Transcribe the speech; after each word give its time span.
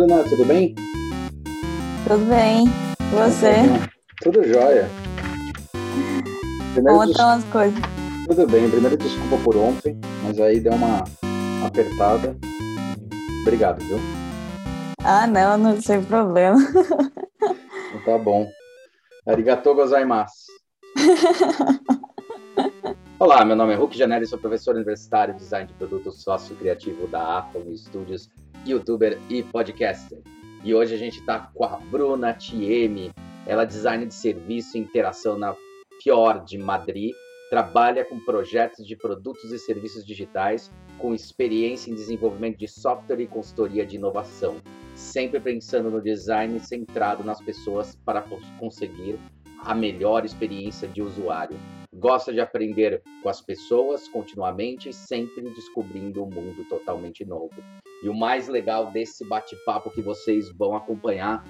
Bruna, 0.00 0.24
tudo 0.24 0.46
bem? 0.46 0.74
Tudo 2.08 2.24
bem. 2.24 2.64
E 2.64 3.14
você? 3.14 3.52
Tudo 4.22 4.42
jóia. 4.44 4.88
Primeiro, 6.72 6.98
Como 6.98 7.10
estão 7.10 7.28
as 7.28 7.44
coisas? 7.44 7.78
Tudo 8.26 8.46
bem. 8.46 8.70
Primeiro, 8.70 8.96
desculpa 8.96 9.36
por 9.44 9.58
ontem, 9.58 10.00
mas 10.22 10.40
aí 10.40 10.58
deu 10.58 10.72
uma 10.72 11.04
apertada. 11.66 12.34
Obrigado, 13.42 13.84
viu? 13.84 13.98
Ah, 15.04 15.26
não, 15.26 15.58
não 15.58 15.78
sem 15.82 16.02
problema. 16.02 16.56
Então, 17.92 18.18
tá 18.18 18.24
bom. 18.24 18.48
Arigatou 19.26 19.74
gozaimasu. 19.74 20.46
Olá, 23.18 23.44
meu 23.44 23.54
nome 23.54 23.74
é 23.74 23.76
Hulk 23.76 23.98
Janelli, 23.98 24.26
sou 24.26 24.38
professor 24.38 24.74
universitário 24.76 25.34
de 25.34 25.40
design 25.40 25.66
de 25.66 25.74
produto 25.74 26.10
sócio 26.10 26.56
criativo 26.56 27.06
da 27.06 27.38
Atom 27.38 27.76
Studios, 27.76 28.30
youtuber 28.66 29.18
e 29.28 29.42
podcaster. 29.42 30.18
E 30.62 30.74
hoje 30.74 30.94
a 30.94 30.98
gente 30.98 31.20
está 31.20 31.50
com 31.54 31.64
a 31.64 31.76
Bruna 31.76 32.34
Tieme, 32.34 33.10
ela 33.46 33.62
é 33.62 33.66
design 33.66 34.06
de 34.06 34.14
serviço 34.14 34.76
e 34.76 34.80
interação 34.80 35.38
na 35.38 35.56
Fior 36.02 36.44
de 36.44 36.58
Madrid, 36.58 37.12
trabalha 37.50 38.04
com 38.04 38.20
projetos 38.20 38.86
de 38.86 38.94
produtos 38.94 39.50
e 39.52 39.58
serviços 39.58 40.06
digitais 40.06 40.70
com 40.98 41.14
experiência 41.14 41.90
em 41.90 41.94
desenvolvimento 41.94 42.58
de 42.58 42.68
software 42.68 43.20
e 43.20 43.26
consultoria 43.26 43.84
de 43.84 43.96
inovação, 43.96 44.56
sempre 44.94 45.40
pensando 45.40 45.90
no 45.90 46.00
design 46.00 46.60
centrado 46.60 47.24
nas 47.24 47.40
pessoas 47.40 47.96
para 48.04 48.24
conseguir 48.58 49.18
a 49.64 49.74
melhor 49.74 50.24
experiência 50.24 50.86
de 50.86 51.02
usuário. 51.02 51.56
Gosta 51.94 52.32
de 52.32 52.40
aprender 52.40 53.02
com 53.22 53.28
as 53.28 53.40
pessoas 53.40 54.08
continuamente, 54.08 54.92
sempre 54.92 55.42
descobrindo 55.50 56.22
um 56.22 56.30
mundo 56.30 56.64
totalmente 56.68 57.24
novo. 57.24 57.62
E 58.02 58.08
o 58.08 58.14
mais 58.14 58.48
legal 58.48 58.90
desse 58.90 59.24
bate-papo 59.24 59.90
que 59.90 60.00
vocês 60.00 60.50
vão 60.50 60.74
acompanhar 60.74 61.44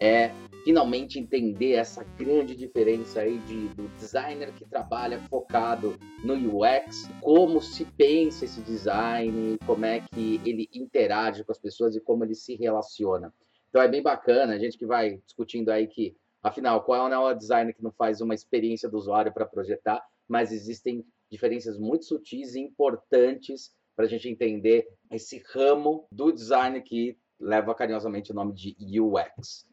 é 0.00 0.30
finalmente 0.64 1.18
entender 1.18 1.72
essa 1.72 2.04
grande 2.18 2.54
diferença 2.54 3.20
aí 3.20 3.38
de, 3.40 3.68
do 3.68 3.88
designer 3.96 4.52
que 4.52 4.64
trabalha 4.64 5.18
focado 5.30 5.96
no 6.24 6.34
UX, 6.34 7.08
como 7.20 7.60
se 7.60 7.84
pensa 7.84 8.44
esse 8.44 8.60
design, 8.62 9.58
como 9.66 9.84
é 9.84 10.00
que 10.12 10.40
ele 10.44 10.68
interage 10.74 11.44
com 11.44 11.52
as 11.52 11.58
pessoas 11.58 11.94
e 11.94 12.00
como 12.00 12.24
ele 12.24 12.34
se 12.34 12.54
relaciona. 12.56 13.32
Então 13.68 13.80
é 13.80 13.88
bem 13.88 14.02
bacana, 14.02 14.54
a 14.54 14.58
gente 14.58 14.78
que 14.78 14.86
vai 14.86 15.18
discutindo 15.26 15.70
aí 15.70 15.86
que 15.86 16.16
Afinal, 16.44 16.84
qual 16.84 17.10
é 17.10 17.18
o 17.18 17.32
design 17.32 17.72
que 17.72 17.82
não 17.82 17.90
faz 17.90 18.20
uma 18.20 18.34
experiência 18.34 18.86
do 18.86 18.98
usuário 18.98 19.32
para 19.32 19.46
projetar, 19.46 20.04
mas 20.28 20.52
existem 20.52 21.02
diferenças 21.30 21.78
muito 21.78 22.04
sutis 22.04 22.54
e 22.54 22.60
importantes 22.60 23.72
para 23.94 24.04
a 24.06 24.08
gente 24.08 24.28
entender 24.28 24.88
esse 25.10 25.42
ramo 25.52 26.06
do 26.10 26.32
design 26.32 26.80
que 26.82 27.16
leva 27.38 27.74
carinhosamente 27.74 28.32
o 28.32 28.34
nome 28.34 28.52
de 28.54 29.00
UX. 29.00 29.66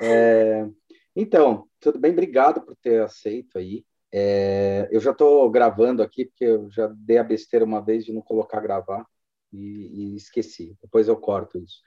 É, 0.00 0.66
então, 1.14 1.66
tudo 1.80 1.98
bem, 1.98 2.12
obrigado 2.12 2.60
por 2.60 2.76
ter 2.76 3.02
aceito 3.02 3.58
aí. 3.58 3.84
É, 4.12 4.88
eu 4.90 5.00
já 5.00 5.10
estou 5.10 5.50
gravando 5.50 6.02
aqui, 6.02 6.26
porque 6.26 6.44
eu 6.44 6.70
já 6.70 6.86
dei 6.86 7.18
a 7.18 7.24
besteira 7.24 7.64
uma 7.64 7.80
vez 7.80 8.04
de 8.04 8.12
não 8.12 8.22
colocar 8.22 8.60
gravar 8.60 9.06
e, 9.52 10.12
e 10.12 10.16
esqueci. 10.16 10.76
Depois 10.80 11.08
eu 11.08 11.16
corto 11.16 11.58
isso. 11.58 11.80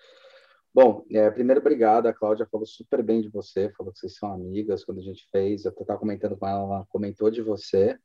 Bom, 0.74 1.04
é, 1.12 1.30
primeiro, 1.32 1.62
obrigado. 1.62 2.08
A 2.08 2.14
Cláudia 2.14 2.48
falou 2.52 2.66
super 2.66 3.02
bem 3.02 3.22
de 3.22 3.30
você, 3.30 3.72
falou 3.72 3.92
que 3.92 4.00
vocês 4.00 4.16
são 4.16 4.32
amigas. 4.32 4.84
Quando 4.84 5.00
a 5.00 5.04
gente 5.04 5.28
fez, 5.32 5.66
eu 5.66 5.72
estava 5.72 6.00
comentando 6.00 6.38
com 6.38 6.48
ela, 6.48 6.64
ela 6.64 6.86
comentou 6.90 7.32
de 7.32 7.42
você. 7.42 7.98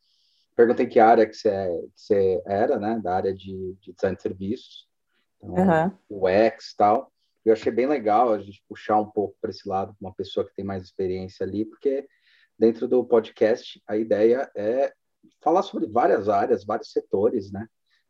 Perguntei 0.57 0.87
que 0.87 1.01
área 1.01 1.27
que 1.27 1.35
você, 1.35 1.51
que 1.51 2.01
você 2.01 2.43
era, 2.47 2.79
né? 2.79 3.01
Da 3.03 3.15
área 3.17 3.35
de, 3.35 3.77
de 3.81 3.93
design 3.93 4.17
de 4.17 4.23
serviços, 4.23 4.89
então, 5.43 5.55
uhum. 5.55 5.99
o 6.09 6.29
X 6.29 6.71
e 6.71 6.77
tal. 6.77 7.13
Eu 7.45 7.53
achei 7.53 7.71
bem 7.71 7.87
legal 7.87 8.33
a 8.33 8.39
gente 8.39 8.65
puxar 8.69 8.99
um 8.99 9.11
pouco 9.11 9.37
para 9.41 9.51
esse 9.51 9.69
lado, 9.69 9.95
uma 10.01 10.15
pessoa 10.15 10.47
que 10.47 10.55
tem 10.55 10.65
mais 10.65 10.83
experiência 10.83 11.45
ali, 11.45 11.65
porque 11.65 12.09
dentro 12.59 12.89
do 12.89 13.05
podcast 13.05 13.83
a 13.87 13.97
ideia 13.97 14.51
é 14.57 14.93
falar 15.43 15.63
sobre 15.63 15.87
várias 15.87 16.29
áreas, 16.29 16.65
vários 16.65 16.91
setores, 16.91 17.53
né? 17.53 17.67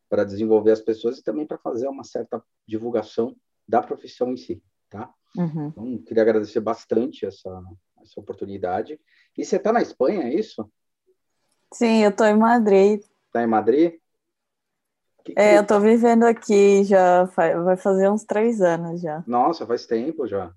Para 0.07 0.23
desenvolver 0.23 0.71
as 0.71 0.81
pessoas 0.81 1.17
e 1.17 1.23
também 1.23 1.45
para 1.45 1.57
fazer 1.57 1.87
uma 1.87 2.03
certa 2.03 2.41
divulgação 2.67 3.35
da 3.67 3.81
profissão 3.81 4.31
em 4.31 4.37
si, 4.37 4.63
tá? 4.89 5.11
Uhum. 5.35 5.67
Então, 5.67 5.97
queria 6.03 6.23
agradecer 6.23 6.61
bastante 6.61 7.25
essa, 7.25 7.61
essa 8.01 8.19
oportunidade. 8.19 8.99
E 9.37 9.43
você 9.43 9.57
está 9.57 9.73
na 9.73 9.81
Espanha, 9.81 10.23
é 10.23 10.33
isso? 10.33 10.69
Sim, 11.75 12.03
eu 12.03 12.09
estou 12.09 12.25
em 12.25 12.37
Madrid. 12.37 13.01
Está 13.27 13.43
em 13.43 13.47
Madrid? 13.47 13.99
Que, 15.25 15.33
que... 15.33 15.39
É, 15.39 15.57
eu 15.57 15.61
estou 15.61 15.81
vivendo 15.81 16.23
aqui 16.23 16.85
já 16.85 17.27
faz, 17.27 17.53
vai 17.65 17.75
fazer 17.75 18.09
uns 18.09 18.23
três 18.23 18.61
anos 18.61 19.01
já. 19.01 19.21
Nossa, 19.27 19.65
faz 19.65 19.85
tempo 19.85 20.25
já. 20.25 20.53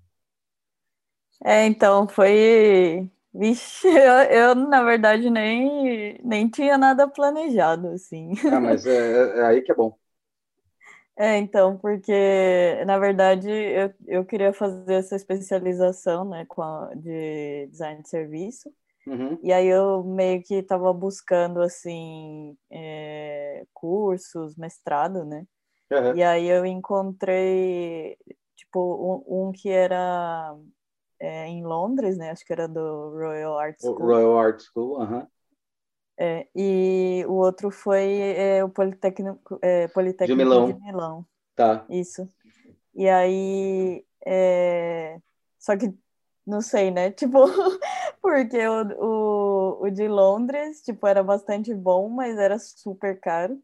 É, 1.43 1.65
então, 1.65 2.07
foi... 2.07 3.09
Vixe, 3.33 3.85
eu, 3.91 4.13
eu, 4.31 4.55
na 4.55 4.81
verdade 4.81 5.29
nem, 5.29 6.17
nem 6.23 6.49
tinha 6.49 6.77
nada 6.77 7.05
planejado, 7.05 7.89
assim. 7.89 8.31
Ah, 8.49 8.61
mas 8.61 8.85
é, 8.85 9.39
é 9.39 9.45
aí 9.45 9.61
que 9.61 9.73
é 9.73 9.75
bom. 9.75 9.93
É, 11.21 11.37
então, 11.37 11.77
porque 11.77 12.81
na 12.87 12.97
verdade 12.97 13.49
eu, 13.51 13.93
eu 14.07 14.25
queria 14.25 14.53
fazer 14.53 14.93
essa 14.93 15.17
especialização 15.17 16.23
né, 16.23 16.45
com 16.47 16.61
a, 16.61 16.93
de 16.95 17.67
design 17.69 18.01
de 18.01 18.07
serviço. 18.07 18.73
Uhum. 19.07 19.39
E 19.41 19.51
aí 19.51 19.67
eu 19.67 20.03
meio 20.03 20.43
que 20.43 20.55
estava 20.55 20.91
buscando 20.93 21.61
assim 21.61 22.55
é, 22.71 23.65
cursos, 23.73 24.55
mestrado, 24.55 25.25
né? 25.25 25.45
Uhum. 25.91 26.15
E 26.15 26.23
aí 26.23 26.47
eu 26.47 26.65
encontrei 26.65 28.17
tipo 28.55 29.23
um, 29.27 29.47
um 29.47 29.51
que 29.51 29.69
era 29.69 30.55
é, 31.19 31.47
em 31.47 31.63
Londres, 31.63 32.17
né? 32.17 32.31
Acho 32.31 32.45
que 32.45 32.53
era 32.53 32.67
do 32.67 33.11
Royal 33.11 33.57
Art 33.57 33.79
School. 33.79 33.97
Royal 33.97 34.37
Art 34.37 34.61
School, 34.61 35.01
aham. 35.01 35.19
Uhum. 35.19 35.27
É, 36.21 36.49
e 36.53 37.23
o 37.29 37.33
outro 37.35 37.71
foi 37.71 38.19
é, 38.19 38.61
o 38.61 38.67
Politécnico, 38.67 39.57
é, 39.61 39.87
Politécnico 39.87 40.37
de, 40.37 40.43
Milão. 40.43 40.73
de 40.73 40.79
Milão. 40.81 41.25
Tá. 41.55 41.85
Isso. 41.89 42.27
E 42.93 43.07
aí. 43.07 44.05
É... 44.25 45.17
Só 45.57 45.77
que 45.77 45.93
não 46.45 46.61
sei, 46.61 46.91
né? 46.91 47.11
Tipo, 47.15 47.45
porque 48.21 48.67
o, 48.67 48.81
o, 48.99 49.83
o 49.83 49.89
de 49.89 50.07
Londres, 50.07 50.81
tipo, 50.81 51.05
era 51.07 51.23
bastante 51.23 51.73
bom, 51.73 52.09
mas 52.09 52.37
era 52.37 52.57
super 52.59 53.19
caro. 53.19 53.59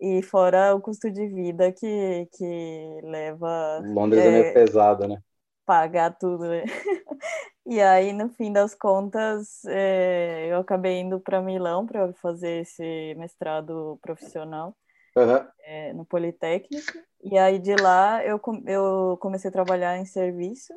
E 0.00 0.22
fora 0.22 0.74
o 0.74 0.80
custo 0.80 1.10
de 1.10 1.26
vida 1.26 1.72
que, 1.72 2.28
que 2.32 3.00
leva. 3.02 3.80
Londres 3.84 4.22
é, 4.22 4.26
é 4.26 4.30
meio 4.30 4.54
pesado, 4.54 5.08
né? 5.08 5.20
Pagar 5.66 6.16
tudo, 6.16 6.48
né? 6.48 6.64
E 7.70 7.82
aí, 7.82 8.14
no 8.14 8.30
fim 8.30 8.50
das 8.50 8.74
contas, 8.74 9.62
é, 9.66 10.46
eu 10.50 10.58
acabei 10.58 11.00
indo 11.00 11.20
para 11.20 11.42
Milão 11.42 11.84
para 11.84 12.10
fazer 12.14 12.62
esse 12.62 13.14
mestrado 13.18 13.98
profissional 14.00 14.74
uhum. 15.14 15.46
é, 15.64 15.92
no 15.92 16.06
Politécnico. 16.06 16.90
E 17.22 17.36
aí, 17.36 17.58
de 17.58 17.76
lá, 17.76 18.24
eu, 18.24 18.40
eu 18.64 19.18
comecei 19.20 19.50
a 19.50 19.52
trabalhar 19.52 19.98
em 19.98 20.06
serviço. 20.06 20.72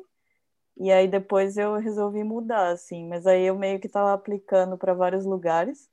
E 0.76 0.90
aí, 0.90 1.06
depois, 1.08 1.56
eu 1.56 1.76
resolvi 1.76 2.24
mudar, 2.24 2.70
assim. 2.72 3.06
Mas 3.08 3.26
aí, 3.26 3.44
eu 3.44 3.56
meio 3.58 3.78
que 3.80 3.86
estava 3.86 4.12
aplicando 4.12 4.76
para 4.78 4.94
vários 4.94 5.24
lugares. 5.24 5.88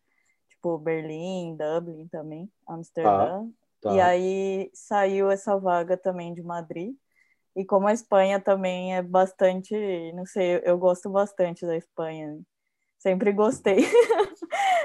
Tipo, 0.50 0.78
Berlim, 0.78 1.56
Dublin 1.56 2.08
também, 2.08 2.52
Amsterdã. 2.68 3.42
Tá, 3.42 3.48
tá. 3.82 3.94
E 3.96 4.00
aí, 4.00 4.70
saiu 4.74 5.30
essa 5.32 5.58
vaga 5.58 5.98
também 5.98 6.34
de 6.34 6.42
Madrid. 6.42 6.96
E 7.56 7.66
como 7.66 7.88
a 7.88 7.94
Espanha 7.94 8.40
também 8.40 8.96
é 8.96 9.02
bastante, 9.02 9.74
não 10.14 10.26
sei, 10.26 10.62
eu 10.64 10.78
gosto 10.78 11.10
bastante 11.10 11.66
da 11.66 11.76
Espanha. 11.76 12.40
Sempre 13.00 13.32
gostei. 13.34 13.78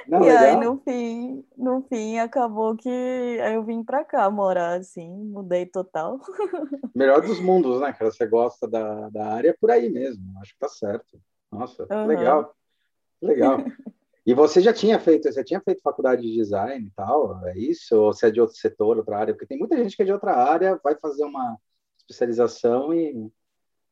Não, 0.08 0.22
e 0.22 0.28
legal. 0.28 0.44
aí 0.44 0.56
no 0.56 0.78
fim, 0.78 1.44
no 1.56 1.82
fim 1.88 2.18
acabou 2.18 2.76
que 2.76 2.88
eu 2.88 3.64
vim 3.64 3.82
para 3.82 4.04
cá 4.04 4.30
morar 4.30 4.80
assim, 4.80 5.08
mudei 5.08 5.66
total. 5.66 6.20
Melhor 6.94 7.20
dos 7.22 7.40
mundos, 7.40 7.80
né, 7.80 7.92
cara? 7.92 8.10
Você 8.10 8.26
gosta 8.26 8.68
da, 8.68 9.08
da 9.10 9.26
área 9.26 9.56
por 9.60 9.70
aí 9.70 9.90
mesmo. 9.90 10.22
Acho 10.40 10.52
que 10.52 10.58
tá 10.58 10.68
certo. 10.68 11.18
Nossa, 11.50 11.86
uhum. 11.90 12.06
legal. 12.06 12.54
Legal. 13.20 13.58
E 14.26 14.32
você 14.32 14.60
já 14.60 14.72
tinha 14.72 14.98
feito, 14.98 15.30
você 15.30 15.44
tinha 15.44 15.60
feito 15.60 15.82
faculdade 15.82 16.22
de 16.22 16.34
design 16.34 16.86
e 16.86 16.90
tal, 16.92 17.46
é 17.46 17.58
isso? 17.58 17.94
Ou 17.94 18.12
você 18.12 18.28
é 18.28 18.30
de 18.30 18.40
outro 18.40 18.56
setor, 18.56 18.96
outra 18.96 19.18
área? 19.18 19.34
Porque 19.34 19.46
tem 19.46 19.58
muita 19.58 19.76
gente 19.76 19.94
que 19.94 20.02
é 20.02 20.06
de 20.06 20.12
outra 20.12 20.32
área, 20.34 20.80
vai 20.82 20.94
fazer 20.96 21.24
uma 21.24 21.58
especialização 21.98 22.92
e 22.94 23.30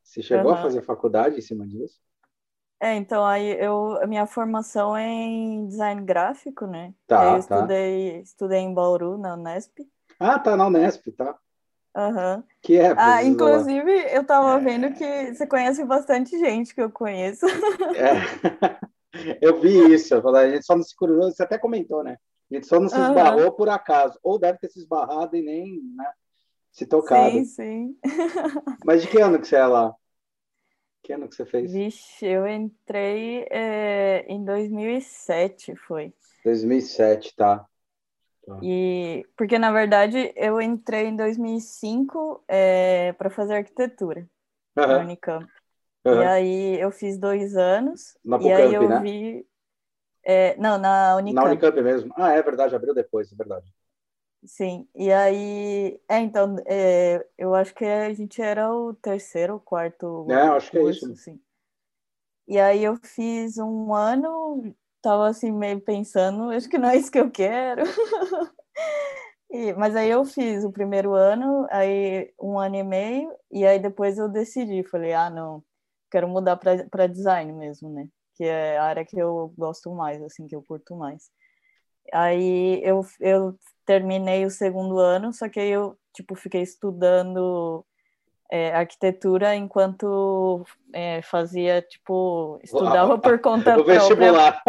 você 0.03 0.21
chegou 0.23 0.51
uhum. 0.51 0.57
a 0.57 0.61
fazer 0.61 0.81
faculdade 0.81 1.37
em 1.37 1.41
cima 1.41 1.67
disso? 1.67 1.99
É, 2.83 2.95
então 2.95 3.23
aí 3.25 3.49
eu 3.63 3.97
a 4.01 4.05
minha 4.05 4.25
formação 4.25 4.95
é 4.97 5.07
em 5.07 5.67
design 5.67 6.01
gráfico, 6.01 6.67
né? 6.67 6.93
Tá, 7.07 7.23
eu 7.23 7.31
tá. 7.31 7.37
estudei, 7.39 8.19
estudei 8.19 8.59
em 8.59 8.73
Bauru, 8.73 9.17
na 9.17 9.35
Unesp. 9.35 9.79
Ah, 10.19 10.37
tá 10.37 10.57
na 10.57 10.67
Unesp, 10.67 11.09
tá. 11.13 11.33
Uhum. 11.95 12.43
Que 12.61 12.75
é, 12.77 12.93
ah, 12.97 13.23
inclusive, 13.23 13.89
eu 14.11 14.25
tava 14.25 14.59
é... 14.59 14.59
vendo 14.59 14.93
que 14.93 15.33
você 15.33 15.47
conhece 15.47 15.85
bastante 15.85 16.37
gente 16.37 16.75
que 16.75 16.81
eu 16.81 16.91
conheço. 16.91 17.45
É. 17.95 18.83
Eu 19.39 19.61
vi 19.61 19.93
isso, 19.93 20.15
a 20.15 20.49
gente 20.49 20.65
só 20.65 20.75
não 20.75 20.81
se 20.81 20.95
cruzou, 20.95 21.31
você 21.31 21.43
até 21.43 21.55
comentou, 21.55 22.03
né? 22.03 22.17
A 22.51 22.55
gente 22.55 22.65
só 22.65 22.79
não 22.79 22.89
se 22.89 22.99
esbarrou 22.99 23.45
uhum. 23.45 23.51
por 23.51 23.69
acaso, 23.69 24.17
ou 24.23 24.39
deve 24.39 24.57
ter 24.57 24.69
se 24.69 24.79
esbarrado 24.79 25.37
e 25.37 25.43
nem, 25.43 25.83
né? 25.95 26.11
se 26.71 26.87
tocado. 26.87 27.29
Sim, 27.29 27.45
sim. 27.45 27.97
Mas 28.83 29.03
de 29.03 29.07
que 29.07 29.19
ano 29.19 29.39
que 29.39 29.47
você 29.47 29.55
é 29.55 29.67
lá? 29.67 29.95
Que 31.03 31.11
ano 31.11 31.27
que 31.27 31.35
você 31.35 31.45
fez? 31.45 31.71
Vixe, 31.71 32.25
eu 32.25 32.47
entrei 32.47 33.45
é, 33.51 34.25
em 34.27 34.43
2007, 34.43 35.75
foi. 35.75 36.13
2007, 36.45 37.35
tá. 37.35 37.67
tá. 38.47 38.59
E 38.63 39.25
porque 39.35 39.59
na 39.59 39.71
verdade 39.73 40.31
eu 40.35 40.61
entrei 40.61 41.07
em 41.07 41.15
2005 41.17 42.45
é, 42.47 43.11
para 43.13 43.29
fazer 43.29 43.55
arquitetura 43.55 44.29
uhum. 44.77 44.87
na 44.87 44.97
Unicamp. 44.99 45.45
Uhum. 46.05 46.21
E 46.21 46.25
aí 46.25 46.79
eu 46.79 46.89
fiz 46.89 47.17
dois 47.17 47.57
anos. 47.57 48.17
Na 48.23 48.41
e 48.41 48.53
aí 48.53 48.73
eu 48.73 48.87
né? 48.87 49.01
vi. 49.01 49.47
É, 50.23 50.55
não, 50.55 50.77
na 50.77 51.17
Unicamp. 51.17 51.45
Na 51.45 51.51
Unicamp 51.51 51.81
mesmo. 51.81 52.13
Ah, 52.15 52.31
é 52.31 52.41
verdade, 52.41 52.73
abriu 52.73 52.93
depois, 52.93 53.29
é 53.29 53.35
verdade. 53.35 53.69
Sim, 54.45 54.87
e 54.93 55.11
aí. 55.11 55.99
É, 56.09 56.19
então, 56.19 56.57
é, 56.65 57.25
eu 57.37 57.55
acho 57.55 57.73
que 57.73 57.85
a 57.85 58.13
gente 58.13 58.41
era 58.41 58.73
o 58.73 58.93
terceiro 58.93 59.53
ou 59.53 59.59
quarto. 59.59 60.27
É, 60.29 60.41
acho 60.49 60.69
que 60.71 60.79
curso, 60.79 61.05
é 61.05 61.11
isso. 61.11 61.11
Assim. 61.13 61.39
E 62.47 62.59
aí 62.59 62.83
eu 62.83 62.97
fiz 62.97 63.57
um 63.57 63.93
ano, 63.93 64.75
tava 65.01 65.27
assim 65.29 65.51
meio 65.51 65.79
pensando, 65.79 66.51
acho 66.51 66.69
que 66.69 66.77
não 66.77 66.89
é 66.89 66.97
isso 66.97 67.11
que 67.11 67.19
eu 67.19 67.31
quero. 67.31 67.83
e, 69.49 69.73
mas 69.73 69.95
aí 69.95 70.09
eu 70.09 70.25
fiz 70.25 70.65
o 70.65 70.71
primeiro 70.71 71.13
ano, 71.13 71.65
aí 71.71 72.33
um 72.41 72.59
ano 72.59 72.75
e 72.75 72.83
meio, 72.83 73.33
e 73.49 73.65
aí 73.65 73.79
depois 73.79 74.17
eu 74.17 74.27
decidi, 74.27 74.83
falei, 74.83 75.13
ah, 75.13 75.29
não, 75.29 75.63
quero 76.11 76.27
mudar 76.27 76.57
para 76.57 77.07
design 77.07 77.53
mesmo, 77.53 77.89
né? 77.89 78.09
Que 78.35 78.43
é 78.43 78.77
a 78.77 78.83
área 78.83 79.05
que 79.05 79.17
eu 79.17 79.53
gosto 79.57 79.93
mais, 79.95 80.21
assim, 80.21 80.45
que 80.45 80.55
eu 80.55 80.63
curto 80.63 80.97
mais. 80.97 81.31
Aí 82.11 82.81
eu, 82.83 83.05
eu 83.19 83.55
terminei 83.85 84.45
o 84.45 84.51
segundo 84.51 84.97
ano, 84.97 85.33
só 85.33 85.47
que 85.47 85.59
aí 85.59 85.69
eu, 85.69 85.97
tipo, 86.13 86.35
fiquei 86.35 86.61
estudando 86.61 87.85
é, 88.53 88.71
arquitetura 88.71 89.55
enquanto 89.55 90.63
é, 90.93 91.23
fazia, 91.23 91.81
tipo, 91.81 92.59
estudava 92.63 93.17
por 93.17 93.39
conta 93.39 93.75
o 93.81 93.83
vestibular. 93.83 94.61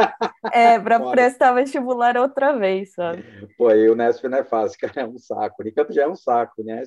É, 0.51 0.79
para 0.79 0.99
prestar 1.11 1.53
vestibular 1.53 2.17
outra 2.17 2.57
vez, 2.57 2.95
sabe? 2.95 3.23
Pô, 3.59 3.69
aí 3.69 3.87
o 3.91 3.95
Nesp 3.95 4.25
não 4.27 4.39
é 4.39 4.45
fácil, 4.45 4.79
cara, 4.81 5.03
é 5.03 5.07
um 5.07 5.19
saco. 5.19 5.57
O 5.59 5.63
Unicamp 5.63 5.93
já 5.93 6.05
é 6.05 6.09
um 6.09 6.17
saco, 6.17 6.65
né? 6.65 6.83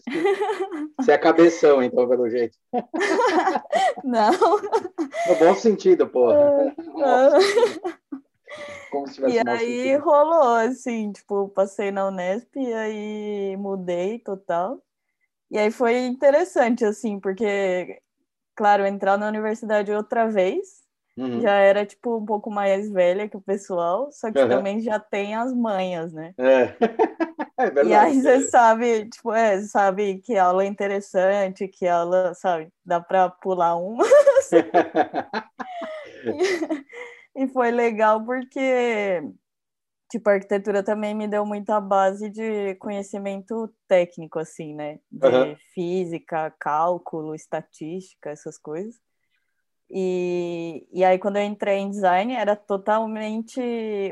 Você 1.00 1.11
é 1.11 1.17
cabeção, 1.19 1.83
então, 1.83 2.09
pelo 2.09 2.27
jeito. 2.29 2.57
Não. 4.03 4.31
No 4.31 5.35
bom 5.38 5.53
sentido, 5.53 6.07
pô. 6.07 6.29
Como 8.91 9.07
se 9.07 9.15
tivesse 9.15 9.35
e 9.35 9.49
aí 9.49 9.83
sentido. 9.83 10.03
rolou, 10.03 10.55
assim, 10.55 11.11
tipo, 11.11 11.49
passei 11.49 11.91
na 11.91 12.07
Unesp 12.07 12.55
e 12.55 12.73
aí 12.73 13.57
mudei 13.57 14.19
total. 14.19 14.81
E 15.49 15.57
aí 15.57 15.71
foi 15.71 16.05
interessante, 16.05 16.83
assim, 16.83 17.19
porque, 17.19 17.99
claro, 18.55 18.85
entrar 18.85 19.17
na 19.17 19.27
universidade 19.27 19.91
outra 19.91 20.27
vez 20.29 20.85
uhum. 21.17 21.41
já 21.41 21.53
era, 21.53 21.85
tipo, 21.85 22.17
um 22.17 22.25
pouco 22.25 22.51
mais 22.51 22.89
velha 22.89 23.27
que 23.27 23.38
o 23.38 23.41
pessoal, 23.41 24.09
só 24.11 24.31
que 24.31 24.39
uhum. 24.39 24.50
também 24.50 24.79
já 24.81 25.00
tem 25.00 25.35
as 25.35 25.53
manhas, 25.53 26.13
né? 26.13 26.33
É. 26.38 26.75
é 27.57 27.65
verdade. 27.65 27.89
E 27.89 27.93
aí 27.93 28.21
você 28.21 28.41
sabe, 28.41 29.09
tipo, 29.09 29.33
é, 29.33 29.61
sabe 29.61 30.19
que 30.19 30.38
aula 30.38 30.63
é 30.63 30.67
interessante, 30.67 31.67
que 31.67 31.88
aula, 31.88 32.33
sabe, 32.33 32.69
dá 32.85 33.00
para 33.00 33.29
pular 33.29 33.75
uma. 33.77 34.05
e, 37.38 37.48
foi 37.48 37.72
legal 37.72 38.24
porque 38.25 39.22
tipo, 40.10 40.30
a 40.30 40.34
arquitetura 40.34 40.81
também 40.84 41.13
me 41.13 41.28
deu 41.28 41.45
muita 41.45 41.80
base 41.80 42.30
de 42.30 42.75
conhecimento 42.75 43.74
técnico, 43.88 44.39
assim, 44.39 44.74
né? 44.74 45.00
De 45.12 45.28
uhum. 45.28 45.56
física, 45.74 46.54
cálculo, 46.60 47.36
estatística, 47.36 48.30
essas 48.30 48.57
coisas. 48.57 48.95
E, 49.89 50.86
e 50.92 51.04
aí, 51.04 51.18
quando 51.18 51.38
eu 51.38 51.44
entrei 51.44 51.78
em 51.78 51.89
design, 51.89 52.34
era 52.34 52.57
totalmente 52.57 53.62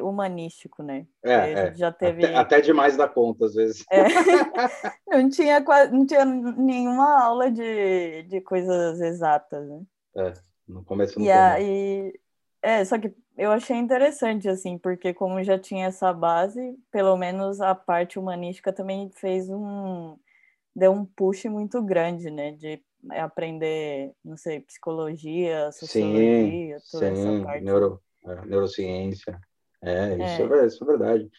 humanístico, 0.01 0.81
né? 0.81 1.05
É, 1.21 1.51
é. 1.51 1.73
já 1.73 1.91
teve... 1.91 2.25
Até, 2.25 2.35
até, 2.35 2.61
demais 2.61 2.95
da 2.95 3.09
conta, 3.09 3.45
às 3.45 3.55
vezes. 3.55 3.83
É. 3.91 4.03
não, 5.07 5.29
tinha 5.29 5.59
não 5.91 6.05
tinha 6.05 6.23
nenhuma 6.23 7.21
aula 7.21 7.51
de, 7.51 8.23
de 8.23 8.39
coisas 8.39 9.01
exatas, 9.01 9.67
né? 9.67 9.81
É, 10.15 10.33
no 10.65 10.83
começo 10.83 11.19
não 11.19 11.25
E. 11.25 12.19
É, 12.65 12.83
só 12.83 12.97
que 12.97 13.13
eu 13.37 13.51
achei 13.51 13.77
interessante, 13.77 14.49
assim, 14.49 14.75
porque 14.75 15.13
como 15.13 15.43
já 15.43 15.59
tinha 15.59 15.85
essa 15.85 16.11
base, 16.11 16.75
pelo 16.91 17.15
menos 17.15 17.61
a 17.61 17.75
parte 17.75 18.17
humanística 18.17 18.73
também 18.73 19.11
fez 19.11 19.47
um... 19.51 20.17
deu 20.75 20.91
um 20.91 21.05
push 21.05 21.45
muito 21.45 21.79
grande, 21.83 22.31
né? 22.31 22.53
De 22.53 22.83
aprender, 23.11 24.13
não 24.23 24.35
sei, 24.35 24.61
psicologia, 24.61 25.71
sociologia, 25.71 26.79
sim, 26.79 26.87
toda 26.91 27.15
sim, 27.15 27.35
essa 27.35 27.45
parte. 27.45 27.63
Neuro, 27.63 28.01
é, 28.25 28.45
neurociência. 28.47 29.39
É, 29.79 30.15
isso 30.15 30.53
é, 30.53 30.63
é, 30.63 30.65
isso 30.65 30.83
é 30.83 30.87
verdade. 30.87 31.29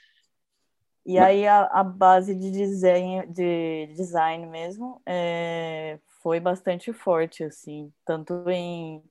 E 1.04 1.14
Mas... 1.14 1.24
aí 1.24 1.44
a, 1.48 1.64
a, 1.64 1.82
base 1.82 2.36
de 2.36 2.52
desenho, 2.52 3.26
de 3.32 3.88
design 3.96 4.46
mesmo, 4.46 5.02
é, 5.04 5.98
foi 6.22 6.38
bastante 6.38 6.92
forte, 6.92 7.42
assim, 7.42 7.92
tanto 8.04 8.48
em 8.48 9.02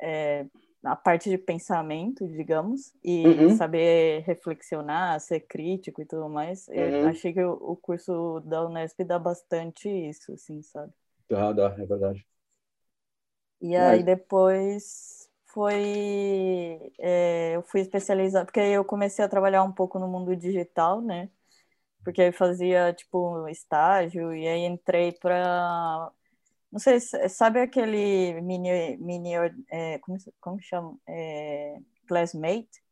é, 0.00 0.46
a 0.82 0.96
parte 0.96 1.28
de 1.28 1.36
pensamento, 1.36 2.26
digamos, 2.26 2.92
e 3.04 3.26
uhum. 3.26 3.56
saber 3.56 4.22
reflexionar, 4.22 5.20
ser 5.20 5.40
crítico 5.40 6.00
e 6.00 6.06
tudo 6.06 6.28
mais. 6.28 6.68
Uhum. 6.68 7.08
Achei 7.08 7.32
que 7.32 7.42
o, 7.44 7.76
curso 7.76 8.40
da 8.40 8.64
Unesp 8.64 9.00
dá 9.04 9.18
bastante 9.18 9.88
isso, 9.88 10.32
assim, 10.32 10.62
sabe? 10.62 10.92
Dá, 11.28 11.52
dá, 11.52 11.74
é 11.78 11.86
verdade. 11.86 12.26
E 13.60 13.70
Mas... 13.70 13.78
aí 13.78 14.02
depois 14.02 15.28
foi... 15.46 16.92
É, 16.98 17.56
eu 17.56 17.62
fui 17.62 17.80
especializar, 17.80 18.44
porque 18.46 18.60
eu 18.60 18.84
comecei 18.84 19.24
a 19.24 19.28
trabalhar 19.28 19.62
um 19.62 19.72
pouco 19.72 19.98
no 19.98 20.08
mundo 20.08 20.34
digital, 20.34 21.02
né? 21.02 21.28
Porque 22.02 22.22
aí 22.22 22.32
fazia, 22.32 22.94
tipo, 22.94 23.46
estágio, 23.48 24.34
e 24.34 24.48
aí 24.48 24.64
entrei 24.64 25.12
para 25.12 26.10
não 26.72 26.78
sei, 26.80 27.00
sabe 27.28 27.60
aquele 27.60 28.40
mini, 28.42 28.96
mini 28.98 29.34
é, 29.70 29.98
como, 30.00 30.18
como 30.40 30.60
chama? 30.62 30.96
É, 31.08 31.78
classmate? 32.06 32.82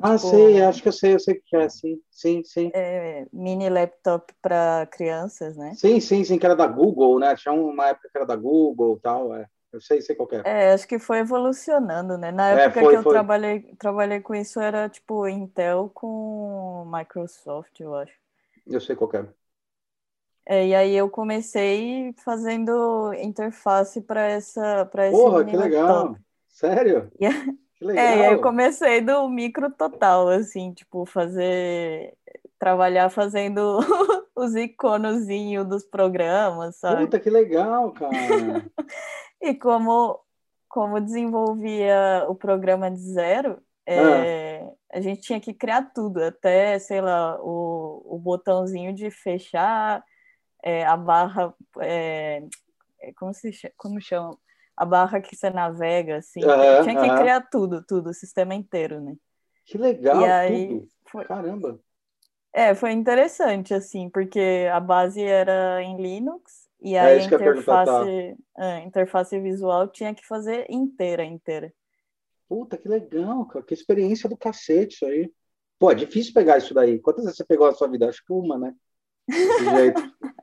Ah, 0.00 0.16
tipo, 0.16 0.28
sei, 0.30 0.62
acho 0.62 0.82
que 0.82 0.88
eu 0.88 0.92
sei, 0.92 1.14
eu 1.14 1.20
sei 1.20 1.34
o 1.34 1.42
que 1.42 1.56
é, 1.56 1.68
sim, 1.68 2.00
sim, 2.10 2.42
sim. 2.44 2.72
É, 2.72 3.26
mini 3.32 3.68
laptop 3.70 4.32
para 4.42 4.86
crianças, 4.92 5.56
né? 5.56 5.78
Sim, 5.80 6.00
sim, 6.00 6.24
sim, 6.24 6.38
que 6.38 6.46
era 6.46 6.56
da 6.56 6.66
Google, 6.66 7.18
né? 7.18 7.36
Tinha 7.36 7.52
uma 7.52 7.88
época 7.88 8.08
que 8.10 8.16
era 8.16 8.26
da 8.26 8.34
Google 8.36 8.96
e 8.96 9.00
tal, 9.00 9.34
é. 9.34 9.48
Eu 9.72 9.80
sei, 9.80 10.00
sei 10.00 10.16
qual 10.16 10.28
é. 10.32 10.44
É, 10.44 10.72
acho 10.72 10.86
que 10.86 10.98
foi 10.98 11.18
evolucionando, 11.18 12.16
né? 12.16 12.30
Na 12.30 12.50
é, 12.50 12.52
época 12.52 12.80
é, 12.82 12.86
foi, 12.86 12.86
que 12.86 12.96
eu 12.96 13.04
foi. 13.04 13.04
trabalhei, 13.04 13.62
trabalhei 13.76 14.20
com 14.20 14.34
isso 14.34 14.60
era 14.60 14.88
tipo 14.88 15.26
Intel 15.28 15.90
com 15.92 16.84
Microsoft, 16.90 17.80
eu 17.80 17.94
acho. 17.96 18.14
Eu 18.66 18.80
sei 18.80 18.94
qual 18.96 19.10
é. 19.14 19.45
É, 20.48 20.68
e 20.68 20.74
aí 20.74 20.94
eu 20.94 21.10
comecei 21.10 22.14
fazendo 22.24 23.12
interface 23.14 24.00
para 24.00 24.22
essa 24.22 24.86
para 24.86 25.08
esse 25.08 25.16
Porra, 25.16 25.44
que 25.44 25.56
legal. 25.56 26.16
Sério? 26.48 27.10
E, 27.20 27.28
que 27.78 27.84
legal. 27.84 28.04
É, 28.06 28.32
eu 28.32 28.40
comecei 28.40 29.02
do 29.02 29.28
micro 29.28 29.70
total, 29.70 30.28
assim, 30.28 30.72
tipo, 30.72 31.04
fazer 31.04 32.14
trabalhar 32.58 33.10
fazendo 33.10 33.80
os 34.34 34.54
iconozinhos 34.54 35.66
dos 35.66 35.84
programas, 35.84 36.76
sabe? 36.76 37.02
Puta, 37.02 37.20
que 37.20 37.28
legal, 37.28 37.92
cara. 37.92 38.64
e 39.42 39.54
como 39.54 40.18
como 40.68 41.00
desenvolvia 41.00 42.26
o 42.28 42.34
programa 42.34 42.90
de 42.90 43.00
zero, 43.00 43.58
é, 43.86 44.62
ah. 44.62 44.96
a 44.98 45.00
gente 45.00 45.22
tinha 45.22 45.40
que 45.40 45.54
criar 45.54 45.90
tudo, 45.94 46.22
até, 46.22 46.78
sei 46.78 47.00
lá, 47.00 47.38
o, 47.40 48.16
o 48.16 48.18
botãozinho 48.18 48.92
de 48.92 49.10
fechar 49.10 50.04
é, 50.66 50.84
a 50.84 50.96
barra, 50.96 51.54
é, 51.78 52.42
é, 53.00 53.12
como 53.12 53.32
se 53.32 53.52
chama, 53.52 53.74
como 53.76 54.00
chama? 54.00 54.36
A 54.76 54.84
barra 54.84 55.20
que 55.20 55.36
você 55.36 55.48
navega, 55.48 56.16
assim, 56.16 56.40
uhum, 56.44 56.82
tinha 56.82 57.00
que 57.00 57.08
uhum. 57.08 57.16
criar 57.16 57.40
tudo, 57.48 57.84
tudo, 57.86 58.10
o 58.10 58.14
sistema 58.14 58.52
inteiro, 58.52 59.00
né? 59.00 59.14
Que 59.64 59.78
legal, 59.78 60.20
e 60.20 60.24
aí, 60.24 60.88
foi... 61.08 61.24
caramba. 61.24 61.78
É, 62.52 62.74
foi 62.74 62.90
interessante, 62.90 63.72
assim, 63.72 64.10
porque 64.10 64.68
a 64.72 64.80
base 64.80 65.22
era 65.22 65.80
em 65.82 66.02
Linux, 66.02 66.68
e 66.80 66.98
aí 66.98 67.18
é 67.18 67.20
a 67.20 67.24
interface, 67.24 68.36
tá. 68.56 68.64
a 68.64 68.80
interface 68.80 69.38
visual 69.38 69.86
tinha 69.86 70.12
que 70.12 70.26
fazer 70.26 70.66
inteira, 70.68 71.24
inteira. 71.24 71.72
Puta, 72.48 72.76
que 72.76 72.88
legal, 72.88 73.46
cara. 73.46 73.64
Que 73.64 73.72
experiência 73.72 74.28
do 74.28 74.36
cacete 74.36 74.96
isso 74.96 75.06
aí. 75.06 75.32
Pô, 75.78 75.92
é 75.92 75.94
difícil 75.94 76.34
pegar 76.34 76.58
isso 76.58 76.74
daí. 76.74 76.98
Quantas 76.98 77.24
vezes 77.24 77.36
você 77.36 77.44
pegou 77.44 77.66
na 77.66 77.74
sua 77.74 77.88
vida? 77.88 78.08
Acho 78.08 78.24
que 78.24 78.32
uma, 78.32 78.58
né? 78.58 78.74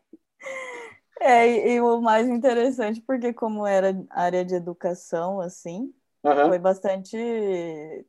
É, 1.26 1.72
e, 1.72 1.80
o 1.80 2.02
mais 2.02 2.28
interessante, 2.28 3.02
porque 3.02 3.32
como 3.32 3.66
era 3.66 3.96
área 4.10 4.44
de 4.44 4.56
educação, 4.56 5.40
assim, 5.40 5.94
uhum. 6.22 6.48
foi 6.50 6.60
bastante, 6.60 7.18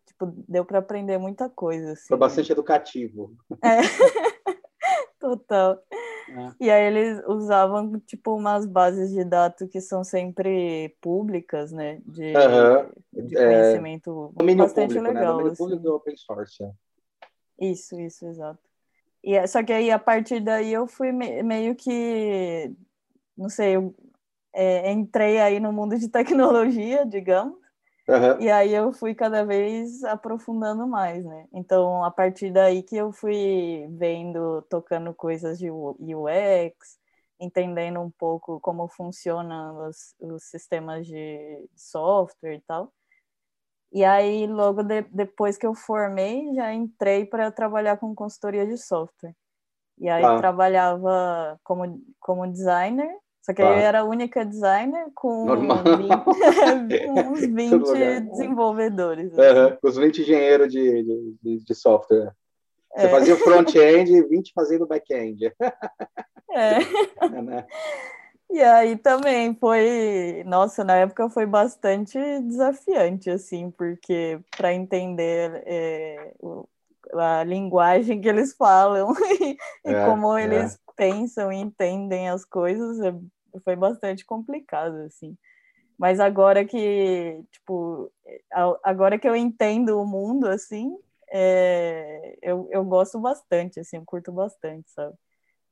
tipo, 0.04 0.34
deu 0.48 0.64
para 0.64 0.80
aprender 0.80 1.16
muita 1.16 1.48
coisa. 1.48 1.92
Assim, 1.92 2.08
foi 2.08 2.18
bastante 2.18 2.50
educativo. 2.50 3.32
É, 3.62 3.78
total. 5.20 5.80
E 6.60 6.68
aí 6.70 6.86
eles 6.86 7.22
usavam, 7.28 8.00
tipo, 8.00 8.34
umas 8.34 8.66
bases 8.66 9.12
de 9.12 9.24
dados 9.24 9.68
que 9.70 9.80
são 9.80 10.02
sempre 10.02 10.96
públicas, 11.00 11.70
né? 11.70 12.00
De, 12.04 12.32
de 13.12 13.36
é, 13.36 13.46
conhecimento 13.46 14.34
é, 14.40 14.54
bastante 14.56 14.94
público, 14.94 15.14
legal. 15.14 15.22
Né? 15.22 15.30
Domínio 15.30 15.52
assim. 15.52 15.56
público 15.62 15.82
do 15.82 15.94
open 15.94 16.16
source. 16.16 16.64
É. 16.64 16.70
Isso, 17.60 18.00
isso, 18.00 18.26
exato. 18.26 18.58
E, 19.22 19.34
é, 19.34 19.46
só 19.46 19.62
que 19.62 19.72
aí, 19.72 19.90
a 19.90 19.98
partir 19.98 20.40
daí, 20.40 20.72
eu 20.72 20.86
fui 20.86 21.12
me, 21.12 21.42
meio 21.42 21.74
que, 21.74 22.74
não 23.36 23.48
sei, 23.48 23.76
eu 23.76 23.94
é, 24.52 24.92
entrei 24.92 25.40
aí 25.40 25.60
no 25.60 25.72
mundo 25.72 25.98
de 25.98 26.08
tecnologia, 26.10 27.04
digamos, 27.06 27.64
Uhum. 28.06 28.40
E 28.40 28.50
aí 28.50 28.74
eu 28.74 28.92
fui 28.92 29.14
cada 29.14 29.44
vez 29.44 30.04
aprofundando 30.04 30.86
mais, 30.86 31.24
né? 31.24 31.46
Então, 31.52 32.04
a 32.04 32.10
partir 32.10 32.52
daí 32.52 32.82
que 32.82 32.96
eu 32.96 33.10
fui 33.12 33.86
vendo, 33.92 34.60
tocando 34.68 35.14
coisas 35.14 35.58
de 35.58 35.70
UX, 35.70 36.98
entendendo 37.40 38.00
um 38.00 38.10
pouco 38.10 38.60
como 38.60 38.88
funcionam 38.88 39.88
os, 39.88 40.14
os 40.20 40.44
sistemas 40.44 41.06
de 41.06 41.66
software 41.74 42.56
e 42.56 42.60
tal. 42.66 42.92
E 43.90 44.04
aí, 44.04 44.46
logo 44.46 44.82
de, 44.82 45.02
depois 45.02 45.56
que 45.56 45.66
eu 45.66 45.74
formei, 45.74 46.52
já 46.54 46.74
entrei 46.74 47.24
para 47.24 47.50
trabalhar 47.50 47.96
com 47.96 48.14
consultoria 48.14 48.66
de 48.66 48.76
software. 48.76 49.34
E 49.96 50.08
aí 50.10 50.24
ah. 50.24 50.36
trabalhava 50.36 51.58
como, 51.62 52.02
como 52.20 52.50
designer 52.50 53.16
só 53.44 53.52
que 53.52 53.60
tá. 53.60 53.68
eu 53.68 53.74
era 53.74 54.00
a 54.00 54.04
única 54.04 54.42
designer 54.42 55.04
com 55.14 55.44
20, 55.44 55.68
uns 57.28 57.40
20 57.44 58.20
desenvolvedores. 58.30 59.38
Assim. 59.38 59.78
os 59.82 59.96
20 59.98 60.22
engenheiros 60.22 60.72
de, 60.72 61.36
de, 61.42 61.58
de 61.62 61.74
software. 61.74 62.32
Você 62.96 63.06
é. 63.06 63.08
fazia 63.10 63.34
o 63.34 63.38
front-end 63.38 64.14
e 64.14 64.22
20 64.22 64.52
fazendo 64.54 64.86
back-end. 64.86 65.52
É. 66.56 66.74
é 67.20 67.42
né? 67.42 67.66
E 68.48 68.62
aí 68.62 68.96
também 68.96 69.56
foi, 69.56 70.44
nossa, 70.46 70.84
na 70.84 70.98
época 70.98 71.28
foi 71.28 71.46
bastante 71.46 72.16
desafiante, 72.42 73.28
assim, 73.28 73.72
porque 73.72 74.38
para 74.56 74.72
entender 74.72 75.64
é, 75.66 76.32
a 77.12 77.42
linguagem 77.42 78.20
que 78.20 78.28
eles 78.28 78.54
falam 78.54 79.12
e, 79.40 79.56
é, 79.84 80.06
como 80.06 80.38
é. 80.38 80.44
eles 80.44 80.78
pensam 80.96 81.52
e 81.52 81.56
entendem 81.56 82.28
as 82.28 82.44
coisas, 82.44 83.00
é 83.00 83.12
foi 83.60 83.76
bastante 83.76 84.24
complicado, 84.24 84.96
assim. 85.02 85.36
Mas 85.98 86.18
agora 86.18 86.64
que, 86.64 87.44
tipo, 87.52 88.10
agora 88.82 89.18
que 89.18 89.28
eu 89.28 89.36
entendo 89.36 90.00
o 90.00 90.06
mundo, 90.06 90.46
assim, 90.48 90.96
é, 91.30 92.36
eu, 92.42 92.68
eu 92.70 92.84
gosto 92.84 93.18
bastante, 93.20 93.80
assim, 93.80 93.96
eu 93.96 94.04
curto 94.04 94.32
bastante, 94.32 94.90
sabe? 94.90 95.14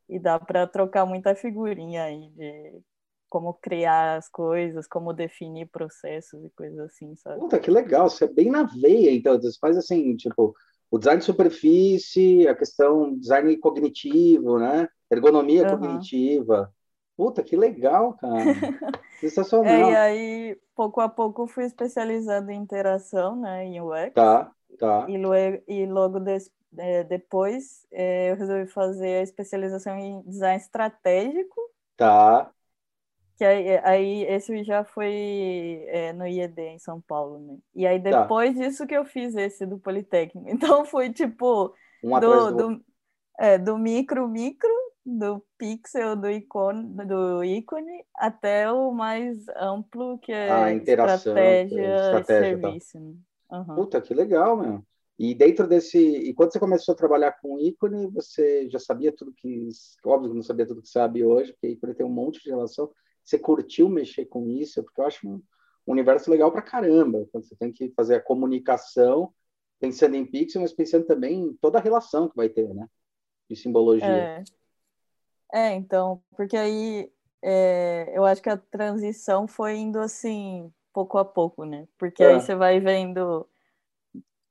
E 0.09 0.19
dá 0.19 0.39
para 0.39 0.67
trocar 0.67 1.07
muita 1.07 1.35
figurinha 1.35 2.05
aí 2.05 2.31
de 2.31 2.81
como 3.29 3.55
criar 3.55 4.19
as 4.19 4.29
coisas, 4.29 4.87
como 4.87 5.12
definir 5.12 5.67
processos 5.71 6.45
e 6.45 6.51
coisas 6.51 6.79
assim, 6.81 7.17
sabe? 7.17 7.41
Puta, 7.41 7.59
que 7.59 7.71
legal, 7.71 8.09
você 8.11 8.27
é 8.27 8.29
bem 8.29 8.51
na 8.51 8.62
veia, 8.62 9.11
então, 9.11 9.41
você 9.41 9.59
faz 9.59 9.77
assim, 9.77 10.15
tipo, 10.17 10.55
o 10.91 10.99
design 10.99 11.19
de 11.21 11.25
superfície, 11.25 12.47
a 12.47 12.55
questão 12.55 13.19
design 13.19 13.57
cognitivo, 13.57 14.59
né? 14.59 14.87
Ergonomia 15.11 15.62
uhum. 15.62 15.71
cognitiva. 15.71 16.71
Puta, 17.23 17.41
que 17.41 17.55
legal, 17.55 18.14
cara. 18.14 18.35
Sensacional. 19.21 19.73
É, 19.73 19.93
e 19.93 19.97
aí, 19.97 20.61
pouco 20.75 21.00
a 21.00 21.09
pouco, 21.09 21.47
fui 21.47 21.64
especializando 21.64 22.50
em 22.50 22.59
interação, 22.59 23.37
né, 23.37 23.64
em 23.64 23.81
UX. 23.81 24.12
Tá, 24.12 24.50
tá. 24.76 25.07
E, 25.09 25.62
e 25.69 25.87
logo 25.87 26.19
des, 26.19 26.50
é, 26.76 27.05
depois, 27.05 27.87
é, 27.93 28.33
eu 28.33 28.35
resolvi 28.35 28.67
fazer 28.67 29.21
a 29.21 29.23
especialização 29.23 29.97
em 29.97 30.21
design 30.23 30.61
estratégico. 30.61 31.61
Tá. 31.97 32.50
Que 33.37 33.45
aí, 33.45 33.79
aí 33.85 34.25
esse 34.25 34.64
já 34.64 34.83
foi 34.83 35.85
é, 35.87 36.12
no 36.12 36.26
IED, 36.26 36.61
em 36.61 36.79
São 36.81 37.00
Paulo, 37.00 37.38
né? 37.38 37.59
E 37.73 37.87
aí, 37.87 38.02
tá. 38.02 38.23
depois 38.23 38.52
tá. 38.52 38.64
disso 38.64 38.85
que 38.85 38.97
eu 38.97 39.05
fiz 39.05 39.37
esse 39.37 39.64
do 39.64 39.79
Politécnico. 39.79 40.50
Então, 40.50 40.85
foi 40.85 41.12
tipo... 41.12 41.73
Um 42.02 42.19
do, 42.19 42.50
do... 42.50 42.69
do, 42.69 42.85
é, 43.38 43.59
do 43.59 43.79
micro, 43.79 44.26
micro, 44.26 44.73
do 45.04 45.44
pixel, 45.59 46.16
do 46.16 46.30
ícone, 46.30 47.06
do 47.06 47.42
ícone 47.42 48.04
até 48.14 48.71
o 48.71 48.92
mais 48.92 49.47
amplo, 49.56 50.18
que 50.18 50.32
é 50.32 50.50
a 50.50 50.73
estratégia, 50.73 51.97
estratégia 51.97 52.18
e 52.18 52.23
tá. 52.23 52.25
serviço. 52.25 53.16
Tá. 53.49 53.59
Uhum. 53.59 53.75
Puta, 53.75 54.00
que 54.00 54.14
legal, 54.14 54.56
meu. 54.56 54.85
E 55.18 55.35
dentro 55.35 55.66
desse. 55.66 55.99
E 55.99 56.32
quando 56.32 56.52
você 56.52 56.59
começou 56.59 56.94
a 56.94 56.97
trabalhar 56.97 57.32
com 57.40 57.59
ícone, 57.59 58.06
você 58.09 58.68
já 58.71 58.78
sabia 58.78 59.12
tudo 59.12 59.32
que. 59.32 59.68
Óbvio 60.04 60.30
que 60.30 60.37
não 60.37 60.42
sabia 60.42 60.66
tudo 60.66 60.82
que 60.82 60.88
sabe 60.88 61.25
hoje, 61.25 61.52
porque 61.52 61.68
ícone 61.68 61.94
tem 61.94 62.06
um 62.06 62.11
monte 62.11 62.42
de 62.42 62.50
relação. 62.50 62.90
Você 63.25 63.38
curtiu 63.38 63.88
mexer 63.88 64.25
com 64.26 64.49
isso? 64.49 64.82
Porque 64.82 65.00
eu 65.00 65.06
acho 65.06 65.28
um 65.28 65.42
universo 65.87 66.30
legal 66.30 66.50
pra 66.50 66.62
caramba. 66.62 67.28
Quando 67.30 67.44
você 67.44 67.54
tem 67.56 67.71
que 67.71 67.92
fazer 67.94 68.16
a 68.16 68.23
comunicação, 68.23 69.32
pensando 69.78 70.16
em 70.16 70.25
pixel, 70.25 70.62
mas 70.62 70.73
pensando 70.73 71.04
também 71.04 71.40
em 71.40 71.52
toda 71.54 71.78
a 71.78 71.82
relação 71.82 72.28
que 72.28 72.37
vai 72.37 72.49
ter, 72.49 72.73
né? 72.73 72.88
De 73.49 73.54
simbologia. 73.54 74.06
É. 74.06 74.44
É, 75.52 75.75
então, 75.75 76.23
porque 76.35 76.56
aí 76.56 77.12
é, 77.42 78.11
eu 78.14 78.25
acho 78.25 78.40
que 78.40 78.49
a 78.49 78.56
transição 78.56 79.47
foi 79.47 79.76
indo 79.76 79.99
assim, 79.99 80.73
pouco 80.92 81.18
a 81.18 81.25
pouco, 81.25 81.64
né? 81.64 81.87
Porque 81.99 82.23
é. 82.23 82.28
aí 82.28 82.40
você 82.40 82.54
vai 82.54 82.80
vendo, 82.80 83.47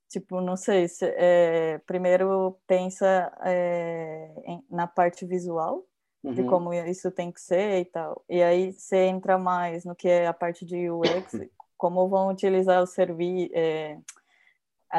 tipo, 0.09 0.41
não 0.41 0.55
sei, 0.57 0.87
se, 0.87 1.05
é, 1.17 1.79
primeiro 1.87 2.59
pensa 2.67 3.31
é, 3.43 4.31
em, 4.45 4.63
na 4.69 4.85
parte 4.85 5.25
visual, 5.25 5.85
uhum. 6.23 6.33
de 6.33 6.43
como 6.43 6.73
isso 6.73 7.09
tem 7.09 7.31
que 7.31 7.41
ser 7.41 7.79
e 7.79 7.85
tal. 7.85 8.23
E 8.29 8.43
aí 8.43 8.73
você 8.73 9.05
entra 9.05 9.37
mais 9.39 9.85
no 9.85 9.95
que 9.95 10.07
é 10.07 10.27
a 10.27 10.33
parte 10.33 10.65
de 10.65 10.89
UX, 10.91 11.33
como 11.77 12.07
vão 12.09 12.29
utilizar 12.29 12.83
o 12.83 12.87
serviço 12.87 13.51
é, 13.55 13.97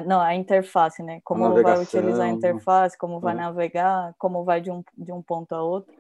não, 0.01 0.21
a 0.21 0.35
interface, 0.35 1.03
né? 1.03 1.21
Como 1.23 1.63
vai 1.63 1.81
utilizar 1.81 2.27
a 2.27 2.31
interface, 2.31 2.97
como 2.97 3.21
vai 3.21 3.35
navegar, 3.35 4.15
como 4.19 4.45
vai 4.45 4.61
de 4.61 4.71
um, 4.71 4.83
de 4.97 5.13
um 5.13 5.21
ponto 5.21 5.55
a 5.55 5.63
outro. 5.63 5.93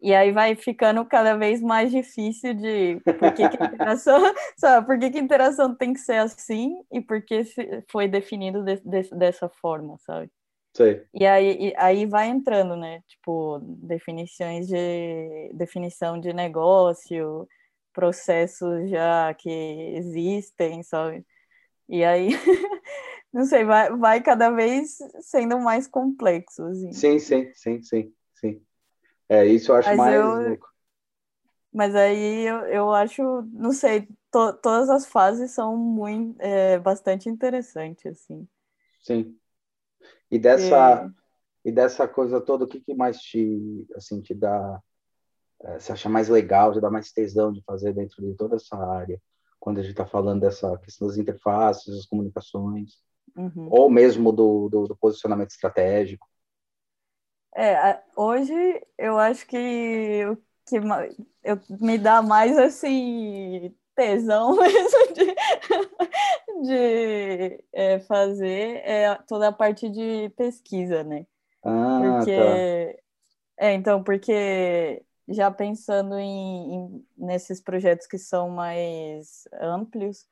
E 0.00 0.14
aí 0.14 0.30
vai 0.30 0.54
ficando 0.54 1.04
cada 1.06 1.36
vez 1.36 1.60
mais 1.60 1.90
difícil 1.90 2.54
de 2.54 3.00
por 3.18 3.32
que, 3.32 3.48
que 3.48 3.64
interação, 3.64 4.20
sabe, 4.56 4.86
por 4.86 4.98
que, 4.98 5.10
que 5.10 5.18
interação 5.18 5.74
tem 5.74 5.94
que 5.94 6.00
ser 6.00 6.18
assim 6.18 6.82
e 6.92 7.00
por 7.00 7.22
que 7.22 7.42
foi 7.90 8.06
definido 8.06 8.62
de, 8.62 8.76
de, 8.76 9.10
dessa 9.16 9.48
forma, 9.48 9.96
sabe? 9.98 10.30
Sei. 10.74 11.02
E 11.14 11.26
aí, 11.26 11.70
e 11.70 11.74
aí 11.78 12.04
vai 12.04 12.28
entrando, 12.28 12.76
né? 12.76 13.02
Tipo, 13.08 13.58
definições 13.62 14.68
de 14.68 15.50
definição 15.54 16.20
de 16.20 16.34
negócio, 16.34 17.48
processos 17.94 18.90
já 18.90 19.32
que 19.32 19.48
existem, 19.96 20.82
sabe? 20.82 21.24
E 21.88 22.04
aí 22.04 22.28
não 23.36 23.44
sei, 23.44 23.64
vai, 23.64 23.94
vai 23.94 24.22
cada 24.22 24.48
vez 24.48 24.96
sendo 25.20 25.60
mais 25.60 25.86
complexo. 25.86 26.62
Assim. 26.64 26.90
Sim, 26.90 27.18
sim, 27.18 27.52
sim, 27.52 27.82
sim, 27.82 28.14
sim. 28.34 28.62
É, 29.28 29.44
isso 29.44 29.72
eu 29.72 29.76
acho 29.76 29.88
Mas 29.90 29.98
mais 29.98 30.14
eu... 30.14 30.58
Mas 31.70 31.94
aí 31.94 32.46
eu, 32.46 32.56
eu 32.60 32.94
acho, 32.94 33.42
não 33.52 33.72
sei, 33.72 34.08
to, 34.30 34.54
todas 34.62 34.88
as 34.88 35.04
fases 35.04 35.50
são 35.50 35.76
muito, 35.76 36.40
é, 36.40 36.78
bastante 36.78 37.28
interessantes, 37.28 38.06
assim. 38.06 38.48
Sim. 39.02 39.38
E 40.30 40.38
dessa, 40.38 41.12
e... 41.62 41.68
e 41.68 41.72
dessa 41.72 42.08
coisa 42.08 42.40
toda, 42.40 42.64
o 42.64 42.66
que, 42.66 42.80
que 42.80 42.94
mais 42.94 43.20
te, 43.20 43.86
assim, 43.94 44.22
te 44.22 44.32
dá, 44.32 44.80
é, 45.64 45.78
você 45.78 45.92
acha 45.92 46.08
mais 46.08 46.30
legal, 46.30 46.72
te 46.72 46.80
dá 46.80 46.90
mais 46.90 47.12
tesão 47.12 47.52
de 47.52 47.62
fazer 47.64 47.92
dentro 47.92 48.22
de 48.22 48.34
toda 48.34 48.56
essa 48.56 48.74
área? 48.78 49.20
Quando 49.60 49.76
a 49.76 49.82
gente 49.82 49.90
está 49.92 50.06
falando 50.06 50.40
dessa 50.40 50.78
questão 50.78 51.06
das 51.06 51.18
interfaces, 51.18 51.94
das 51.94 52.06
comunicações? 52.06 53.04
Uhum. 53.36 53.68
ou 53.70 53.90
mesmo 53.90 54.32
do, 54.32 54.68
do, 54.68 54.88
do, 54.88 54.96
posicionamento 54.96 55.50
estratégico? 55.50 56.26
É, 57.54 58.00
hoje 58.16 58.54
eu 58.98 59.18
acho 59.18 59.46
que 59.46 60.24
o 60.26 60.36
que 60.66 60.76
eu, 61.44 61.60
me 61.80 61.96
dá 61.96 62.20
mais 62.20 62.56
assim 62.58 63.74
tesão 63.94 64.54
mesmo 64.60 65.12
de, 65.14 66.66
de 66.68 67.64
é, 67.72 67.98
fazer 68.00 68.82
é 68.84 69.14
toda 69.26 69.48
a 69.48 69.52
parte 69.52 69.88
de 69.88 70.28
pesquisa, 70.36 71.02
né? 71.02 71.26
Ah, 71.62 72.18
porque 72.18 72.36
tá. 72.36 73.64
é 73.66 73.74
então 73.74 74.02
porque 74.02 75.02
já 75.28 75.50
pensando 75.50 76.18
em, 76.18 76.74
em, 76.74 77.06
nesses 77.16 77.60
projetos 77.60 78.06
que 78.06 78.18
são 78.18 78.50
mais 78.50 79.48
amplos, 79.60 80.26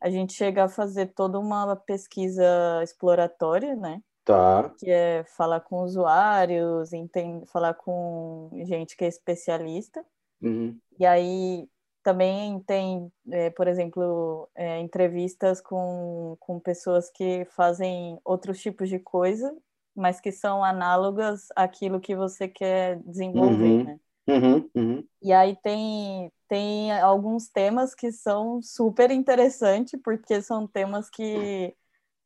a 0.00 0.10
gente 0.10 0.32
chega 0.32 0.64
a 0.64 0.68
fazer 0.68 1.06
toda 1.06 1.38
uma 1.38 1.76
pesquisa 1.76 2.44
exploratória, 2.82 3.74
né? 3.74 4.00
Tá. 4.24 4.72
Que 4.78 4.90
é 4.90 5.24
falar 5.36 5.60
com 5.60 5.82
usuários, 5.82 6.92
entender, 6.92 7.46
falar 7.46 7.74
com 7.74 8.50
gente 8.64 8.96
que 8.96 9.04
é 9.04 9.08
especialista. 9.08 10.04
Uhum. 10.40 10.78
E 10.98 11.04
aí 11.04 11.68
também 12.02 12.60
tem, 12.60 13.10
é, 13.30 13.50
por 13.50 13.66
exemplo, 13.66 14.48
é, 14.54 14.78
entrevistas 14.80 15.60
com, 15.60 16.36
com 16.40 16.58
pessoas 16.60 17.10
que 17.10 17.46
fazem 17.46 18.18
outros 18.24 18.60
tipos 18.60 18.88
de 18.88 18.98
coisa 18.98 19.54
mas 19.94 20.20
que 20.20 20.32
são 20.32 20.64
análogas 20.64 21.48
àquilo 21.54 22.00
que 22.00 22.16
você 22.16 22.48
quer 22.48 22.98
desenvolver, 23.04 23.64
uhum. 23.64 23.84
né? 23.84 24.00
Uhum, 24.26 24.68
uhum. 24.74 25.04
E 25.22 25.32
aí 25.32 25.56
tem, 25.62 26.32
tem 26.48 26.92
alguns 26.92 27.48
temas 27.48 27.94
que 27.94 28.12
são 28.12 28.60
super 28.62 29.10
interessantes, 29.10 29.98
porque 30.02 30.40
são 30.42 30.66
temas 30.66 31.08
que 31.08 31.74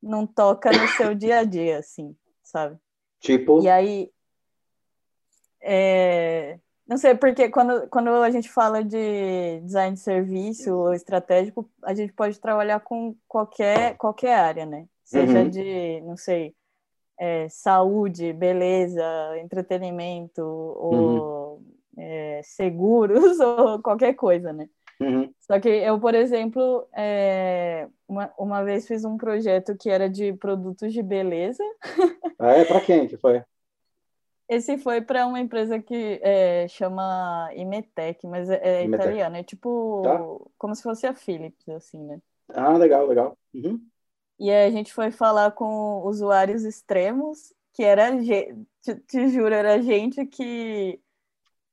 não 0.03 0.27
toca 0.27 0.71
no 0.71 0.89
seu 0.89 1.15
dia 1.15 1.41
a 1.41 1.45
dia, 1.45 1.79
assim, 1.79 2.17
sabe? 2.43 2.77
Tipo? 3.21 3.63
E 3.63 3.69
aí, 3.69 4.11
é, 5.61 6.59
não 6.87 6.97
sei, 6.97 7.15
porque 7.15 7.51
quando, 7.51 7.89
quando 7.89 8.09
a 8.09 8.31
gente 8.31 8.49
fala 8.49 8.83
de 8.83 9.61
design 9.61 9.95
de 9.95 10.01
serviço 10.01 10.75
ou 10.75 10.95
estratégico, 10.95 11.69
a 11.85 11.95
gente 11.95 12.13
pode 12.13 12.41
trabalhar 12.41 12.81
com 12.81 13.15
qualquer, 13.27 13.97
qualquer 13.97 14.35
área, 14.39 14.65
né? 14.65 14.87
Seja 15.05 15.43
Uhum. 15.43 15.51
de, 15.51 16.01
não 16.03 16.17
sei, 16.17 16.55
é, 17.19 17.49
saúde, 17.49 18.33
beleza, 18.33 19.05
entretenimento, 19.39 20.43
ou 20.43 21.38
é, 21.99 22.41
seguros, 22.45 23.39
ou 23.41 23.83
qualquer 23.83 24.15
coisa, 24.15 24.53
né? 24.53 24.69
Uhum. 25.01 25.33
Só 25.41 25.61
que 25.61 25.69
eu, 25.69 25.99
por 26.01 26.15
exemplo, 26.15 26.89
é, 26.97 27.87
uma, 28.09 28.33
uma 28.39 28.65
vez 28.65 28.87
fiz 28.87 29.05
um 29.05 29.17
projeto 29.17 29.77
que 29.77 29.89
era 29.91 30.09
de 30.09 30.33
produtos 30.33 30.93
de 30.93 31.03
beleza. 31.03 31.63
Ah, 32.41 32.53
é? 32.53 32.65
Pra 32.65 32.81
quem 32.81 33.09
que 33.09 33.17
foi? 33.17 33.43
Esse 34.49 34.79
foi 34.79 35.01
para 35.03 35.27
uma 35.27 35.41
empresa 35.41 35.81
que 35.81 36.21
é, 36.23 36.69
chama 36.69 37.51
Imetec, 37.55 38.27
mas 38.29 38.49
é, 38.49 38.61
é 38.63 38.85
Imetec. 38.85 39.05
italiana. 39.09 39.39
É 39.39 39.43
tipo 39.43 40.03
Tá. 40.05 40.19
como 40.57 40.75
se 40.75 40.83
fosse 40.83 41.07
a 41.07 41.13
Philips, 41.15 41.69
assim, 41.69 42.03
né? 42.03 42.21
Ah, 42.49 42.77
legal, 42.77 43.07
legal. 43.07 43.37
Uhum. 43.53 43.81
E 44.39 44.51
aí 44.51 44.67
a 44.69 44.71
gente 44.71 44.93
foi 44.95 45.11
falar 45.11 45.51
com 45.51 46.01
usuários 46.05 46.65
extremos, 46.65 47.53
que 47.75 47.83
era, 47.83 48.13
te, 48.81 48.95
te 49.07 49.29
juro, 49.29 49.53
era 49.53 49.83
gente 49.83 50.25
que, 50.27 51.01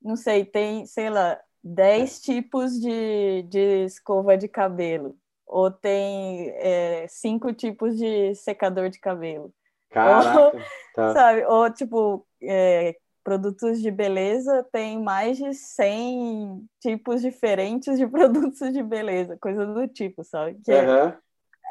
não 0.02 0.16
sei, 0.16 0.44
tem, 0.44 0.86
sei 0.86 1.10
lá, 1.10 1.38
10 1.62 2.20
tipos 2.20 2.80
de, 2.80 3.42
de 3.48 3.84
escova 3.84 4.36
de 4.36 4.48
cabelo, 4.48 5.16
ou 5.46 5.70
tem 5.70 6.50
é, 6.56 7.06
cinco 7.08 7.52
tipos 7.52 7.96
de 7.96 8.34
secador 8.34 8.88
de 8.88 8.98
cabelo, 8.98 9.52
Caraca. 9.90 10.58
Tá. 10.94 11.12
sabe? 11.12 11.44
Ou, 11.44 11.70
tipo, 11.70 12.26
é, 12.42 12.96
produtos 13.26 13.82
de 13.82 13.90
beleza 13.90 14.64
tem 14.70 15.02
mais 15.02 15.36
de 15.36 15.52
100 15.52 16.64
tipos 16.80 17.20
diferentes 17.22 17.98
de 17.98 18.06
produtos 18.08 18.72
de 18.72 18.82
beleza, 18.82 19.36
coisa 19.38 19.66
do 19.66 19.88
tipo, 19.88 20.22
sabe? 20.22 20.60
Que 20.64 20.70
é- 20.70 20.84
Aham. 20.84 21.18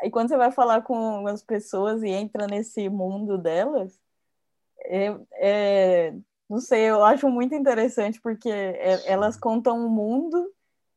e 0.03 0.09
quando 0.09 0.27
você 0.27 0.35
vai 0.35 0.51
falar 0.51 0.81
com 0.81 1.25
as 1.27 1.41
pessoas 1.41 2.03
e 2.03 2.09
entra 2.09 2.45
nesse 2.47 2.89
mundo 2.89 3.37
delas, 3.37 3.97
é, 4.83 5.15
é- 5.33 6.13
não 6.49 6.59
sei, 6.59 6.81
eu 6.89 7.03
acho 7.03 7.27
muito 7.29 7.55
interessante 7.55 8.21
porque 8.21 8.49
é- 8.49 9.11
elas 9.11 9.37
contam 9.37 9.77
um 9.77 9.89
mundo 9.89 10.51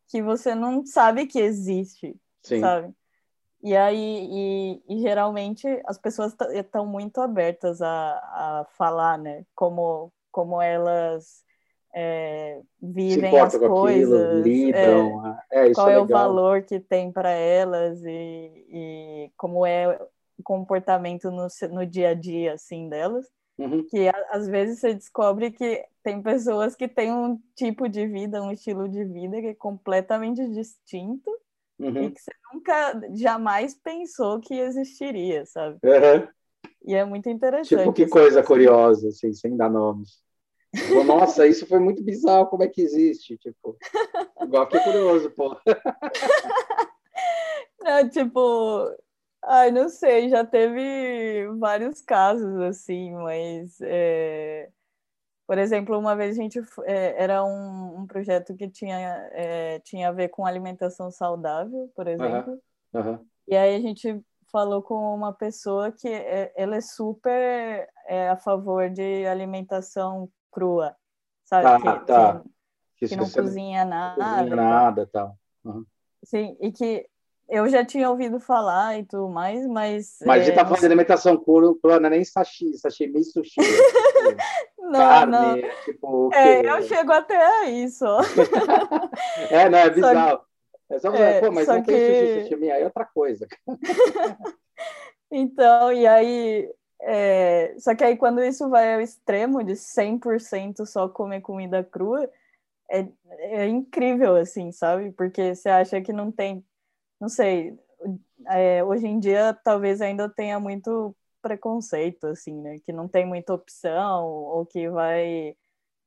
que 0.08 0.22
você 0.22 0.54
não 0.54 0.84
sabe 0.84 1.26
que 1.26 1.38
existe, 1.38 2.16
Sim. 2.42 2.60
sabe? 2.60 2.94
E 3.62 3.76
aí, 3.76 4.28
e, 4.30 4.82
e 4.88 5.00
geralmente 5.00 5.66
as 5.86 5.98
pessoas 5.98 6.34
estão 6.52 6.86
muito 6.86 7.20
abertas 7.20 7.82
a, 7.82 7.88
a 7.90 8.66
falar, 8.76 9.18
né? 9.18 9.44
Como, 9.54 10.12
como 10.30 10.62
elas 10.62 11.42
é, 11.94 12.60
vivem 12.80 13.38
as 13.40 13.56
com 13.56 13.64
aquilo, 13.64 13.74
coisas, 13.74 14.12
é, 14.12 14.42
lidam. 14.42 15.24
ah, 15.24 15.42
É, 15.50 15.74
qual 15.74 15.88
é 15.88 15.94
é 15.94 15.98
o 15.98 16.06
valor 16.06 16.62
que 16.62 16.78
tem 16.78 17.10
para 17.10 17.30
elas 17.30 18.00
e, 18.04 18.66
e 18.70 19.32
como 19.36 19.66
é 19.66 19.88
o 20.38 20.42
comportamento 20.42 21.30
no, 21.30 21.48
no 21.72 21.84
dia 21.84 22.10
a 22.10 22.14
dia 22.14 22.52
assim 22.54 22.88
delas 22.88 23.26
Uhum. 23.58 23.84
que 23.88 24.08
às 24.30 24.46
vezes 24.48 24.78
você 24.80 24.94
descobre 24.94 25.50
que 25.50 25.84
tem 26.02 26.22
pessoas 26.22 26.76
que 26.76 26.86
têm 26.88 27.12
um 27.12 27.40
tipo 27.54 27.88
de 27.88 28.06
vida 28.06 28.42
um 28.42 28.52
estilo 28.52 28.88
de 28.88 29.04
vida 29.04 29.40
que 29.40 29.48
é 29.48 29.54
completamente 29.54 30.46
distinto 30.48 31.30
e 31.80 31.84
Uhum. 31.84 32.10
que 32.10 32.20
você 32.20 32.32
nunca 32.52 33.00
jamais 33.14 33.74
pensou 33.74 34.40
que 34.40 34.54
existiria 34.54 35.44
sabe 35.46 35.78
Aham. 35.84 36.28
e 36.84 36.94
é 36.94 37.04
muito 37.04 37.28
interessante 37.28 37.68
Tipo, 37.80 37.92
que 37.92 38.02
assim. 38.04 38.10
coisa 38.12 38.42
curiosa, 38.42 39.08
assim, 39.08 39.32
sem 39.32 39.56
dar 39.56 39.70
nomes. 39.70 40.22
Tipo, 40.74 41.02
Nossa, 41.04 41.46
isso 41.46 41.66
foi 41.66 41.78
muito 41.78 42.02
bizarro, 42.02 42.46
como 42.46 42.62
é 42.62 42.68
que 42.68 42.80
existe? 42.82 43.36
Tipo, 43.38 43.76
igual 44.42 44.68
que 44.68 44.78
curioso, 44.80 45.30
pô. 45.30 45.56
É, 47.84 48.06
tipo, 48.08 48.90
ai, 49.44 49.70
não 49.70 49.88
sei, 49.88 50.28
já 50.28 50.44
teve 50.44 51.46
vários 51.58 52.00
casos 52.00 52.60
assim, 52.60 53.12
mas, 53.14 53.80
é, 53.80 54.70
por 55.46 55.58
exemplo, 55.58 55.98
uma 55.98 56.14
vez 56.16 56.38
a 56.38 56.42
gente 56.42 56.60
é, 56.84 57.22
era 57.22 57.44
um, 57.44 58.00
um 58.00 58.06
projeto 58.06 58.54
que 58.56 58.68
tinha, 58.68 58.98
é, 59.32 59.78
tinha 59.80 60.08
a 60.08 60.12
ver 60.12 60.28
com 60.28 60.46
alimentação 60.46 61.10
saudável, 61.10 61.90
por 61.94 62.06
exemplo, 62.06 62.60
Aham. 62.94 63.20
e 63.46 63.56
aí 63.56 63.76
a 63.76 63.80
gente 63.80 64.20
falou 64.50 64.82
com 64.82 65.14
uma 65.14 65.32
pessoa 65.32 65.92
que 65.92 66.08
é, 66.08 66.52
ela 66.56 66.76
é 66.76 66.80
super 66.80 67.88
é, 68.06 68.28
a 68.28 68.36
favor 68.36 68.90
de 68.90 69.26
alimentação 69.26 70.30
crua, 70.50 70.96
sabe? 71.44 71.82
Tá, 71.82 71.98
que, 72.00 72.06
tá. 72.06 72.42
que, 72.42 72.48
Que 72.96 73.08
que 73.08 73.16
não 73.16 73.30
cozinha 73.30 73.84
nada. 73.84 74.14
cozinha 74.16 74.46
e 74.46 74.50
tal. 74.50 74.56
nada, 74.56 75.06
tal. 75.06 75.38
Sim, 76.24 76.56
e 76.60 76.72
que 76.72 77.08
eu 77.48 77.68
já 77.68 77.84
tinha 77.84 78.10
ouvido 78.10 78.38
falar 78.38 78.98
e 78.98 79.04
tudo 79.04 79.28
mais, 79.28 79.66
mas. 79.66 80.18
Mas 80.24 80.42
a 80.42 80.44
gente 80.44 80.52
é, 80.52 80.56
tá 80.56 80.64
falando 80.64 80.80
de 80.80 80.86
alimentação 80.86 81.36
crua, 81.36 81.76
não 82.00 82.06
é 82.06 82.10
nem 82.10 82.24
sashimi, 82.24 82.76
sashimi 82.76 83.24
sushi. 83.24 83.60
é 83.60 83.64
tipo 83.64 84.36
não, 84.90 84.98
Carne, 85.00 85.32
não. 85.32 85.56
é 85.56 85.70
tipo 85.84 86.30
É, 86.34 86.62
quê? 86.62 86.68
eu 86.68 86.82
chego 86.82 87.12
até 87.12 87.36
aí 87.62 87.88
só. 87.88 88.20
É, 89.50 89.68
não, 89.68 89.78
é 89.78 89.90
bizarro. 89.90 90.40
É 90.90 90.98
só, 90.98 91.12
é, 91.14 91.40
pô, 91.40 91.50
mas 91.52 91.66
não 91.68 91.82
tem 91.82 91.94
que- 91.96 92.14
sushi, 92.14 92.42
sashimi, 92.42 92.70
aí 92.70 92.82
é 92.82 92.84
outra 92.84 93.04
coisa. 93.04 93.46
Então, 95.30 95.92
e 95.92 96.06
aí. 96.06 96.72
é, 97.02 97.74
Só 97.78 97.94
que 97.94 98.02
aí 98.04 98.16
quando 98.16 98.42
isso 98.42 98.68
vai 98.68 98.94
ao 98.94 99.00
extremo 99.00 99.62
de 99.62 99.74
100% 99.76 100.86
só 100.86 101.08
comer 101.08 101.40
comida 101.40 101.84
crua, 101.84 102.30
é, 102.90 103.06
é 103.40 103.66
incrível, 103.66 104.36
assim, 104.36 104.72
sabe? 104.72 105.12
Porque 105.12 105.54
você 105.54 105.68
acha 105.68 106.00
que 106.00 106.12
não 106.12 106.32
tem. 106.32 106.64
Não 107.20 107.28
sei. 107.28 107.78
é, 108.48 108.82
hoje 108.84 109.06
em 109.06 109.18
dia 109.18 109.58
talvez 109.64 110.00
ainda 110.00 110.28
tenha 110.28 110.58
muito 110.60 111.14
preconceito, 111.42 112.26
assim, 112.28 112.60
né? 112.60 112.78
Que 112.84 112.92
não 112.92 113.08
tem 113.08 113.26
muita 113.26 113.54
opção, 113.54 114.26
ou 114.26 114.66
que 114.66 114.88
vai, 114.88 115.54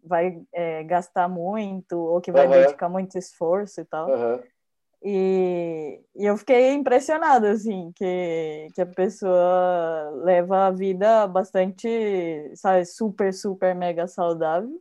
vai 0.04 0.42
é, 0.54 0.84
gastar 0.84 1.28
muito, 1.28 1.98
ou 1.98 2.22
que 2.22 2.32
vai 2.32 2.48
Aham. 2.48 2.62
dedicar 2.62 2.90
muito 2.90 3.18
esforço 3.18 3.82
e 3.82 3.86
tal. 3.86 4.10
Aham. 4.12 4.44
E, 5.04 6.00
e 6.16 6.26
eu 6.26 6.38
fiquei 6.38 6.74
impressionada, 6.74 7.52
assim, 7.52 7.92
que, 7.96 8.68
que 8.76 8.82
a 8.82 8.86
pessoa 8.86 10.12
leva 10.24 10.68
a 10.68 10.72
vida 10.72 11.26
bastante, 11.28 11.88
sabe, 12.56 12.86
super, 12.86 13.34
super 13.34 13.74
mega 13.74 14.08
saudável 14.08 14.80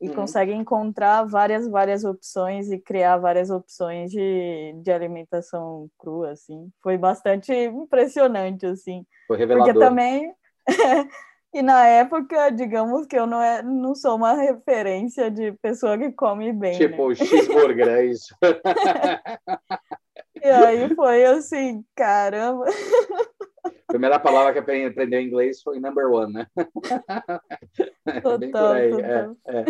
e 0.00 0.08
Uhum. 0.08 0.14
consegue 0.14 0.52
encontrar 0.52 1.24
várias, 1.24 1.68
várias 1.68 2.04
opções 2.04 2.70
e 2.70 2.78
criar 2.78 3.16
várias 3.16 3.50
opções 3.50 4.10
de, 4.10 4.74
de 4.82 4.90
alimentação 4.90 5.88
crua, 5.98 6.32
assim. 6.32 6.70
Foi 6.82 6.98
bastante 6.98 7.52
impressionante, 7.52 8.66
assim. 8.66 9.06
Foi 9.26 9.36
Porque 9.38 9.42
revelador. 9.42 9.82
também... 9.82 10.34
E 11.54 11.62
na 11.62 11.86
época, 11.86 12.50
digamos 12.50 13.06
que 13.06 13.16
eu 13.16 13.26
não, 13.26 13.40
é, 13.40 13.62
não 13.62 13.94
sou 13.94 14.14
uma 14.16 14.34
referência 14.34 15.30
de 15.30 15.52
pessoa 15.52 15.96
que 15.96 16.12
come 16.12 16.52
bem, 16.52 16.72
né? 16.72 16.86
Tipo, 16.86 17.14
cheeseburger, 17.14 17.88
é 17.88 18.04
isso. 18.04 18.36
E 20.42 20.48
aí 20.48 20.94
foi 20.94 21.24
assim, 21.24 21.82
caramba. 21.94 22.66
A 23.66 23.92
primeira 23.92 24.18
palavra 24.18 24.52
que 24.52 24.58
aprendeu 24.58 25.20
em 25.20 25.26
inglês 25.26 25.62
foi 25.62 25.78
number 25.80 26.06
one, 26.10 26.32
né? 26.32 26.46
É 28.06 28.20
bem 28.38 28.50
por 28.52 28.60
Total, 28.60 28.74
aí. 28.74 28.90
total. 28.90 29.36
É, 29.46 29.60
é. 29.60 29.64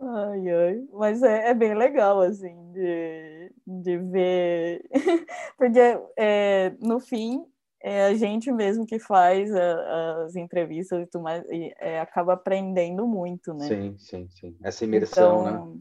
Ai, 0.00 0.50
ai. 0.50 0.88
Mas 0.92 1.22
é, 1.22 1.50
é 1.50 1.54
bem 1.54 1.74
legal, 1.74 2.20
assim, 2.20 2.54
de, 2.72 3.52
de 3.66 3.98
ver. 3.98 4.84
Porque, 5.56 5.80
é, 6.16 6.70
no 6.80 7.00
fim, 7.00 7.44
é 7.80 8.06
a 8.06 8.14
gente 8.14 8.50
mesmo 8.50 8.86
que 8.86 8.98
faz 8.98 9.54
a- 9.54 10.24
as 10.24 10.36
entrevistas 10.36 11.02
e 11.02 11.06
tudo 11.06 11.22
mais, 11.22 11.44
e 11.48 11.72
é, 11.78 12.00
acaba 12.00 12.34
aprendendo 12.34 13.06
muito, 13.06 13.54
né? 13.54 13.66
Sim, 13.66 13.96
sim, 13.98 14.28
sim. 14.30 14.56
Essa 14.62 14.84
imersão, 14.84 15.44
né? 15.44 15.50
Então, 15.50 15.80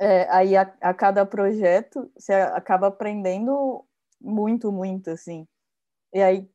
é, 0.00 0.26
aí 0.30 0.56
a, 0.56 0.62
a 0.80 0.94
cada 0.94 1.24
projeto 1.26 2.10
você 2.16 2.32
acaba 2.32 2.88
aprendendo 2.88 3.84
muito, 4.20 4.70
muito, 4.70 5.10
assim. 5.10 5.46
E 6.12 6.20
aí, 6.20 6.48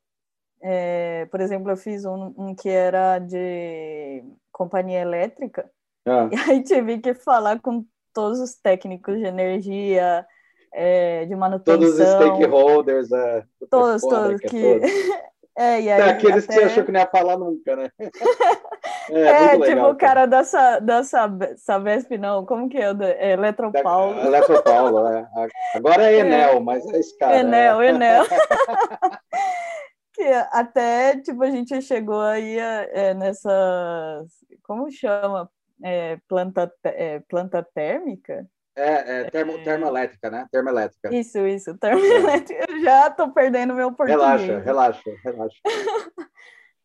é, 0.62 1.26
por 1.28 1.42
exemplo, 1.42 1.72
eu 1.72 1.78
fiz 1.78 2.06
um, 2.06 2.34
um 2.38 2.56
que 2.56 2.70
era 2.70 3.20
de 3.20 4.24
companhia 4.52 5.02
elétrica, 5.02 5.70
Ah, 6.06 6.30
e 6.32 6.52
aí 6.52 6.64
tive 6.64 7.00
que 7.00 7.14
falar 7.14 7.60
com 7.60 7.86
todos 8.14 8.40
os 8.40 8.56
técnicos 8.56 9.18
de 9.18 9.26
energia, 9.26 10.26
é, 10.74 11.26
de 11.26 11.36
todos 11.64 11.90
os 11.90 12.00
manutenção, 12.00 12.36
stakeholders, 12.38 13.12
é, 13.12 13.46
todos, 13.70 14.02
todos, 14.02 14.40
que 14.40 14.48
é 14.48 14.50
que, 14.50 14.80
todo. 14.80 14.82
É, 15.58 15.82
e 15.82 15.90
aí, 15.90 16.02
é 16.02 16.10
aqueles 16.10 16.44
até... 16.44 16.54
que 16.54 16.60
você 16.60 16.66
achou 16.66 16.84
que 16.84 16.92
não 16.92 17.00
ia 17.00 17.08
falar 17.08 17.38
nunca, 17.38 17.76
né? 17.78 17.90
é, 19.10 19.22
é 19.22 19.50
tipo 19.52 19.64
legal, 19.64 19.92
o 19.92 19.96
cara 19.96 20.26
da, 20.26 20.42
da 20.82 21.02
Sabesp, 21.04 22.18
não, 22.18 22.46
como 22.46 22.68
que 22.68 22.78
é? 22.78 22.92
é 23.18 23.32
Eletropaulo. 23.32 24.16
Da, 24.16 24.26
Eletropaulo, 24.26 25.08
é. 25.08 25.26
Agora 25.74 26.12
é 26.12 26.20
Enel, 26.20 26.58
é. 26.58 26.60
mas 26.60 26.86
é 26.88 27.00
esse 27.00 27.18
cara. 27.18 27.38
Enel, 27.38 27.82
é. 27.82 27.88
Enel. 27.88 28.26
que 30.14 30.24
até, 30.52 31.22
tipo, 31.22 31.42
a 31.42 31.50
gente 31.50 31.82
chegou 31.82 32.22
aí 32.22 32.58
é, 32.60 33.14
nessa, 33.14 34.26
como 34.64 34.92
chama? 34.92 35.50
É, 35.84 36.18
planta, 36.28 36.74
é, 36.84 37.20
planta 37.30 37.66
térmica? 37.74 38.46
É, 38.76 39.22
é, 39.22 39.30
termo, 39.30 39.54
é... 39.54 39.64
termoelétrica, 39.64 40.30
né? 40.30 40.48
Termoelétrica. 40.52 41.16
Isso, 41.16 41.40
isso, 41.48 41.78
termoelétrica. 41.78 42.66
Eu 42.70 42.82
já 42.82 43.10
tô 43.10 43.32
perdendo 43.32 43.74
meu 43.74 43.94
português. 43.94 44.42
Relaxa, 44.42 44.60
relaxa, 44.60 45.12
relaxa. 45.24 45.58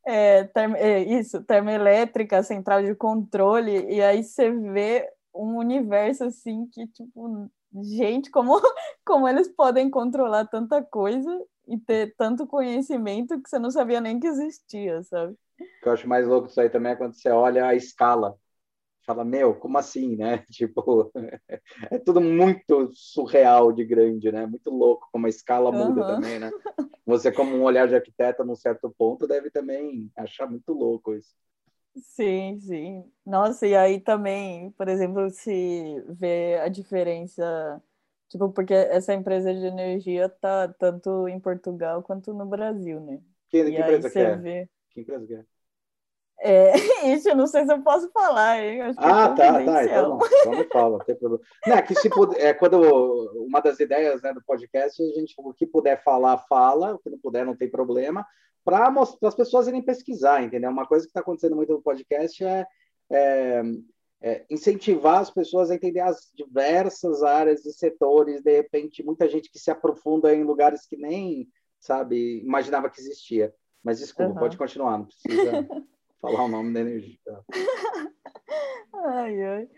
é, 0.07 0.48
é, 0.79 1.00
isso, 1.00 1.42
termoelétrica, 1.42 2.42
central 2.42 2.83
de 2.83 2.94
controle, 2.94 3.87
e 3.92 4.00
aí 4.00 4.22
você 4.22 4.50
vê 4.50 5.09
um 5.35 5.57
universo 5.57 6.24
assim 6.24 6.66
que, 6.72 6.87
tipo, 6.87 7.50
gente, 7.83 8.31
como, 8.31 8.53
como 9.05 9.29
eles 9.29 9.48
podem 9.48 9.90
controlar 9.90 10.46
tanta 10.46 10.83
coisa 10.83 11.31
e 11.66 11.79
ter 11.79 12.14
tanto 12.16 12.46
conhecimento 12.46 13.40
que 13.40 13.48
você 13.48 13.59
não 13.59 13.70
sabia 13.70 14.00
nem 14.00 14.18
que 14.18 14.26
existia, 14.26 15.03
sabe? 15.03 15.33
O 15.33 15.83
que 15.83 15.88
eu 15.88 15.92
acho 15.92 16.09
mais 16.09 16.26
louco 16.26 16.48
disso 16.48 16.61
aí 16.61 16.70
também 16.70 16.92
é 16.92 16.96
quando 16.96 17.14
você 17.14 17.29
olha 17.31 17.66
a 17.66 17.74
escala 17.74 18.37
fala, 19.14 19.25
meu, 19.25 19.55
como 19.55 19.79
assim, 19.79 20.16
né? 20.16 20.44
Tipo, 20.51 21.11
é 21.90 21.99
tudo 21.99 22.20
muito 22.20 22.90
surreal 22.92 23.73
de 23.73 23.85
grande, 23.85 24.31
né? 24.31 24.46
Muito 24.46 24.70
louco 24.70 25.09
como 25.12 25.27
a 25.27 25.31
escala 25.31 25.73
muda 25.73 26.01
uhum. 26.01 26.07
também, 26.07 26.38
né? 26.38 26.51
Você, 27.05 27.33
como 27.33 27.57
um 27.57 27.62
olhar 27.62 27.88
de 27.88 27.94
arquiteto 27.94 28.44
num 28.44 28.55
certo 28.55 28.92
ponto, 28.96 29.27
deve 29.27 29.51
também 29.51 30.11
achar 30.16 30.49
muito 30.49 30.73
louco 30.73 31.14
isso. 31.14 31.35
Sim, 31.96 32.59
sim. 32.61 33.05
Nossa, 33.27 33.66
e 33.66 33.75
aí 33.75 34.01
também, 34.01 34.70
por 34.73 34.88
exemplo, 34.88 35.29
se 35.31 36.05
vê 36.09 36.61
a 36.61 36.68
diferença, 36.68 37.83
tipo, 38.29 38.51
porque 38.51 38.75
essa 38.75 39.12
empresa 39.12 39.53
de 39.53 39.66
energia 39.66 40.29
tá 40.29 40.68
tanto 40.68 41.27
em 41.27 41.40
Portugal 41.40 42.03
quanto 42.03 42.33
no 42.33 42.46
Brasil, 42.46 43.01
né? 43.01 43.20
Que, 43.49 43.64
que 43.64 43.70
empresa 43.70 44.09
que 44.09 44.18
é? 44.18 44.37
Vê... 44.37 44.68
Que 44.90 45.01
empresa 45.01 45.27
que 45.27 45.35
é? 45.35 45.44
É, 46.42 46.72
isso 47.14 47.29
eu 47.29 47.37
não 47.37 47.46
sei 47.46 47.66
se 47.66 47.72
eu 47.72 47.83
posso 47.83 48.11
falar, 48.11 48.62
hein? 48.62 48.81
Ah, 48.81 48.88
é 48.88 48.94
tá, 48.94 49.35
tá. 49.35 49.62
Então 49.85 50.09
não, 50.09 50.18
então 50.26 50.53
não 50.53 50.64
fala, 50.64 50.98
não 50.98 51.05
tem 51.05 51.16
problema. 51.16 51.44
Não, 51.66 51.76
é 51.76 51.83
que 51.83 51.94
se 51.94 52.09
puder, 52.09 52.40
é, 52.40 52.55
quando 52.55 52.81
uma 53.46 53.61
das 53.61 53.79
ideias 53.79 54.22
né, 54.22 54.33
do 54.33 54.42
podcast, 54.42 55.03
a 55.03 55.07
gente, 55.18 55.35
o 55.37 55.53
que 55.53 55.66
puder 55.66 56.03
falar, 56.03 56.38
fala, 56.48 56.94
o 56.94 56.98
que 56.98 57.11
não 57.11 57.18
puder, 57.18 57.44
não 57.44 57.55
tem 57.55 57.70
problema, 57.70 58.26
para 58.64 58.90
as 59.22 59.35
pessoas 59.35 59.68
irem 59.68 59.83
pesquisar, 59.83 60.42
entendeu? 60.42 60.70
Uma 60.70 60.87
coisa 60.87 61.05
que 61.05 61.11
está 61.11 61.20
acontecendo 61.20 61.57
muito 61.57 61.72
no 61.72 61.83
podcast 61.83 62.42
é, 62.42 62.66
é, 63.11 63.62
é, 64.22 64.44
incentivar 64.50 65.20
as 65.20 65.31
pessoas 65.31 65.70
a 65.70 65.74
entender 65.74 66.00
as 66.00 66.31
diversas 66.35 67.22
áreas 67.22 67.66
e 67.66 67.72
setores, 67.72 68.42
de 68.42 68.57
repente, 68.57 69.03
muita 69.03 69.29
gente 69.29 69.50
que 69.50 69.59
se 69.59 69.70
aprofunda 69.70 70.35
em 70.35 70.44
lugares 70.44 70.87
que 70.87 70.96
nem, 70.96 71.48
sabe, 71.79 72.40
imaginava 72.40 72.88
que 72.88 73.00
existia. 73.00 73.55
Mas 73.83 73.98
desculpa, 73.98 74.33
uhum. 74.33 74.38
pode 74.38 74.57
continuar, 74.59 74.98
não 74.98 75.07
precisa 75.07 75.66
falar 76.20 76.44
o 76.44 76.48
nome 76.48 76.72
da 76.72 76.80
energia. 76.80 77.18
ai, 78.92 79.42
ai. 79.42 79.68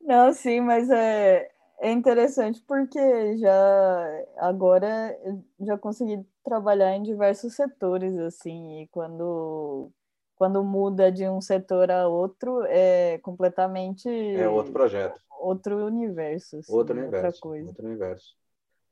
Não, 0.00 0.32
sim, 0.32 0.60
mas 0.60 0.88
é, 0.90 1.50
é 1.80 1.90
interessante 1.90 2.62
porque 2.66 3.36
já 3.38 4.24
agora 4.36 5.18
já 5.60 5.78
consegui 5.78 6.24
trabalhar 6.44 6.94
em 6.94 7.02
diversos 7.02 7.54
setores 7.54 8.16
assim 8.18 8.82
e 8.82 8.86
quando 8.88 9.90
quando 10.36 10.64
muda 10.64 11.12
de 11.12 11.28
um 11.28 11.40
setor 11.40 11.90
a 11.90 12.08
outro 12.08 12.64
é 12.64 13.18
completamente 13.18 14.08
é 14.08 14.48
outro 14.48 14.72
projeto 14.72 15.20
outro 15.38 15.86
universo 15.86 16.58
assim, 16.58 16.72
outro 16.72 16.98
universo 16.98 17.40
coisa. 17.40 17.68
outro 17.68 17.86
universo 17.86 18.36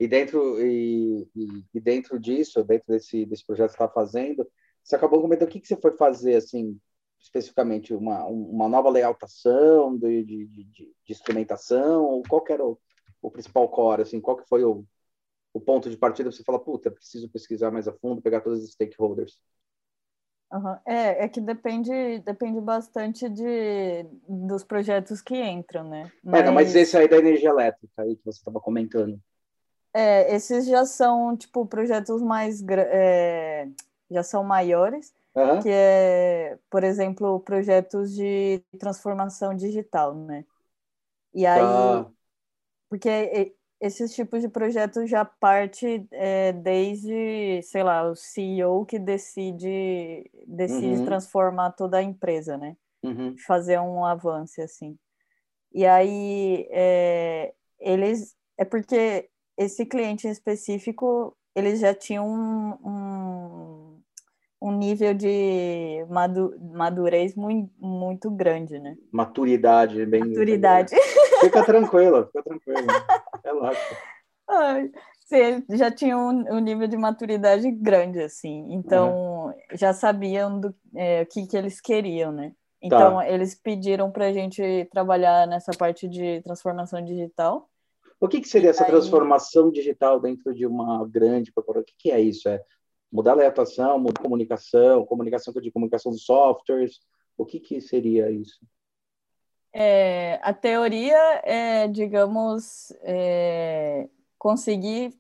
e 0.01 0.07
dentro 0.07 0.61
e, 0.61 1.29
e, 1.35 1.65
e, 1.75 1.81
dentro 1.81 2.19
disso 2.19 2.63
dentro 2.65 2.93
desse 2.93 3.25
desse 3.27 3.47
projeto 3.47 3.69
que 3.71 3.75
está 3.75 3.89
fazendo 3.89 4.47
você 4.83 4.97
acabou 4.97 5.21
comentando 5.21 5.49
o 5.49 5.51
que 5.51 5.61
que 5.61 5.69
você 5.69 5.77
foi 5.77 5.93
fazer 5.93 6.37
assim 6.37 6.79
especificamente 7.21 7.95
uma, 7.95 8.25
uma 8.27 8.69
nova 8.69 8.89
layoutação 8.89 9.97
de, 9.97 10.25
de, 10.25 10.47
de, 10.47 10.65
de 10.73 10.95
instrumentação? 11.09 12.05
Ou 12.05 12.23
qual 12.23 12.45
era 12.49 12.65
o, 12.65 12.79
o, 13.21 13.31
principal 13.31 13.69
core? 13.69 14.03
Assim, 14.03 14.21
qual 14.21 14.37
que 14.37 14.49
foi 14.49 14.65
o, 14.65 14.85
o 15.53 15.61
ponto 15.61 15.91
de 15.91 15.97
partida? 15.97 16.31
Você 16.31 16.45
fala, 16.45 16.59
puta, 16.59 16.91
preciso 16.91 17.29
pesquisar 17.29 17.71
mais 17.71 17.89
a 17.89 17.93
fundo, 17.93 18.23
pegar 18.23 18.41
todos 18.41 18.63
os 18.63 18.73
stakeholders. 18.73 19.39
Uhum. 20.51 20.77
É, 20.87 21.25
é 21.25 21.29
que 21.29 21.41
depende, 21.41 22.21
depende 22.21 22.61
bastante 22.61 23.29
de, 23.29 24.07
dos 24.27 24.65
projetos 24.65 25.21
que 25.21 25.37
entram, 25.37 25.85
né? 25.85 26.11
Mas... 26.25 26.41
É, 26.41 26.45
não, 26.45 26.55
mas 26.55 26.75
esse 26.75 26.97
aí 26.97 27.07
da 27.07 27.19
energia 27.19 27.51
elétrica 27.51 28.03
aí 28.03 28.17
que 28.17 28.25
você 28.25 28.39
estava 28.39 28.59
comentando. 28.59 29.21
É, 29.93 30.35
esses 30.35 30.67
já 30.67 30.87
são, 30.87 31.37
tipo, 31.37 31.67
projetos 31.67 32.23
mais... 32.23 32.63
É, 32.67 33.69
já 34.11 34.23
são 34.23 34.43
maiores, 34.45 35.15
uhum. 35.35 35.61
que 35.61 35.69
é, 35.71 36.59
por 36.71 36.85
exemplo, 36.85 37.41
projetos 37.41 38.15
de 38.15 38.63
transformação 38.79 39.55
digital, 39.55 40.15
né? 40.15 40.45
E 41.35 41.47
aí, 41.47 41.61
tá. 41.61 42.11
porque 42.89 43.55
esses 43.81 44.15
tipos 44.15 44.41
de 44.41 44.49
projetos 44.49 45.09
já 45.09 45.25
parte 45.25 46.07
é, 46.11 46.53
desde, 46.53 47.61
sei 47.63 47.83
lá, 47.83 48.11
o 48.11 48.17
CEO 48.17 48.85
que 48.85 48.99
decide, 48.99 50.29
decide 50.47 50.99
uhum. 50.99 51.05
transformar 51.05 51.73
toda 51.73 51.99
a 51.99 52.03
empresa, 52.03 52.57
né? 52.57 52.77
Uhum. 53.03 53.37
Fazer 53.47 53.79
um 53.79 54.05
avanço, 54.05 54.61
assim. 54.61 54.99
E 55.73 55.87
aí, 55.87 56.67
é, 56.71 57.55
eles... 57.79 58.37
É 58.57 58.65
porque 58.65 59.31
esse 59.57 59.87
cliente 59.87 60.27
em 60.27 60.31
específico, 60.31 61.37
eles 61.55 61.79
já 61.79 61.95
tinham 61.95 62.29
um, 62.29 62.77
um 62.85 63.18
um 64.61 64.73
nível 64.73 65.15
de 65.15 66.05
madu 66.09 66.55
madurez 66.61 67.35
muito, 67.35 67.71
muito 67.79 68.31
grande, 68.31 68.79
né? 68.79 68.97
Maturidade, 69.13 70.05
bem. 70.07 70.25
Maturidade. 70.25 70.95
Fica 71.41 71.65
tranquila, 71.65 72.27
fica 72.27 72.43
tranquila. 72.43 72.83
Relaxa. 73.45 73.97
Ai, 74.49 74.91
você 75.21 75.63
já 75.71 75.91
tinha 75.91 76.17
um, 76.17 76.55
um, 76.55 76.59
nível 76.59 76.89
de 76.89 76.97
maturidade 76.97 77.71
grande, 77.71 78.21
assim. 78.21 78.67
Então, 78.71 79.47
uhum. 79.47 79.55
já 79.75 79.93
sabiam 79.93 80.59
do, 80.59 80.75
é, 80.97 81.23
o 81.23 81.27
que, 81.27 81.47
que 81.47 81.57
eles 81.57 81.81
queriam, 81.81 82.33
né? 82.33 82.53
Então, 82.81 83.17
tá. 83.17 83.29
eles 83.29 83.55
pediram 83.55 84.11
para 84.11 84.27
a 84.27 84.33
gente 84.33 84.89
trabalhar 84.91 85.47
nessa 85.47 85.73
parte 85.77 86.09
de 86.09 86.41
transformação 86.43 87.05
digital. 87.05 87.69
O 88.21 88.27
que, 88.27 88.41
que 88.41 88.49
seria 88.49 88.71
essa 88.71 88.85
aí... 88.85 88.91
transformação 88.91 89.71
digital 89.71 90.19
dentro 90.19 90.55
de 90.55 90.67
uma 90.67 91.07
grande 91.07 91.53
corporação? 91.53 91.83
O 91.83 91.85
que, 91.85 91.95
que 91.99 92.11
é 92.11 92.21
isso? 92.21 92.49
É 92.49 92.61
mudar 93.11 93.33
a 93.33 93.37
legislação, 93.37 93.99
mudar 93.99 94.21
a 94.21 94.23
comunicação, 94.23 95.05
comunicação 95.07 95.53
de 95.55 95.71
comunicação 95.71 96.13
de 96.13 96.19
softwares, 96.19 97.01
o 97.37 97.45
que, 97.45 97.61
que 97.61 97.81
seria 97.81 98.31
isso? 98.31 98.59
É, 99.73 100.41
a 100.43 100.53
teoria 100.53 101.41
é, 101.45 101.87
digamos, 101.89 102.93
é, 103.03 104.09
conseguir 104.39 105.15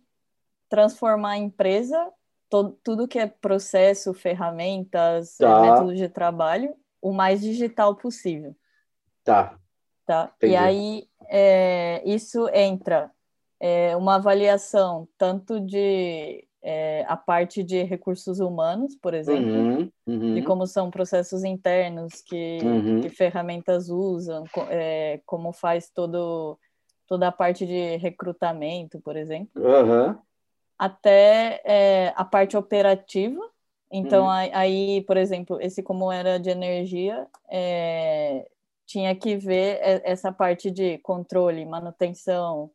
transformar 0.68 1.30
a 1.30 1.38
empresa, 1.38 2.12
todo, 2.48 2.78
tudo 2.82 3.08
que 3.08 3.18
é 3.18 3.26
processo, 3.26 4.12
ferramentas, 4.14 5.36
tá. 5.36 5.60
métodos 5.60 5.96
de 5.96 6.08
trabalho, 6.08 6.74
o 7.00 7.12
mais 7.12 7.40
digital 7.40 7.94
possível. 7.94 8.54
Tá. 9.22 9.58
Tá. 10.04 10.32
E 10.42 10.56
aí, 10.56 11.06
é, 11.28 12.02
isso 12.06 12.48
entra 12.48 13.10
é, 13.60 13.94
uma 13.94 14.14
avaliação 14.14 15.06
tanto 15.18 15.60
de 15.60 16.47
é, 16.62 17.04
a 17.06 17.16
parte 17.16 17.62
de 17.62 17.82
recursos 17.84 18.40
humanos, 18.40 18.96
por 19.00 19.14
exemplo, 19.14 19.52
uhum, 19.52 19.92
uhum. 20.06 20.34
de 20.34 20.42
como 20.42 20.66
são 20.66 20.90
processos 20.90 21.44
internos, 21.44 22.20
que, 22.22 22.58
uhum. 22.62 23.00
que 23.00 23.08
ferramentas 23.08 23.88
usam, 23.88 24.44
é, 24.68 25.20
como 25.24 25.52
faz 25.52 25.90
todo, 25.90 26.58
toda 27.06 27.28
a 27.28 27.32
parte 27.32 27.66
de 27.66 27.96
recrutamento, 27.96 29.00
por 29.00 29.16
exemplo, 29.16 29.50
até 30.78 31.60
é, 31.64 32.12
a 32.16 32.24
parte 32.24 32.56
operativa. 32.56 33.40
Então, 33.90 34.24
uhum. 34.24 34.30
aí, 34.30 35.02
por 35.06 35.16
exemplo, 35.16 35.58
esse 35.60 35.82
como 35.82 36.12
era 36.12 36.38
de 36.38 36.50
energia, 36.50 37.26
é, 37.50 38.46
tinha 38.84 39.14
que 39.14 39.36
ver 39.36 39.78
essa 40.04 40.32
parte 40.32 40.70
de 40.70 40.98
controle, 40.98 41.64
manutenção, 41.64 42.70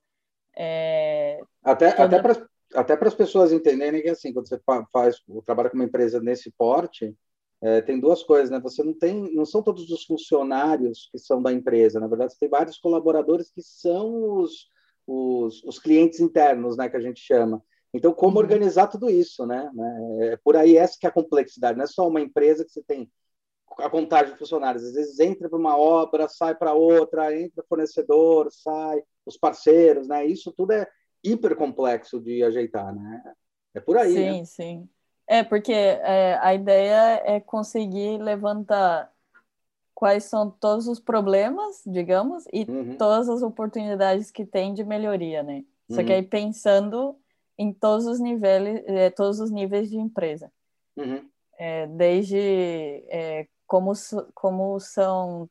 é, 0.56 1.40
até, 1.64 1.92
toda... 1.92 2.18
até 2.18 2.22
para 2.22 2.53
até 2.74 2.96
para 2.96 3.08
as 3.08 3.16
pessoas 3.16 3.52
entenderem 3.52 4.02
que 4.02 4.10
assim, 4.10 4.34
quando 4.34 4.48
você 4.48 4.60
faz, 4.92 5.18
trabalha 5.46 5.70
com 5.70 5.76
uma 5.76 5.86
empresa 5.86 6.20
nesse 6.20 6.52
porte, 6.52 7.16
é, 7.62 7.82
tem 7.82 8.00
duas 8.00 8.24
coisas, 8.24 8.50
né? 8.50 8.60
Você 8.60 8.84
não 8.84 8.94
tem, 8.94 9.34
não 9.34 9.46
são 9.46 9.64
todos 9.64 9.90
os 9.90 10.04
funcionários 10.04 11.08
que 11.12 11.18
são 11.18 11.42
da 11.42 11.52
empresa, 11.52 12.00
na 12.00 12.08
verdade, 12.08 12.34
você 12.34 12.40
tem 12.40 12.50
vários 12.50 12.78
colaboradores 12.78 13.50
que 13.50 13.62
são 13.62 14.40
os, 14.40 14.68
os, 15.08 15.64
os 15.64 15.80
clientes 15.80 16.20
internos, 16.20 16.76
né, 16.76 16.90
que 16.90 16.98
a 16.98 17.02
gente 17.02 17.22
chama. 17.22 17.64
Então, 17.94 18.12
como 18.12 18.38
uhum. 18.38 18.44
organizar 18.44 18.88
tudo 18.88 19.10
isso, 19.10 19.46
né? 19.46 19.70
É 20.22 20.38
por 20.44 20.58
aí 20.58 20.76
essa 20.76 20.98
que 21.00 21.06
é 21.06 21.10
a 21.10 21.14
complexidade. 21.14 21.78
Não 21.78 21.86
é 21.86 21.88
só 21.88 22.08
uma 22.08 22.20
empresa 22.20 22.66
que 22.66 22.72
você 22.72 22.84
tem 22.84 23.10
a 23.78 23.90
contagem 23.90 24.34
de 24.34 24.40
funcionários. 24.40 24.84
Às 24.84 24.94
vezes 24.94 25.20
entra 25.20 25.48
para 25.48 25.60
uma 25.60 25.78
obra, 25.78 26.28
sai 26.28 26.56
para 26.56 26.74
outra, 26.74 27.38
entra 27.40 27.64
fornecedor, 27.70 28.52
sai, 28.52 29.02
os 29.26 29.38
parceiros, 29.38 30.08
né? 30.08 30.26
Isso 30.26 30.52
tudo 30.52 30.72
é 30.74 30.88
hiper 31.24 31.56
complexo 31.56 32.20
de 32.20 32.44
ajeitar, 32.44 32.94
né? 32.94 33.34
É 33.74 33.80
por 33.80 33.98
aí. 33.98 34.14
Sim, 34.14 34.40
né? 34.40 34.46
sim. 34.46 34.90
É, 35.28 35.44
porque 35.44 35.72
é, 35.72 36.38
a 36.42 36.54
ideia 36.54 37.24
é 37.26 37.40
conseguir 37.40 38.18
levantar 38.22 39.12
quais 39.94 40.26
são 40.26 40.52
todos 40.52 40.88
os 40.88 41.00
problemas, 41.00 41.82
digamos, 41.86 42.44
e 42.52 42.66
uhum. 42.70 42.98
todas 42.98 43.30
as 43.30 43.42
oportunidades 43.42 44.32
que 44.32 44.46
tem 44.46 44.74
de 44.74 44.84
melhoria, 44.84 45.42
né? 45.42 45.64
Só 45.90 46.02
uhum. 46.02 46.06
que 46.06 46.14
aí 46.14 46.24
pensando 46.24 47.18
em 47.58 47.72
todos 47.72 48.06
os 48.06 48.20
níveis, 48.20 48.84
é, 48.86 49.10
todos 49.10 49.40
os 49.40 49.50
níveis 49.50 49.90
de 49.90 49.98
empresa. 49.98 50.52
Uhum. 50.98 51.26
É, 51.58 51.88
desde 51.88 52.38
é, 53.08 53.48
como, 53.66 53.94
como 54.34 54.80
são 54.80 55.50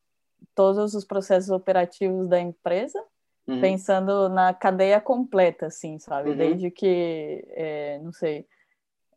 todos 0.54 0.94
os 0.94 1.04
processos 1.04 1.50
operativos 1.50 2.28
da 2.28 2.40
empresa, 2.40 3.02
uhum. 3.46 3.60
pensando 3.60 4.28
na 4.28 4.52
cadeia 4.52 5.00
completa, 5.00 5.66
assim, 5.66 5.98
sabe? 5.98 6.30
Uhum. 6.30 6.36
Desde 6.36 6.70
que, 6.70 7.44
é, 7.50 7.98
não 8.02 8.12
sei, 8.12 8.46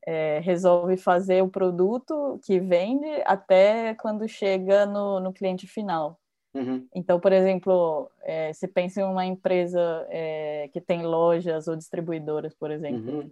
é, 0.05 0.39
resolve 0.39 0.97
fazer 0.97 1.41
o 1.41 1.49
produto 1.49 2.39
que 2.43 2.59
vende 2.59 3.09
até 3.25 3.95
quando 3.95 4.27
chega 4.27 4.85
no, 4.85 5.19
no 5.19 5.33
cliente 5.33 5.67
final. 5.67 6.19
Uhum. 6.53 6.87
Então, 6.93 7.19
por 7.19 7.33
exemplo, 7.33 8.09
é, 8.23 8.53
se 8.53 8.67
pensa 8.67 9.01
em 9.01 9.03
uma 9.03 9.25
empresa 9.25 10.05
é, 10.09 10.69
que 10.71 10.79
tem 10.79 11.03
lojas 11.03 11.67
ou 11.67 11.75
distribuidoras, 11.75 12.53
por 12.53 12.71
exemplo, 12.71 13.19
uhum 13.19 13.31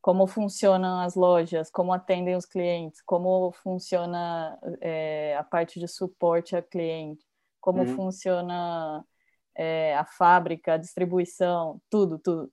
como 0.00 0.26
funcionam 0.26 1.00
as 1.00 1.14
lojas, 1.14 1.70
como 1.70 1.92
atendem 1.92 2.36
os 2.36 2.46
clientes, 2.46 3.02
como 3.02 3.52
funciona 3.52 4.58
é, 4.80 5.36
a 5.36 5.44
parte 5.44 5.78
de 5.80 5.88
suporte 5.88 6.56
a 6.56 6.62
cliente, 6.62 7.26
como 7.60 7.82
uhum. 7.82 7.94
funciona 7.94 9.04
é, 9.58 9.96
a 9.96 10.04
fábrica, 10.04 10.74
a 10.74 10.78
distribuição, 10.78 11.80
tudo, 11.90 12.18
tudo. 12.18 12.50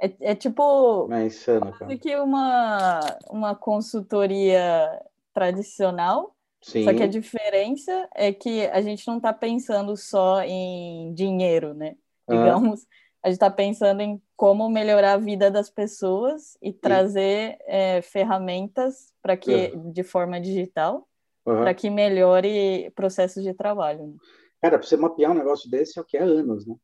É, 0.00 0.32
é 0.32 0.34
tipo 0.34 1.08
é 1.12 1.26
insano, 1.26 1.72
cara. 1.72 1.96
que 1.98 2.16
uma, 2.16 3.00
uma 3.30 3.54
consultoria 3.54 4.88
tradicional, 5.34 6.34
Sim. 6.62 6.84
só 6.84 6.94
que 6.94 7.02
a 7.02 7.06
diferença 7.06 8.08
é 8.14 8.32
que 8.32 8.66
a 8.68 8.80
gente 8.80 9.06
não 9.06 9.18
está 9.18 9.32
pensando 9.32 9.96
só 9.96 10.42
em 10.42 11.12
dinheiro, 11.14 11.74
né? 11.74 11.94
Digamos, 12.28 12.86
a 13.22 13.28
gente 13.28 13.36
está 13.36 13.50
pensando 13.50 14.00
em 14.00 14.20
como 14.34 14.68
melhorar 14.68 15.12
a 15.12 15.18
vida 15.18 15.50
das 15.50 15.70
pessoas 15.70 16.56
e 16.60 16.72
trazer 16.72 17.56
é, 17.66 18.02
ferramentas 18.02 19.12
para 19.22 19.36
que, 19.36 19.72
uhum. 19.74 19.92
de 19.92 20.02
forma 20.02 20.40
digital, 20.40 21.06
uhum. 21.44 21.56
para 21.62 21.74
que 21.74 21.88
melhore 21.88 22.90
processos 22.94 23.42
de 23.42 23.54
trabalho. 23.54 24.08
Né? 24.08 24.14
Cara, 24.62 24.78
para 24.78 24.86
você 24.86 24.96
mapear 24.96 25.30
um 25.32 25.38
negócio 25.38 25.70
desse 25.70 25.98
é 25.98 26.02
o 26.02 26.04
que 26.04 26.16
é 26.16 26.22
anos, 26.22 26.66
né? 26.66 26.74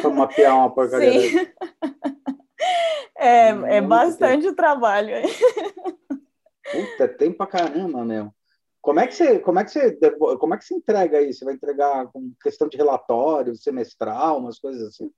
para 0.00 0.10
mapear 0.10 0.56
uma 0.56 0.74
porcaria 0.74 1.20
Sim. 1.30 1.46
É, 3.16 3.48
é 3.48 3.80
bastante 3.80 4.42
tempo. 4.42 4.56
trabalho. 4.56 5.14
Puta, 6.70 7.08
tem 7.08 7.32
pra 7.32 7.46
caramba, 7.46 8.04
meu. 8.04 8.34
Como 8.82 9.00
é 9.00 9.06
que 9.06 9.14
você, 9.14 9.38
como 9.38 9.58
é 9.58 9.64
que 9.64 9.70
você, 9.70 9.98
como 10.38 10.54
é 10.54 10.58
que 10.58 10.64
você 10.64 10.74
entrega 10.74 11.22
isso? 11.22 11.38
Você 11.38 11.44
vai 11.46 11.54
entregar 11.54 12.06
com 12.08 12.32
questão 12.42 12.68
de 12.68 12.76
relatório, 12.76 13.56
semestral, 13.56 14.38
umas 14.38 14.58
coisas 14.58 14.88
assim? 14.88 15.10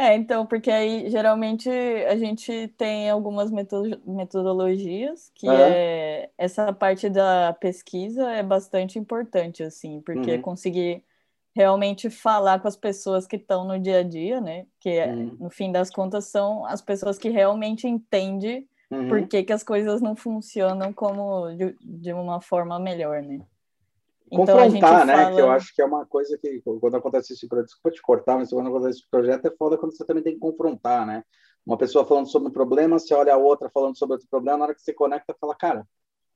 É, 0.00 0.16
então, 0.16 0.46
porque 0.46 0.70
aí 0.70 1.10
geralmente 1.10 1.68
a 1.68 2.16
gente 2.16 2.68
tem 2.78 3.10
algumas 3.10 3.50
metodologias 3.50 5.30
que 5.34 5.46
é 5.46 6.30
essa 6.38 6.72
parte 6.72 7.10
da 7.10 7.52
pesquisa 7.52 8.30
é 8.30 8.42
bastante 8.42 8.98
importante, 8.98 9.62
assim, 9.62 10.00
porque 10.00 10.36
uhum. 10.36 10.40
conseguir 10.40 11.04
realmente 11.54 12.08
falar 12.08 12.60
com 12.60 12.68
as 12.68 12.76
pessoas 12.76 13.26
que 13.26 13.36
estão 13.36 13.66
no 13.66 13.78
dia 13.78 13.98
a 13.98 14.02
dia, 14.02 14.40
né? 14.40 14.66
Que 14.80 15.04
uhum. 15.04 15.36
no 15.38 15.50
fim 15.50 15.70
das 15.70 15.90
contas 15.90 16.24
são 16.24 16.64
as 16.64 16.80
pessoas 16.80 17.18
que 17.18 17.28
realmente 17.28 17.86
entendem 17.86 18.66
Uhum. 18.90 19.08
Por 19.08 19.28
que, 19.28 19.44
que, 19.44 19.52
as 19.52 19.62
coisas 19.62 20.02
não 20.02 20.16
funcionam 20.16 20.92
como 20.92 21.54
de, 21.54 21.76
de 21.80 22.12
uma 22.12 22.40
forma 22.40 22.76
melhor, 22.80 23.22
né? 23.22 23.40
Então, 24.30 24.46
Confrontar, 24.46 25.04
né? 25.04 25.16
Fala... 25.16 25.34
Que 25.34 25.40
eu 25.40 25.50
acho 25.50 25.74
que 25.74 25.82
é 25.82 25.84
uma 25.84 26.06
coisa 26.06 26.38
que, 26.38 26.62
quando 26.80 26.96
acontece 26.96 27.32
esse 27.32 27.48
projeto, 27.48 27.66
desculpa 27.66 27.90
te 27.90 28.02
cortar, 28.02 28.36
mas 28.36 28.50
quando 28.50 28.68
acontece 28.68 29.00
esse 29.00 29.10
projeto 29.10 29.46
é 29.46 29.50
foda 29.50 29.76
quando 29.76 29.96
você 29.96 30.04
também 30.04 30.22
tem 30.22 30.34
que 30.34 30.40
confrontar, 30.40 31.04
né? 31.06 31.24
Uma 31.66 31.76
pessoa 31.76 32.06
falando 32.06 32.30
sobre 32.30 32.48
um 32.48 32.52
problema, 32.52 32.98
você 32.98 33.12
olha 33.12 33.34
a 33.34 33.36
outra 33.36 33.68
falando 33.68 33.98
sobre 33.98 34.14
outro 34.14 34.28
problema, 34.30 34.58
na 34.58 34.64
hora 34.64 34.74
que 34.74 34.82
você 34.82 34.92
conecta, 34.92 35.36
fala, 35.40 35.54
cara, 35.54 35.86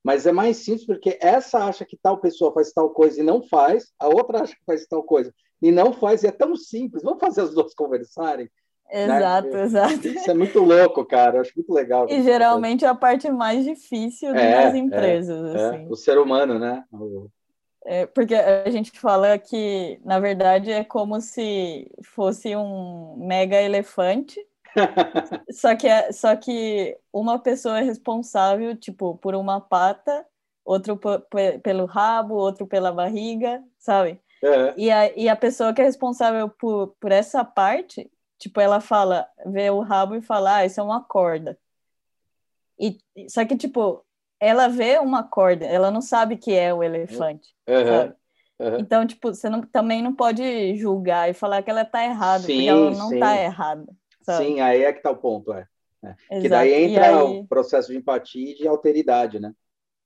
mas 0.02 0.26
é 0.26 0.32
mais 0.32 0.58
simples 0.58 0.84
porque 0.84 1.18
essa 1.20 1.64
acha 1.64 1.84
que 1.84 1.96
tal 1.96 2.18
pessoa 2.18 2.52
faz 2.52 2.72
tal 2.72 2.90
coisa 2.90 3.20
e 3.20 3.22
não 3.22 3.42
faz, 3.42 3.92
a 3.98 4.08
outra 4.08 4.42
acha 4.42 4.54
que 4.54 4.64
faz 4.66 4.86
tal 4.86 5.02
coisa 5.02 5.32
e 5.62 5.72
não 5.72 5.92
faz, 5.92 6.22
e 6.22 6.26
é 6.26 6.32
tão 6.32 6.54
simples. 6.56 7.02
Vamos 7.02 7.20
fazer 7.20 7.42
as 7.42 7.54
duas 7.54 7.72
conversarem 7.74 8.50
Exato, 8.90 9.48
né? 9.48 9.62
exato. 9.62 10.08
Isso 10.08 10.30
é 10.30 10.34
muito 10.34 10.60
louco, 10.60 11.04
cara. 11.04 11.36
Eu 11.36 11.40
acho 11.40 11.52
muito 11.56 11.72
legal. 11.72 12.06
E 12.08 12.22
geralmente 12.22 12.84
é 12.84 12.88
a 12.88 12.94
parte 12.94 13.30
mais 13.30 13.64
difícil 13.64 14.30
é, 14.34 14.64
das 14.64 14.74
é, 14.74 14.78
empresas. 14.78 15.54
É, 15.54 15.66
assim. 15.66 15.86
O 15.88 15.96
ser 15.96 16.18
humano, 16.18 16.58
né? 16.58 16.84
É, 17.84 18.06
porque 18.06 18.34
a 18.34 18.70
gente 18.70 18.98
fala 18.98 19.38
que, 19.38 20.00
na 20.04 20.18
verdade, 20.18 20.70
é 20.70 20.82
como 20.82 21.20
se 21.20 21.90
fosse 22.02 22.56
um 22.56 23.16
mega 23.18 23.60
elefante. 23.60 24.40
só, 25.52 25.76
que, 25.76 25.86
é, 25.86 26.10
só 26.10 26.34
que 26.34 26.98
uma 27.12 27.38
pessoa 27.38 27.78
é 27.78 27.82
responsável, 27.82 28.74
tipo, 28.76 29.16
por 29.18 29.34
uma 29.34 29.60
pata, 29.60 30.26
outro 30.64 30.98
pelo 31.62 31.84
rabo, 31.84 32.34
outro 32.34 32.66
pela 32.66 32.90
barriga, 32.90 33.62
sabe? 33.78 34.20
É. 34.42 34.74
E, 34.76 34.90
a, 34.90 35.16
e 35.16 35.28
a 35.28 35.36
pessoa 35.36 35.72
que 35.72 35.80
é 35.80 35.84
responsável 35.84 36.48
por, 36.48 36.96
por 36.98 37.12
essa 37.12 37.44
parte 37.44 38.10
Tipo, 38.44 38.60
ela 38.60 38.78
fala, 38.78 39.26
vê 39.46 39.70
o 39.70 39.80
rabo 39.80 40.14
e 40.16 40.20
fala, 40.20 40.56
ah, 40.56 40.66
isso 40.66 40.78
é 40.78 40.82
uma 40.82 41.02
corda. 41.02 41.58
E, 42.78 42.98
só 43.28 43.42
que, 43.46 43.56
tipo, 43.56 44.04
ela 44.44 44.68
vê 44.68 44.98
uma 44.98 45.22
corda, 45.22 45.64
ela 45.64 45.90
não 45.90 46.00
sabe 46.00 46.36
que 46.36 46.52
é 46.52 46.72
o 46.72 46.82
elefante, 46.82 47.54
uhum. 47.68 48.12
Uhum. 48.58 48.78
Então, 48.78 49.06
tipo, 49.06 49.34
você 49.34 49.48
não, 49.48 49.62
também 49.62 50.00
não 50.00 50.14
pode 50.14 50.76
julgar 50.76 51.28
e 51.28 51.34
falar 51.34 51.62
que 51.62 51.70
ela 51.70 51.84
tá 51.84 52.04
errada, 52.04 52.44
sim, 52.44 52.54
porque 52.54 52.68
ela 52.68 52.90
não 52.92 53.08
sim. 53.08 53.18
tá 53.18 53.36
errada. 53.36 53.92
Sabe? 54.22 54.44
Sim, 54.44 54.60
aí 54.60 54.84
é 54.84 54.92
que 54.92 55.02
tá 55.02 55.10
o 55.10 55.16
ponto, 55.16 55.52
é. 55.52 55.66
é. 56.30 56.40
Que 56.40 56.48
daí 56.48 56.72
entra 56.72 57.08
aí... 57.08 57.40
o 57.40 57.46
processo 57.46 57.90
de 57.90 57.98
empatia 57.98 58.52
e 58.52 58.54
de 58.54 58.68
alteridade, 58.68 59.40
né? 59.40 59.52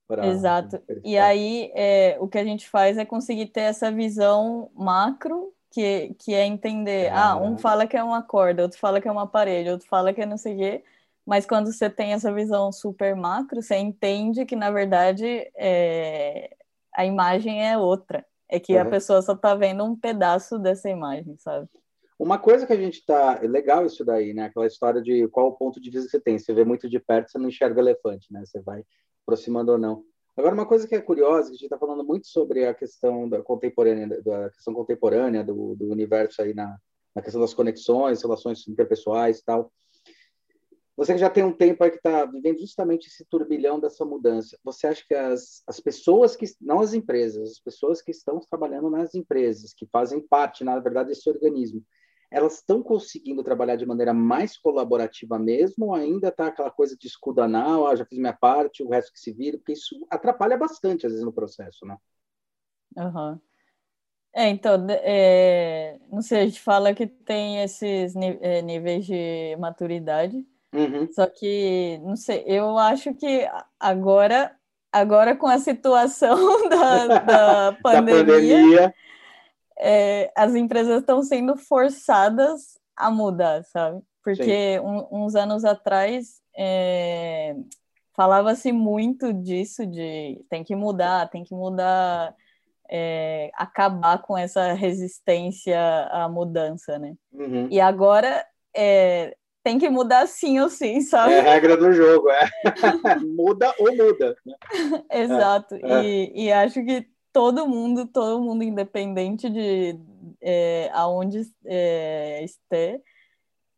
Pra... 0.07 0.25
Exato. 0.25 0.81
E 1.03 1.17
aí, 1.17 1.71
é, 1.75 2.17
o 2.19 2.27
que 2.27 2.39
a 2.39 2.43
gente 2.43 2.67
faz 2.67 2.97
é 2.97 3.05
conseguir 3.05 3.45
ter 3.47 3.61
essa 3.61 3.91
visão 3.91 4.71
macro 4.73 5.53
que, 5.69 6.15
que 6.17 6.33
é 6.33 6.43
entender, 6.45 7.05
é. 7.05 7.09
ah, 7.11 7.37
um 7.37 7.55
fala 7.57 7.85
que 7.85 7.95
é 7.95 8.03
uma 8.03 8.23
corda, 8.23 8.63
outro 8.63 8.79
fala 8.79 8.99
que 8.99 9.07
é 9.07 9.11
uma 9.11 9.27
parede, 9.27 9.69
outro 9.69 9.87
fala 9.87 10.11
que 10.11 10.21
é 10.21 10.25
não 10.25 10.37
sei 10.37 10.55
o 10.55 10.57
quê, 10.57 10.83
mas 11.29 11.45
quando 11.45 11.71
você 11.71 11.87
tem 11.87 12.13
essa 12.13 12.33
visão 12.33 12.71
super 12.71 13.15
macro, 13.15 13.61
você 13.61 13.75
entende 13.75 14.47
que, 14.47 14.55
na 14.55 14.71
verdade, 14.71 15.47
é... 15.55 16.57
a 16.91 17.05
imagem 17.05 17.63
é 17.63 17.77
outra. 17.77 18.25
É 18.49 18.59
que 18.59 18.73
uhum. 18.73 18.81
a 18.81 18.85
pessoa 18.85 19.21
só 19.21 19.33
está 19.33 19.53
vendo 19.53 19.83
um 19.83 19.95
pedaço 19.95 20.57
dessa 20.57 20.89
imagem, 20.89 21.37
sabe? 21.37 21.69
Uma 22.17 22.39
coisa 22.39 22.65
que 22.65 22.73
a 22.73 22.75
gente 22.75 23.05
tá. 23.05 23.39
É 23.43 23.47
legal 23.47 23.85
isso 23.85 24.03
daí, 24.03 24.33
né? 24.33 24.45
Aquela 24.45 24.65
história 24.65 25.03
de 25.03 25.27
qual 25.27 25.49
o 25.49 25.55
ponto 25.55 25.79
de 25.79 25.91
vista 25.91 26.05
que 26.07 26.11
você 26.13 26.19
tem. 26.19 26.39
Você 26.39 26.51
vê 26.51 26.65
muito 26.65 26.89
de 26.89 26.99
perto, 26.99 27.29
você 27.29 27.37
não 27.37 27.47
enxerga 27.47 27.77
o 27.77 27.83
elefante, 27.83 28.33
né? 28.33 28.43
Você 28.43 28.59
vai 28.59 28.83
aproximando 29.21 29.73
ou 29.73 29.77
não. 29.77 30.03
Agora, 30.35 30.55
uma 30.55 30.65
coisa 30.65 30.87
que 30.87 30.95
é 30.95 31.01
curiosa, 31.01 31.49
que 31.49 31.51
a 31.51 31.57
gente 31.57 31.63
está 31.65 31.77
falando 31.77 32.03
muito 32.03 32.25
sobre 32.25 32.65
a 32.65 32.73
questão 32.73 33.29
da 33.29 33.39
contemporânea, 33.43 34.19
da 34.23 34.49
questão 34.49 34.73
contemporânea 34.73 35.43
do, 35.43 35.75
do 35.75 35.91
universo 35.91 36.41
aí 36.41 36.55
na, 36.55 36.75
na 37.15 37.21
questão 37.21 37.39
das 37.39 37.53
conexões, 37.53 38.23
relações 38.23 38.67
interpessoais 38.67 39.37
e 39.37 39.45
tal. 39.45 39.71
Você 40.99 41.13
que 41.13 41.19
já 41.19 41.29
tem 41.29 41.45
um 41.45 41.53
tempo 41.53 41.81
aí 41.81 41.91
que 41.91 41.95
está 41.95 42.25
vivendo 42.25 42.59
justamente 42.59 43.07
esse 43.07 43.23
turbilhão 43.23 43.79
dessa 43.79 44.03
mudança, 44.03 44.59
você 44.61 44.85
acha 44.85 45.01
que 45.07 45.15
as, 45.15 45.63
as 45.65 45.79
pessoas 45.79 46.35
que, 46.35 46.45
não 46.59 46.81
as 46.81 46.93
empresas, 46.93 47.51
as 47.51 47.59
pessoas 47.59 48.01
que 48.01 48.11
estão 48.11 48.37
trabalhando 48.41 48.89
nas 48.89 49.15
empresas, 49.15 49.73
que 49.73 49.87
fazem 49.87 50.19
parte, 50.19 50.61
na 50.61 50.77
verdade, 50.77 51.07
desse 51.07 51.29
organismo, 51.29 51.81
elas 52.29 52.55
estão 52.55 52.83
conseguindo 52.83 53.41
trabalhar 53.45 53.77
de 53.77 53.85
maneira 53.85 54.13
mais 54.13 54.57
colaborativa 54.57 55.39
mesmo, 55.39 55.85
ou 55.85 55.95
ainda 55.95 56.27
está 56.27 56.47
aquela 56.47 56.69
coisa 56.69 56.97
de 56.97 57.07
escudo 57.07 57.41
anal, 57.41 57.87
ah, 57.87 57.95
já 57.95 58.03
fiz 58.03 58.19
minha 58.19 58.33
parte, 58.33 58.83
o 58.83 58.89
resto 58.89 59.13
que 59.13 59.21
se 59.21 59.31
vira, 59.31 59.57
porque 59.57 59.71
isso 59.71 60.05
atrapalha 60.09 60.57
bastante, 60.57 61.05
às 61.05 61.13
vezes, 61.13 61.25
no 61.25 61.31
processo, 61.31 61.85
né? 61.85 61.95
Uhum. 62.97 63.39
É, 64.35 64.49
então, 64.49 64.85
é, 64.89 65.97
não 66.11 66.21
sei, 66.21 66.41
a 66.41 66.45
gente 66.45 66.59
fala 66.59 66.93
que 66.93 67.07
tem 67.07 67.63
esses 67.63 68.13
é, 68.17 68.61
níveis 68.61 69.05
de 69.05 69.55
maturidade, 69.55 70.45
uhum. 70.73 71.11
só 71.11 71.27
que, 71.27 71.99
não 72.03 72.15
sei, 72.15 72.43
eu 72.45 72.77
acho 72.77 73.13
que 73.13 73.47
agora, 73.79 74.55
agora 74.91 75.35
com 75.35 75.47
a 75.47 75.59
situação 75.59 76.37
da, 76.69 77.07
da 77.19 77.77
pandemia, 77.83 78.23
da 78.23 78.33
pandemia 78.33 78.95
é, 79.79 80.31
as 80.35 80.53
empresas 80.55 80.99
estão 80.99 81.23
sendo 81.23 81.55
forçadas 81.55 82.77
a 82.95 83.09
mudar, 83.09 83.63
sabe? 83.63 84.01
Porque 84.21 84.79
um, 84.81 85.23
uns 85.23 85.35
anos 85.35 85.63
atrás 85.63 86.41
é, 86.55 87.55
falava-se 88.13 88.73
muito 88.73 89.31
disso, 89.33 89.85
de 89.87 90.43
tem 90.49 90.63
que 90.63 90.75
mudar, 90.75 91.29
tem 91.29 91.45
que 91.45 91.55
mudar, 91.55 92.35
é, 92.91 93.49
acabar 93.53 94.21
com 94.21 94.37
essa 94.37 94.73
resistência 94.73 95.79
à 96.11 96.27
mudança, 96.27 96.99
né? 96.99 97.13
Uhum. 97.31 97.69
E 97.71 97.79
agora 97.79 98.45
é, 98.75 99.35
tem 99.69 99.77
que 99.77 99.89
mudar 99.89 100.27
sim 100.27 100.59
ou 100.59 100.67
sim, 100.67 100.99
sabe? 101.01 101.33
É 101.33 101.39
a 101.41 101.43
regra 101.43 101.77
do 101.77 101.93
jogo, 101.93 102.27
é. 102.31 102.49
muda 103.23 103.71
ou 103.77 103.95
muda. 103.95 104.35
Né? 104.43 104.55
Exato. 105.11 105.75
É, 105.75 106.03
e, 106.03 106.45
e 106.45 106.51
acho 106.51 106.83
que 106.83 107.07
todo 107.31 107.67
mundo, 107.67 108.07
todo 108.07 108.41
mundo, 108.41 108.63
independente 108.63 109.47
de 109.47 109.95
é, 110.41 110.89
aonde 110.91 111.41
é, 111.65 112.43
esteja, 112.43 112.99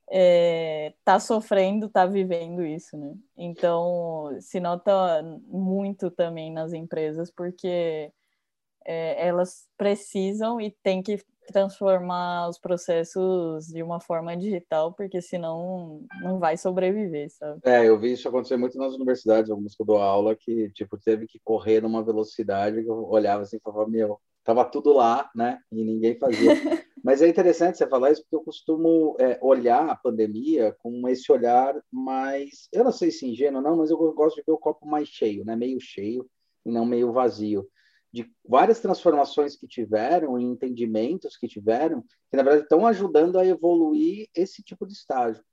é, 0.09 0.93
tá 1.03 1.19
sofrendo, 1.19 1.89
tá 1.89 2.05
vivendo 2.05 2.65
isso, 2.65 2.97
né? 2.97 3.13
Então, 3.35 4.29
se 4.39 4.61
nota 4.61 5.21
muito 5.45 6.09
também 6.09 6.53
nas 6.53 6.71
empresas, 6.71 7.29
porque 7.29 8.13
é, 8.85 9.27
elas 9.27 9.67
precisam 9.77 10.59
e 10.61 10.71
tem 10.81 11.03
que 11.03 11.21
transformar 11.51 12.49
os 12.49 12.57
processos 12.57 13.67
de 13.67 13.83
uma 13.83 13.99
forma 13.99 14.35
digital, 14.35 14.93
porque 14.93 15.21
senão 15.21 16.05
não 16.21 16.39
vai 16.39 16.57
sobreviver, 16.57 17.29
sabe? 17.29 17.59
É, 17.63 17.87
eu 17.87 17.99
vi 17.99 18.13
isso 18.13 18.27
acontecer 18.27 18.57
muito 18.57 18.77
nas 18.77 18.93
universidades, 18.93 19.51
algumas 19.51 19.75
que 19.75 19.81
eu 19.81 19.85
dou 19.85 19.97
aula, 19.97 20.35
que, 20.35 20.69
tipo, 20.71 20.97
teve 20.97 21.27
que 21.27 21.39
correr 21.43 21.81
numa 21.81 22.03
velocidade 22.03 22.81
que 22.81 22.89
eu 22.89 23.07
olhava 23.09 23.43
assim 23.43 23.57
e 23.57 23.61
falava, 23.61 23.89
meu, 23.89 24.19
tava 24.43 24.65
tudo 24.65 24.93
lá, 24.93 25.29
né? 25.35 25.59
E 25.71 25.83
ninguém 25.83 26.17
fazia. 26.17 26.51
Mas 27.03 27.21
é 27.21 27.27
interessante 27.27 27.77
você 27.77 27.87
falar 27.87 28.11
isso, 28.11 28.21
porque 28.21 28.35
eu 28.35 28.43
costumo 28.43 29.15
é, 29.19 29.39
olhar 29.41 29.89
a 29.89 29.95
pandemia 29.95 30.75
com 30.79 31.07
esse 31.07 31.31
olhar 31.31 31.75
mais, 31.91 32.67
eu 32.71 32.83
não 32.83 32.91
sei 32.91 33.09
se 33.09 33.27
ingênuo 33.27 33.61
não, 33.61 33.75
mas 33.75 33.89
eu 33.89 33.97
gosto 34.13 34.35
de 34.35 34.43
ver 34.45 34.51
o 34.51 34.57
copo 34.57 34.87
mais 34.87 35.07
cheio, 35.07 35.43
né? 35.43 35.55
Meio 35.55 35.79
cheio 35.81 36.29
e 36.63 36.71
não 36.71 36.85
meio 36.85 37.11
vazio. 37.11 37.67
De 38.13 38.29
várias 38.47 38.79
transformações 38.79 39.55
que 39.55 39.67
tiveram 39.67 40.37
e 40.37 40.43
entendimentos 40.43 41.37
que 41.37 41.47
tiveram, 41.47 42.01
que 42.01 42.37
na 42.37 42.43
verdade 42.43 42.63
estão 42.63 42.85
ajudando 42.85 43.39
a 43.39 43.45
evoluir 43.45 44.27
esse 44.35 44.61
tipo 44.61 44.85
de 44.85 44.93
estágio. 44.93 45.43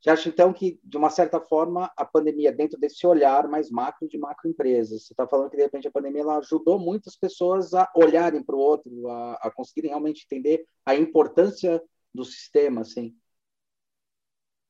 Você 0.00 0.10
acha, 0.10 0.28
então, 0.28 0.52
que, 0.52 0.78
de 0.84 0.96
uma 0.96 1.10
certa 1.10 1.40
forma, 1.40 1.90
a 1.96 2.04
pandemia, 2.04 2.52
dentro 2.52 2.78
desse 2.78 3.04
olhar 3.04 3.48
mais 3.48 3.68
macro 3.68 4.08
de 4.08 4.16
macroempresas, 4.16 5.04
você 5.04 5.12
está 5.12 5.26
falando 5.26 5.50
que, 5.50 5.56
de 5.56 5.62
repente, 5.64 5.88
a 5.88 5.90
pandemia 5.90 6.22
ela 6.22 6.38
ajudou 6.38 6.78
muitas 6.78 7.16
pessoas 7.16 7.74
a 7.74 7.90
olharem 7.96 8.42
para 8.42 8.54
o 8.54 8.60
outro, 8.60 9.08
a, 9.08 9.32
a, 9.42 9.50
conseguirem 9.50 9.90
realmente 9.90 10.24
entender 10.24 10.64
a 10.86 10.94
importância 10.94 11.82
do 12.14 12.24
sistema, 12.24 12.82
assim? 12.82 13.12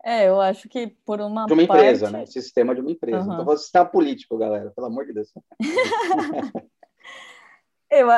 É, 0.02 0.28
eu 0.28 0.40
acho 0.40 0.66
que 0.66 0.87
por 1.04 1.20
uma 1.20 1.44
De 1.44 1.52
uma 1.52 1.66
parte... 1.66 1.82
empresa, 1.82 2.11
né? 2.11 2.24
Sistema 2.24 2.74
de 2.74 2.80
uma 2.80 2.90
empresa. 2.90 3.26
Uhum. 3.26 3.34
Então, 3.34 3.44
você 3.44 3.64
está 3.64 3.84
político, 3.84 4.38
galera, 4.38 4.70
pelo 4.70 4.87
amor 4.87 5.04
de 5.04 5.12
Deus. 5.12 5.30
eu, 7.90 8.09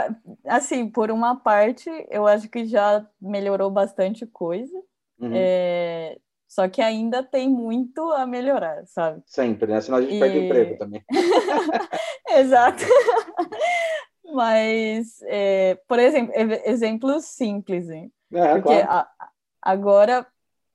assim, 0.46 0.88
por 0.88 1.10
uma 1.10 1.36
parte, 1.36 1.88
eu 2.10 2.26
acho 2.26 2.48
que 2.48 2.66
já 2.66 3.06
melhorou 3.20 3.70
bastante 3.70 4.26
coisa. 4.26 4.76
Uhum. 5.18 5.32
É, 5.34 6.18
só 6.48 6.68
que 6.68 6.82
ainda 6.82 7.22
tem 7.22 7.48
muito 7.48 8.10
a 8.12 8.26
melhorar, 8.26 8.84
sabe? 8.86 9.22
Sempre, 9.26 9.70
né? 9.70 9.80
Senão 9.80 9.98
a 9.98 10.02
gente 10.02 10.16
e... 10.16 10.18
perde 10.18 10.38
emprego 10.38 10.78
também. 10.78 11.04
Exato. 12.28 12.82
Mas, 14.32 15.22
é, 15.22 15.78
por 15.86 15.98
exemplo, 15.98 16.34
exemplos 16.64 17.24
simples, 17.24 17.88
hein? 17.88 18.12
É, 18.32 18.54
Porque 18.54 18.82
claro. 18.82 18.88
a, 18.90 19.30
agora, 19.62 20.26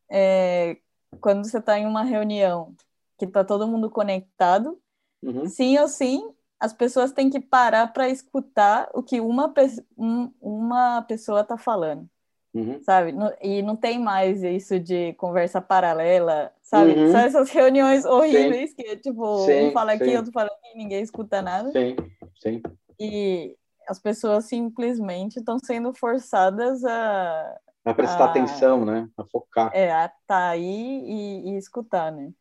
é, 0.10 0.78
quando 1.20 1.46
você 1.46 1.58
está 1.58 1.80
em 1.80 1.86
uma 1.86 2.04
reunião 2.04 2.76
que 3.18 3.26
está 3.26 3.44
todo 3.44 3.68
mundo 3.68 3.90
conectado, 3.90 4.80
uhum. 5.24 5.48
sim 5.48 5.78
ou 5.80 5.88
sim, 5.88 6.35
as 6.66 6.74
pessoas 6.74 7.12
têm 7.12 7.30
que 7.30 7.40
parar 7.40 7.94
para 7.94 8.10
escutar 8.10 8.90
o 8.92 9.04
que 9.04 9.22
uma, 9.22 9.54
um, 9.96 10.32
uma 10.42 11.04
pessoa 11.04 11.42
está 11.42 11.58
falando. 11.58 12.10
Uhum. 12.56 12.82
Sabe? 12.82 13.14
E 13.42 13.62
não 13.62 13.76
tem 13.76 14.00
mais 14.00 14.42
isso 14.42 14.80
de 14.80 15.14
conversa 15.14 15.62
paralela, 15.62 16.52
sabe? 16.64 16.94
Uhum. 16.94 17.12
São 17.12 17.20
essas 17.20 17.50
reuniões 17.52 18.04
horríveis 18.04 18.72
sim. 18.72 18.76
que, 18.78 18.96
tipo, 18.98 19.46
sim, 19.46 19.68
um 19.68 19.72
fala 19.74 19.92
aqui, 19.92 20.06
sim. 20.06 20.18
outro 20.18 20.32
fala 20.32 20.48
aqui, 20.48 20.78
ninguém 20.78 21.04
escuta 21.04 21.42
nada. 21.42 21.72
Sim, 21.72 21.96
sim. 22.42 22.64
E 23.00 23.56
as 23.88 24.00
pessoas 24.00 24.46
simplesmente 24.46 25.38
estão 25.38 25.60
sendo 25.60 25.94
forçadas 25.94 26.84
a... 26.84 27.58
A 27.84 27.94
prestar 27.94 28.24
a, 28.24 28.30
atenção, 28.32 28.84
né? 28.84 29.08
A 29.16 29.24
focar. 29.26 29.70
É, 29.72 29.92
a 29.92 30.06
estar 30.06 30.16
tá 30.26 30.50
aí 30.50 31.04
e, 31.06 31.52
e 31.52 31.58
escutar, 31.58 32.12
né? 32.12 32.32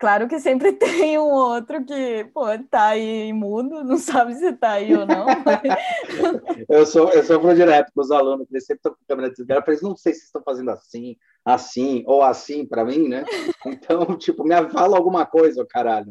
Claro 0.00 0.26
que 0.26 0.40
sempre 0.40 0.72
tem 0.80 1.18
um 1.18 1.30
outro 1.30 1.84
que, 1.84 2.24
pô, 2.32 2.46
tá 2.70 2.86
aí 2.86 3.30
mudo, 3.34 3.84
não 3.84 3.98
sabe 3.98 4.34
se 4.34 4.50
tá 4.54 4.72
aí 4.72 4.96
ou 4.96 5.04
não. 5.06 5.26
Mas... 5.44 6.64
eu 6.68 6.86
sou 6.86 7.12
eu 7.12 7.22
sou 7.22 7.54
direto 7.54 7.92
com 7.94 8.00
os 8.00 8.10
alunos, 8.10 8.48
que 8.48 8.54
eles 8.54 8.64
sempre 8.64 8.78
estão 8.78 8.92
com 8.92 8.98
a 9.02 9.06
câmera 9.06 9.28
desligada, 9.28 9.60
para 9.60 9.74
eles 9.74 9.82
não 9.82 9.94
sei 9.94 10.14
se 10.14 10.24
estão 10.24 10.42
fazendo 10.42 10.70
assim, 10.70 11.16
assim 11.44 12.02
ou 12.06 12.22
assim 12.22 12.64
para 12.64 12.84
mim, 12.84 13.08
né? 13.08 13.24
Então, 13.66 14.16
tipo, 14.16 14.42
me 14.42 14.54
fala 14.70 14.96
alguma 14.96 15.26
coisa, 15.26 15.66
caralho. 15.68 16.10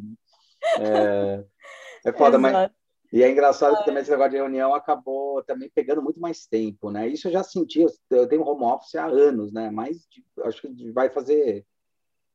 É, 0.80 1.44
é 2.06 2.14
foda, 2.14 2.38
Exato. 2.38 2.42
mas 2.42 2.70
e 3.12 3.24
é 3.24 3.32
engraçado 3.32 3.76
que 3.78 3.86
também 3.86 4.04
esse 4.04 4.12
negócio 4.12 4.30
de 4.30 4.38
reunião 4.38 4.76
acabou 4.76 5.44
também 5.44 5.68
pegando 5.74 6.00
muito 6.00 6.20
mais 6.20 6.46
tempo, 6.46 6.92
né? 6.92 7.08
Isso 7.08 7.28
eu 7.28 7.32
já 7.32 7.42
senti, 7.42 7.84
eu 8.12 8.28
tenho 8.28 8.48
home 8.48 8.66
office 8.66 8.94
há 8.94 9.08
anos, 9.08 9.52
né? 9.52 9.72
Mas 9.72 9.98
acho 10.44 10.62
que 10.62 10.92
vai 10.92 11.10
fazer 11.10 11.66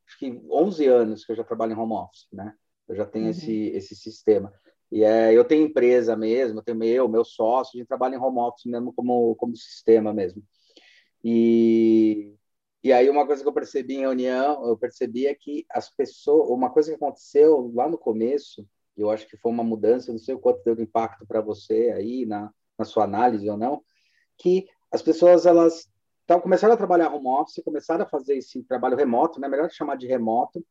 acho 0.07 0.19
que 0.19 0.41
11 0.51 0.87
anos 0.87 1.25
que 1.25 1.33
eu 1.33 1.37
já 1.37 1.45
trabalho 1.45 1.73
em 1.73 1.77
home 1.77 1.93
office, 1.95 2.27
né? 2.33 2.55
Eu 2.89 2.95
já 2.95 3.07
tenho 3.07 3.27
uhum. 3.27 3.31
esse, 3.31 3.69
esse 3.69 3.97
sistema. 3.97 4.53
E 4.93 5.03
é, 5.03 5.33
eu 5.33 5.45
tenho 5.45 5.67
empresa 5.67 6.17
mesmo, 6.17 6.59
eu 6.59 6.63
tenho 6.63 6.79
meu, 6.79 7.09
meu 7.09 7.25
sócio, 7.25 7.73
a 7.75 7.79
gente 7.79 7.89
trabalha 7.89 8.15
em 8.15 8.19
home 8.19 8.39
office 8.39 8.67
mesmo 8.67 8.93
como, 8.93 9.35
como 9.37 9.57
sistema 9.57 10.13
mesmo. 10.13 10.43
E, 11.23 12.35
e 12.83 12.93
aí 12.93 13.09
uma 13.09 13.27
coisa 13.27 13.43
que 13.43 13.49
eu 13.49 13.53
percebi 13.53 13.95
em 13.95 14.01
reunião, 14.01 14.67
eu 14.67 14.77
percebi 14.77 15.27
é 15.27 15.35
que 15.35 15.65
as 15.71 15.89
pessoas, 15.89 16.51
uma 16.51 16.71
coisa 16.71 16.91
que 16.91 16.97
aconteceu 16.97 17.73
lá 17.75 17.89
no 17.89 17.99
começo, 17.99 18.67
eu 18.97 19.11
acho 19.11 19.27
que 19.27 19.37
foi 19.37 19.51
uma 19.51 19.65
mudança, 19.65 20.13
não 20.13 20.19
sei 20.19 20.35
o 20.35 20.39
quanto 20.39 20.63
deu 20.63 20.81
impacto 20.81 21.27
para 21.27 21.41
você 21.41 21.93
aí 21.97 22.27
na, 22.27 22.53
na 22.79 22.85
sua 22.85 23.05
análise 23.05 23.49
ou 23.49 23.57
não, 23.57 23.83
que 24.37 24.69
as 24.93 25.03
pessoas 25.03 25.47
elas 25.47 25.91
então, 26.25 26.41
começaram 26.41 26.73
a 26.73 26.77
trabalhar 26.77 27.13
home 27.13 27.29
office, 27.29 27.63
começaram 27.63 28.05
a 28.05 28.09
fazer 28.09 28.37
esse 28.37 28.63
trabalho 28.65 28.97
remoto, 28.97 29.39
né? 29.39 29.47
Melhor 29.47 29.71
chamar 29.71 29.97
de 29.97 30.07
remoto. 30.07 30.65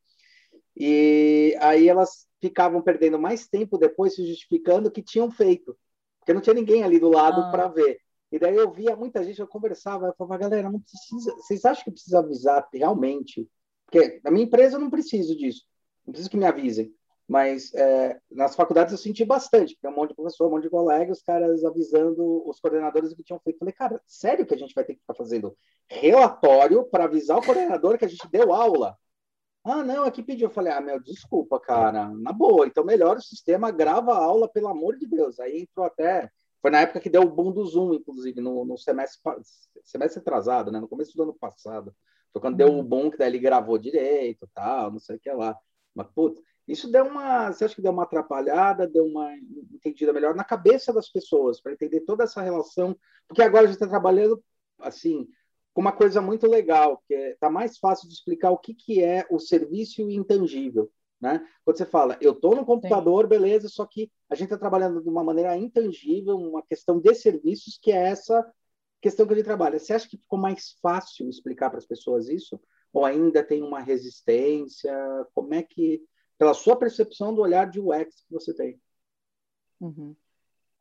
E 0.76 1.56
aí 1.62 1.88
elas 1.88 2.28
ficavam 2.42 2.82
perdendo 2.82 3.20
mais 3.20 3.48
tempo 3.48 3.78
depois 3.78 4.16
se 4.16 4.26
justificando 4.26 4.92
que 4.92 5.04
tinham 5.04 5.30
feito, 5.30 5.78
porque 6.20 6.34
não 6.34 6.42
tinha 6.42 6.56
ninguém 6.56 6.84
ali 6.84 7.00
do 7.00 7.10
lado 7.10 7.42
ah. 7.42 7.52
para 7.52 7.68
ver. 7.68 8.00
E 8.32 8.40
daí 8.40 8.56
eu 8.56 8.72
via 8.72 8.96
muita 8.96 9.24
gente, 9.24 9.40
eu 9.40 9.48
conversava, 9.48 10.08
eu 10.08 10.16
falava, 10.18 10.40
galera, 10.40 10.72
não 10.72 10.80
precisa, 10.80 11.36
vocês 11.36 11.64
acham 11.64 11.84
que 11.84 11.92
precisa 11.92 12.18
avisar 12.18 12.68
realmente? 12.74 13.48
Porque 13.86 14.20
na 14.24 14.32
minha 14.32 14.46
empresa 14.46 14.78
eu 14.78 14.80
não 14.80 14.90
preciso 14.90 15.38
disso, 15.38 15.64
não 16.04 16.12
preciso 16.12 16.32
que 16.32 16.38
me 16.38 16.46
avisem. 16.46 16.92
Mas 17.28 17.74
é, 17.74 18.20
nas 18.30 18.56
faculdades 18.56 18.92
eu 18.92 18.98
senti 18.98 19.24
bastante, 19.24 19.76
porque 19.76 19.88
um 19.88 19.96
monte 19.96 20.10
de 20.10 20.16
professor, 20.16 20.48
um 20.48 20.52
monte 20.52 20.64
de 20.64 20.70
colega, 20.70 21.12
os 21.12 21.24
caras 21.24 21.64
avisando 21.64 22.48
os 22.48 22.60
coordenadores 22.60 23.14
que 23.14 23.24
tinham 23.24 23.40
feito. 23.40 23.60
Falei, 23.60 23.74
cara, 23.74 24.02
sério 24.06 24.46
que 24.46 24.54
a 24.54 24.58
gente 24.58 24.74
vai 24.74 24.84
ter 24.84 24.96
que 24.96 25.00
ficar 25.00 25.16
fazendo 25.16 25.56
relatório 25.88 26.84
para 26.86 27.06
avisar 27.06 27.38
o 27.38 27.46
coordenador 27.46 27.98
que 27.98 28.06
a 28.06 28.10
gente 28.10 28.28
deu 28.30 28.54
aula? 28.54 28.98
Ah, 29.64 29.82
não, 29.84 30.04
aqui 30.04 30.22
pediu. 30.22 30.48
Eu 30.48 30.54
falei, 30.54 30.74
ah, 30.74 30.82
meu, 30.82 31.00
desculpa, 31.00 31.60
cara, 31.60 32.10
na 32.10 32.34
boa, 32.34 32.68
então 32.68 32.84
melhora 32.84 33.20
o 33.20 33.22
sistema, 33.22 33.72
grava 33.72 34.12
a 34.14 34.18
aula, 34.18 34.50
pelo 34.50 34.68
amor 34.68 34.98
de 34.98 35.08
Deus. 35.08 35.40
Aí 35.40 35.62
entrou 35.62 35.86
até. 35.86 36.30
Foi 36.62 36.70
na 36.70 36.82
época 36.82 37.00
que 37.00 37.10
deu 37.10 37.22
o 37.22 37.30
boom 37.30 37.52
do 37.52 37.66
Zoom, 37.66 37.94
inclusive, 37.94 38.42
no, 38.42 38.66
no 38.66 38.78
semestre, 38.78 39.20
semestre 39.84 40.20
atrasado, 40.20 40.72
né? 40.72 40.80
No 40.80 40.88
começo 40.88 41.16
do 41.16 41.24
ano 41.24 41.34
passado. 41.34 41.96
Foi 42.34 42.42
quando 42.42 42.58
deu 42.58 42.68
o 42.78 42.84
boom, 42.84 43.10
que 43.10 43.18
daí 43.18 43.30
ele 43.30 43.40
gravou 43.40 43.78
direito 43.78 44.50
tal, 44.54 44.92
não 44.92 45.00
sei 45.00 45.16
o 45.16 45.20
que 45.20 45.32
lá. 45.32 45.58
Mas, 45.96 46.08
putz, 46.14 46.42
isso 46.68 46.90
deu 46.92 47.06
uma, 47.06 47.52
você 47.52 47.66
acha 47.66 47.76
que 47.76 47.82
deu 47.82 47.92
uma 47.92 48.04
atrapalhada, 48.04 48.88
deu 48.88 49.06
uma 49.06 49.36
entendida 49.74 50.14
melhor 50.14 50.34
na 50.34 50.44
cabeça 50.44 50.94
das 50.94 51.10
pessoas, 51.10 51.62
para 51.62 51.74
entender 51.74 52.02
toda 52.02 52.24
essa 52.24 52.42
relação, 52.42 52.98
porque 53.28 53.42
agora 53.42 53.64
a 53.64 53.68
gente 53.68 53.76
está 53.76 53.88
trabalhando 53.88 54.42
assim 54.80 55.28
com 55.74 55.82
uma 55.82 55.92
coisa 55.92 56.22
muito 56.22 56.48
legal, 56.48 57.02
que 57.08 57.14
está 57.14 57.48
é, 57.48 57.50
mais 57.50 57.78
fácil 57.80 58.08
de 58.08 58.14
explicar 58.14 58.52
o 58.52 58.58
que, 58.58 58.74
que 58.74 59.04
é 59.04 59.26
o 59.30 59.40
serviço 59.40 60.02
intangível. 60.10 60.90
Né? 61.20 61.44
Quando 61.66 61.78
você 61.78 61.86
fala, 61.86 62.18
eu 62.22 62.34
estou 62.34 62.56
no 62.56 62.66
computador, 62.66 63.24
Sim. 63.24 63.30
beleza, 63.30 63.70
só 63.70 63.86
que 63.86 64.12
a 64.30 64.36
gente 64.36 64.46
está 64.46 64.58
trabalhando 64.58 65.02
de 65.02 65.10
uma 65.10 65.24
maneira 65.24 65.58
intangível, 65.58 66.38
uma 66.38 66.62
questão 66.62 67.00
de 67.00 67.16
serviços, 67.16 67.80
que 67.82 67.92
é 67.92 68.10
essa 68.10 68.46
questão 69.02 69.26
que 69.26 69.34
ele 69.34 69.44
trabalha. 69.44 69.80
Você 69.80 69.94
acha 69.94 70.08
que 70.08 70.18
ficou 70.18 70.38
mais 70.38 70.78
fácil 70.82 71.28
explicar 71.28 71.70
para 71.70 71.80
as 71.80 71.86
pessoas 71.86 72.30
isso? 72.30 72.60
Ou 72.92 73.06
ainda 73.06 73.44
tem 73.44 73.64
uma 73.64 73.80
resistência? 73.80 74.94
Como 75.34 75.54
é 75.54 75.64
que 75.64 76.04
pela 76.44 76.54
sua 76.54 76.76
percepção 76.76 77.34
do 77.34 77.42
olhar 77.42 77.70
de 77.70 77.80
UX 77.80 78.22
que 78.28 78.34
você 78.34 78.54
tem. 78.54 78.78
Uhum. 79.80 80.14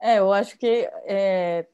É, 0.01 0.19
eu 0.19 0.33
acho 0.33 0.59
que 0.59 0.91
é, 1.05 1.69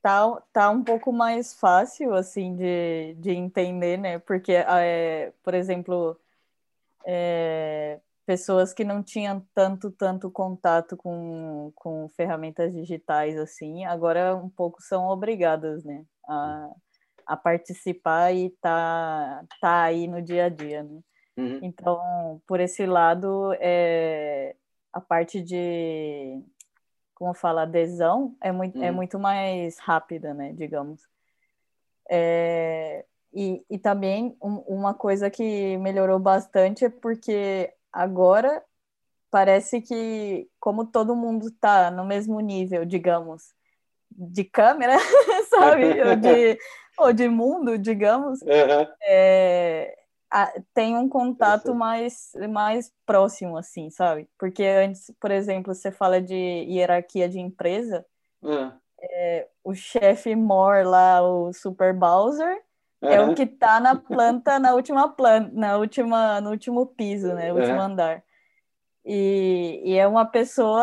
tá, 0.00 0.42
tá 0.50 0.70
um 0.70 0.82
pouco 0.82 1.12
mais 1.12 1.52
fácil, 1.52 2.14
assim, 2.14 2.56
de, 2.56 3.14
de 3.18 3.32
entender, 3.32 3.98
né? 3.98 4.18
Porque, 4.18 4.52
é, 4.52 5.30
por 5.42 5.52
exemplo, 5.52 6.18
é, 7.04 8.00
pessoas 8.24 8.72
que 8.72 8.82
não 8.82 9.02
tinham 9.02 9.46
tanto, 9.54 9.90
tanto 9.90 10.30
contato 10.30 10.96
com, 10.96 11.70
com 11.74 12.08
ferramentas 12.16 12.72
digitais, 12.72 13.38
assim, 13.38 13.84
agora 13.84 14.34
um 14.34 14.48
pouco 14.48 14.80
são 14.80 15.06
obrigadas, 15.08 15.84
né? 15.84 16.06
A, 16.26 16.70
a 17.26 17.36
participar 17.36 18.32
e 18.34 18.48
tá, 18.62 19.44
tá 19.60 19.82
aí 19.82 20.08
no 20.08 20.22
dia 20.22 20.46
a 20.46 20.48
dia, 20.48 20.82
né? 20.82 21.02
Uhum. 21.36 21.58
Então, 21.62 22.40
por 22.46 22.60
esse 22.60 22.86
lado, 22.86 23.52
é, 23.60 24.54
a 24.92 25.00
parte 25.00 25.40
de 25.40 26.42
como 27.14 27.32
fala, 27.32 27.62
adesão 27.62 28.36
é 28.40 28.50
muito, 28.50 28.76
é 28.76 28.80
uhum. 28.80 28.86
é 28.86 28.90
muito 28.90 29.18
mais 29.18 29.78
rápida, 29.78 30.34
né, 30.34 30.52
digamos. 30.52 31.02
É, 32.10 33.04
e, 33.32 33.64
e 33.70 33.78
também 33.78 34.36
um, 34.42 34.56
uma 34.66 34.92
coisa 34.92 35.30
que 35.30 35.78
melhorou 35.78 36.18
bastante 36.18 36.84
é 36.84 36.90
porque 36.90 37.72
agora 37.92 38.62
parece 39.30 39.80
que, 39.80 40.48
como 40.60 40.84
todo 40.84 41.16
mundo 41.16 41.48
está 41.48 41.90
no 41.90 42.04
mesmo 42.04 42.38
nível, 42.40 42.84
digamos, 42.84 43.54
de 44.10 44.44
câmera, 44.44 44.96
sabe? 45.48 46.02
ou, 46.02 46.16
de, 46.16 46.58
ou 46.98 47.12
de 47.12 47.28
mundo, 47.28 47.78
digamos, 47.78 48.42
uhum. 48.42 48.86
é, 49.02 49.96
tem 50.74 50.96
um 50.96 51.08
contato 51.08 51.74
mais, 51.74 52.32
mais 52.50 52.92
próximo, 53.06 53.56
assim, 53.56 53.88
sabe? 53.90 54.28
Porque 54.38 54.64
antes, 54.64 55.12
por 55.20 55.30
exemplo, 55.30 55.72
você 55.72 55.92
fala 55.92 56.20
de 56.20 56.34
hierarquia 56.34 57.28
de 57.28 57.38
empresa, 57.38 58.04
uhum. 58.42 58.72
é, 59.00 59.48
o 59.62 59.74
chefe 59.74 60.34
Mor 60.34 60.84
lá, 60.84 61.22
o 61.22 61.52
Super 61.52 61.94
Bowser, 61.94 62.60
uhum. 63.00 63.08
é 63.08 63.20
o 63.20 63.34
que 63.34 63.46
tá 63.46 63.78
na 63.78 63.94
planta, 63.94 64.58
na 64.58 64.74
última 64.74 65.08
planta, 65.08 65.50
na 65.52 65.76
última, 65.76 66.40
no 66.40 66.50
último 66.50 66.86
piso, 66.86 67.32
né? 67.32 67.52
O 67.52 67.56
último 67.56 67.80
andar. 67.80 68.24
E, 69.06 69.82
e, 69.84 69.98
é 69.98 70.06
uma 70.06 70.24
pessoa 70.24 70.82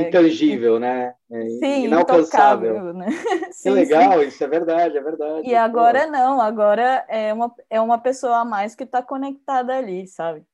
intangível, 0.00 0.80
né? 0.80 1.14
É 1.30 1.48
sim, 1.48 1.84
inalcançável. 1.84 2.92
Né? 2.92 3.06
sim, 3.52 3.68
que 3.68 3.70
legal, 3.70 4.20
sim. 4.20 4.26
isso 4.26 4.42
é 4.42 4.48
verdade, 4.48 4.98
é 4.98 5.00
verdade. 5.00 5.48
E 5.48 5.54
agora 5.54 6.06
Pô. 6.06 6.10
não, 6.10 6.40
agora 6.40 7.04
é 7.08 7.32
uma, 7.32 7.54
é 7.70 7.80
uma 7.80 7.98
pessoa 7.98 8.38
a 8.38 8.44
mais 8.44 8.74
que 8.74 8.82
está 8.82 9.00
conectada 9.00 9.76
ali, 9.76 10.08
sabe? 10.08 10.44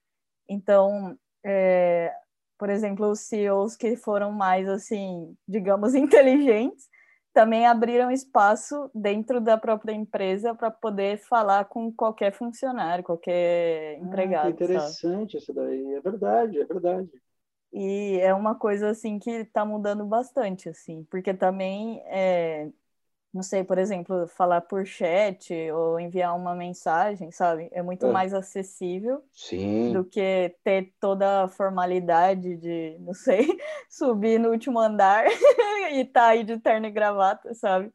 Então, 0.46 1.16
é, 1.42 2.12
por 2.58 2.68
exemplo, 2.68 3.08
os 3.08 3.20
CEOs 3.20 3.74
que 3.74 3.96
foram 3.96 4.30
mais 4.30 4.68
assim, 4.68 5.34
digamos, 5.48 5.94
inteligentes, 5.96 6.88
também 7.32 7.66
abriram 7.66 8.10
espaço 8.10 8.90
dentro 8.94 9.40
da 9.40 9.56
própria 9.56 9.92
empresa 9.92 10.54
para 10.54 10.70
poder 10.70 11.18
falar 11.18 11.64
com 11.66 11.92
qualquer 11.92 12.32
funcionário, 12.32 13.04
qualquer 13.04 13.98
empregado. 13.98 14.46
Ah, 14.46 14.50
interessante 14.50 15.32
sabe? 15.32 15.42
isso 15.42 15.52
daí, 15.52 15.94
é 15.94 16.00
verdade, 16.00 16.60
é 16.60 16.64
verdade. 16.64 17.10
E 17.72 18.18
é 18.20 18.34
uma 18.34 18.54
coisa 18.54 18.90
assim 18.90 19.18
que 19.18 19.30
está 19.30 19.64
mudando 19.64 20.04
bastante, 20.04 20.68
assim, 20.68 21.04
porque 21.10 21.32
também 21.32 22.02
é, 22.06 22.68
não 23.32 23.42
sei, 23.42 23.64
por 23.64 23.78
exemplo, 23.78 24.28
falar 24.28 24.60
por 24.60 24.84
chat 24.86 25.52
ou 25.70 25.98
enviar 25.98 26.36
uma 26.36 26.54
mensagem, 26.54 27.30
sabe? 27.30 27.68
É 27.72 27.82
muito 27.82 28.06
é. 28.06 28.12
mais 28.12 28.34
acessível 28.34 29.22
Sim. 29.32 29.92
do 29.92 30.04
que 30.04 30.54
ter 30.62 30.92
toda 31.00 31.44
a 31.44 31.48
formalidade 31.48 32.56
de, 32.56 32.98
não 33.00 33.14
sei, 33.14 33.46
subir 33.88 34.38
no 34.38 34.50
último 34.50 34.78
andar 34.78 35.24
e 35.92 36.04
tá 36.04 36.26
aí 36.26 36.44
de 36.44 36.58
terno 36.58 36.86
e 36.86 36.90
gravata, 36.90 37.54
sabe? 37.54 37.90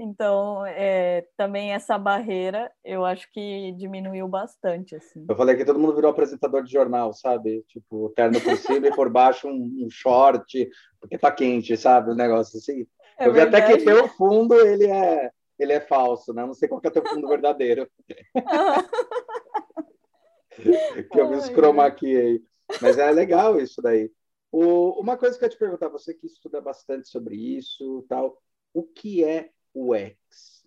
Então, 0.00 0.64
é, 0.64 1.26
também 1.36 1.72
essa 1.72 1.98
barreira, 1.98 2.70
eu 2.84 3.04
acho 3.04 3.28
que 3.32 3.72
diminuiu 3.72 4.28
bastante, 4.28 4.94
assim. 4.94 5.26
Eu 5.28 5.34
falei 5.34 5.56
que 5.56 5.64
todo 5.64 5.78
mundo 5.78 5.96
virou 5.96 6.12
apresentador 6.12 6.62
de 6.62 6.70
jornal, 6.70 7.12
sabe? 7.12 7.64
Tipo, 7.66 8.12
terno 8.14 8.40
por 8.40 8.56
cima 8.58 8.86
e 8.86 8.94
por 8.94 9.10
baixo 9.10 9.48
um, 9.48 9.84
um 9.84 9.90
short, 9.90 10.68
porque 11.00 11.18
tá 11.18 11.32
quente, 11.32 11.76
sabe? 11.76 12.10
O 12.10 12.12
um 12.12 12.16
negócio 12.16 12.58
assim. 12.58 12.86
É 13.18 13.26
eu 13.26 13.32
vi 13.32 13.40
até 13.40 13.66
que 13.66 13.84
teu 13.84 14.08
fundo, 14.08 14.54
ele 14.54 14.86
é, 14.86 15.32
ele 15.58 15.72
é 15.72 15.80
falso, 15.80 16.32
né? 16.32 16.46
Não 16.46 16.54
sei 16.54 16.68
qual 16.68 16.80
que 16.80 16.86
é 16.86 16.90
teu 16.90 17.04
fundo 17.04 17.26
verdadeiro. 17.26 17.90
que 21.10 21.20
eu 21.20 21.28
vi 21.28 21.36
os 21.36 21.48
chroma 21.48 21.90
key 21.90 22.16
aí. 22.16 22.42
Mas 22.80 22.98
é 22.98 23.10
legal 23.10 23.60
isso 23.60 23.82
daí. 23.82 24.10
O, 24.50 25.00
uma 25.00 25.16
coisa 25.16 25.36
que 25.36 25.44
eu 25.44 25.46
ia 25.46 25.50
te 25.50 25.58
perguntar, 25.58 25.88
você 25.88 26.14
que 26.14 26.26
estuda 26.26 26.60
bastante 26.60 27.08
sobre 27.08 27.36
isso 27.36 28.04
tal, 28.08 28.40
o 28.72 28.82
que 28.82 29.24
é 29.24 29.50
UX 29.74 30.66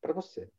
para 0.00 0.12
você? 0.12 0.50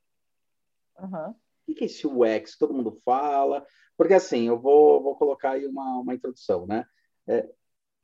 Uhum. 0.99 1.35
O 1.67 1.73
que 1.73 1.83
é 1.83 1.87
esse 1.87 2.05
UX? 2.05 2.57
Todo 2.57 2.73
mundo 2.73 2.91
fala. 3.03 3.65
Porque 3.97 4.13
assim, 4.13 4.47
eu 4.47 4.59
vou, 4.59 5.01
vou 5.01 5.15
colocar 5.15 5.51
aí 5.51 5.65
uma, 5.65 5.99
uma 5.99 6.13
introdução, 6.13 6.67
né? 6.67 6.85
É, 7.27 7.49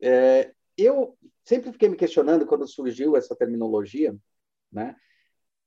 é, 0.01 0.53
eu 0.83 1.17
sempre 1.43 1.71
fiquei 1.71 1.89
me 1.89 1.95
questionando 1.95 2.45
quando 2.45 2.67
surgiu 2.67 3.15
essa 3.15 3.35
terminologia, 3.35 4.15
né? 4.71 4.95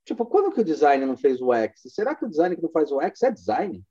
Tipo, 0.03 0.25
quando 0.25 0.51
que 0.51 0.61
o 0.61 0.65
design 0.65 1.05
não 1.05 1.17
fez 1.17 1.41
o 1.41 1.49
UX? 1.49 1.81
Será 1.87 2.13
que 2.13 2.25
o 2.25 2.29
design 2.29 2.55
que 2.55 2.61
não 2.61 2.69
faz 2.69 2.91
o 2.91 2.97
UX 2.97 3.23
é 3.23 3.31
design? 3.31 3.83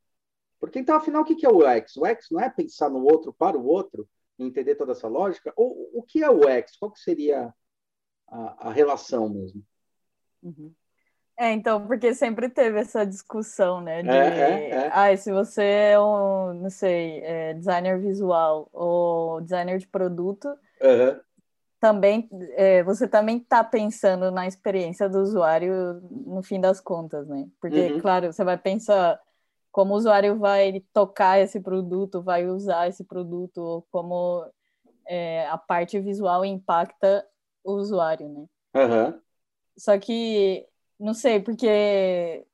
Porque 0.61 0.79
então, 0.79 0.97
afinal, 0.97 1.22
o 1.22 1.25
que 1.25 1.45
é 1.45 1.49
o 1.49 1.59
UX? 1.59 1.97
O 1.97 2.05
UX 2.05 2.29
não 2.31 2.41
é 2.41 2.49
pensar 2.49 2.89
no 2.89 3.05
outro 3.05 3.33
para 3.33 3.59
o 3.59 3.66
outro 3.66 4.09
entender 4.39 4.77
toda 4.77 4.93
essa 4.93 5.09
lógica? 5.09 5.53
Ou 5.57 5.91
o 5.93 6.03
que 6.03 6.22
é 6.22 6.31
o 6.31 6.41
UX? 6.41 6.77
Qual 6.77 6.91
que 6.91 7.01
seria 7.01 7.53
a, 8.29 8.68
a 8.68 8.72
relação 8.72 9.29
mesmo? 9.29 9.62
Uhum. 10.43 10.72
É, 11.37 11.51
então, 11.53 11.85
porque 11.85 12.14
sempre 12.14 12.49
teve 12.49 12.79
essa 12.79 13.05
discussão, 13.05 13.81
né? 13.81 14.03
De, 14.03 14.09
é, 14.09 14.14
é, 14.14 14.70
é. 14.70 14.91
Ah, 14.93 15.16
se 15.16 15.33
você 15.33 15.64
é 15.64 16.01
um, 16.01 16.55
não 16.55 16.70
sei, 16.70 17.20
é 17.25 17.55
designer 17.55 17.99
visual 17.99 18.68
ou 18.72 19.41
designer 19.41 19.79
de 19.79 19.89
produto, 19.89 20.49
uhum. 20.85 21.20
também 21.80 22.28
é, 22.57 22.82
você 22.82 23.09
também 23.09 23.39
está 23.39 23.64
pensando 23.64 24.30
na 24.30 24.47
experiência 24.47 25.09
do 25.09 25.18
usuário 25.20 26.01
no 26.26 26.43
fim 26.43 26.61
das 26.61 26.80
contas, 26.80 27.26
né? 27.26 27.49
Porque, 27.61 27.95
uhum. 27.95 28.01
claro, 28.01 28.32
você 28.32 28.45
vai 28.45 28.57
pensar 28.57 29.20
como 29.72 29.95
o 29.95 29.97
usuário 29.97 30.39
vai 30.39 30.85
tocar 30.93 31.41
esse 31.41 31.61
produto, 31.61 32.22
vai 32.22 32.47
usar 32.47 32.89
esse 32.89 33.03
produto, 33.03 33.59
ou 33.59 33.82
como 33.91 34.47
é, 35.07 35.49
a 35.49 35.59
parte 35.59 35.99
visual 35.99 36.45
impacta 36.45 37.26
o 37.64 37.72
usuário, 37.72 38.28
né? 38.28 38.47
Uhum. 38.76 39.20
Só 39.76 39.99
que, 39.99 40.64
não 40.99 41.12
sei, 41.12 41.41
porque 41.41 42.47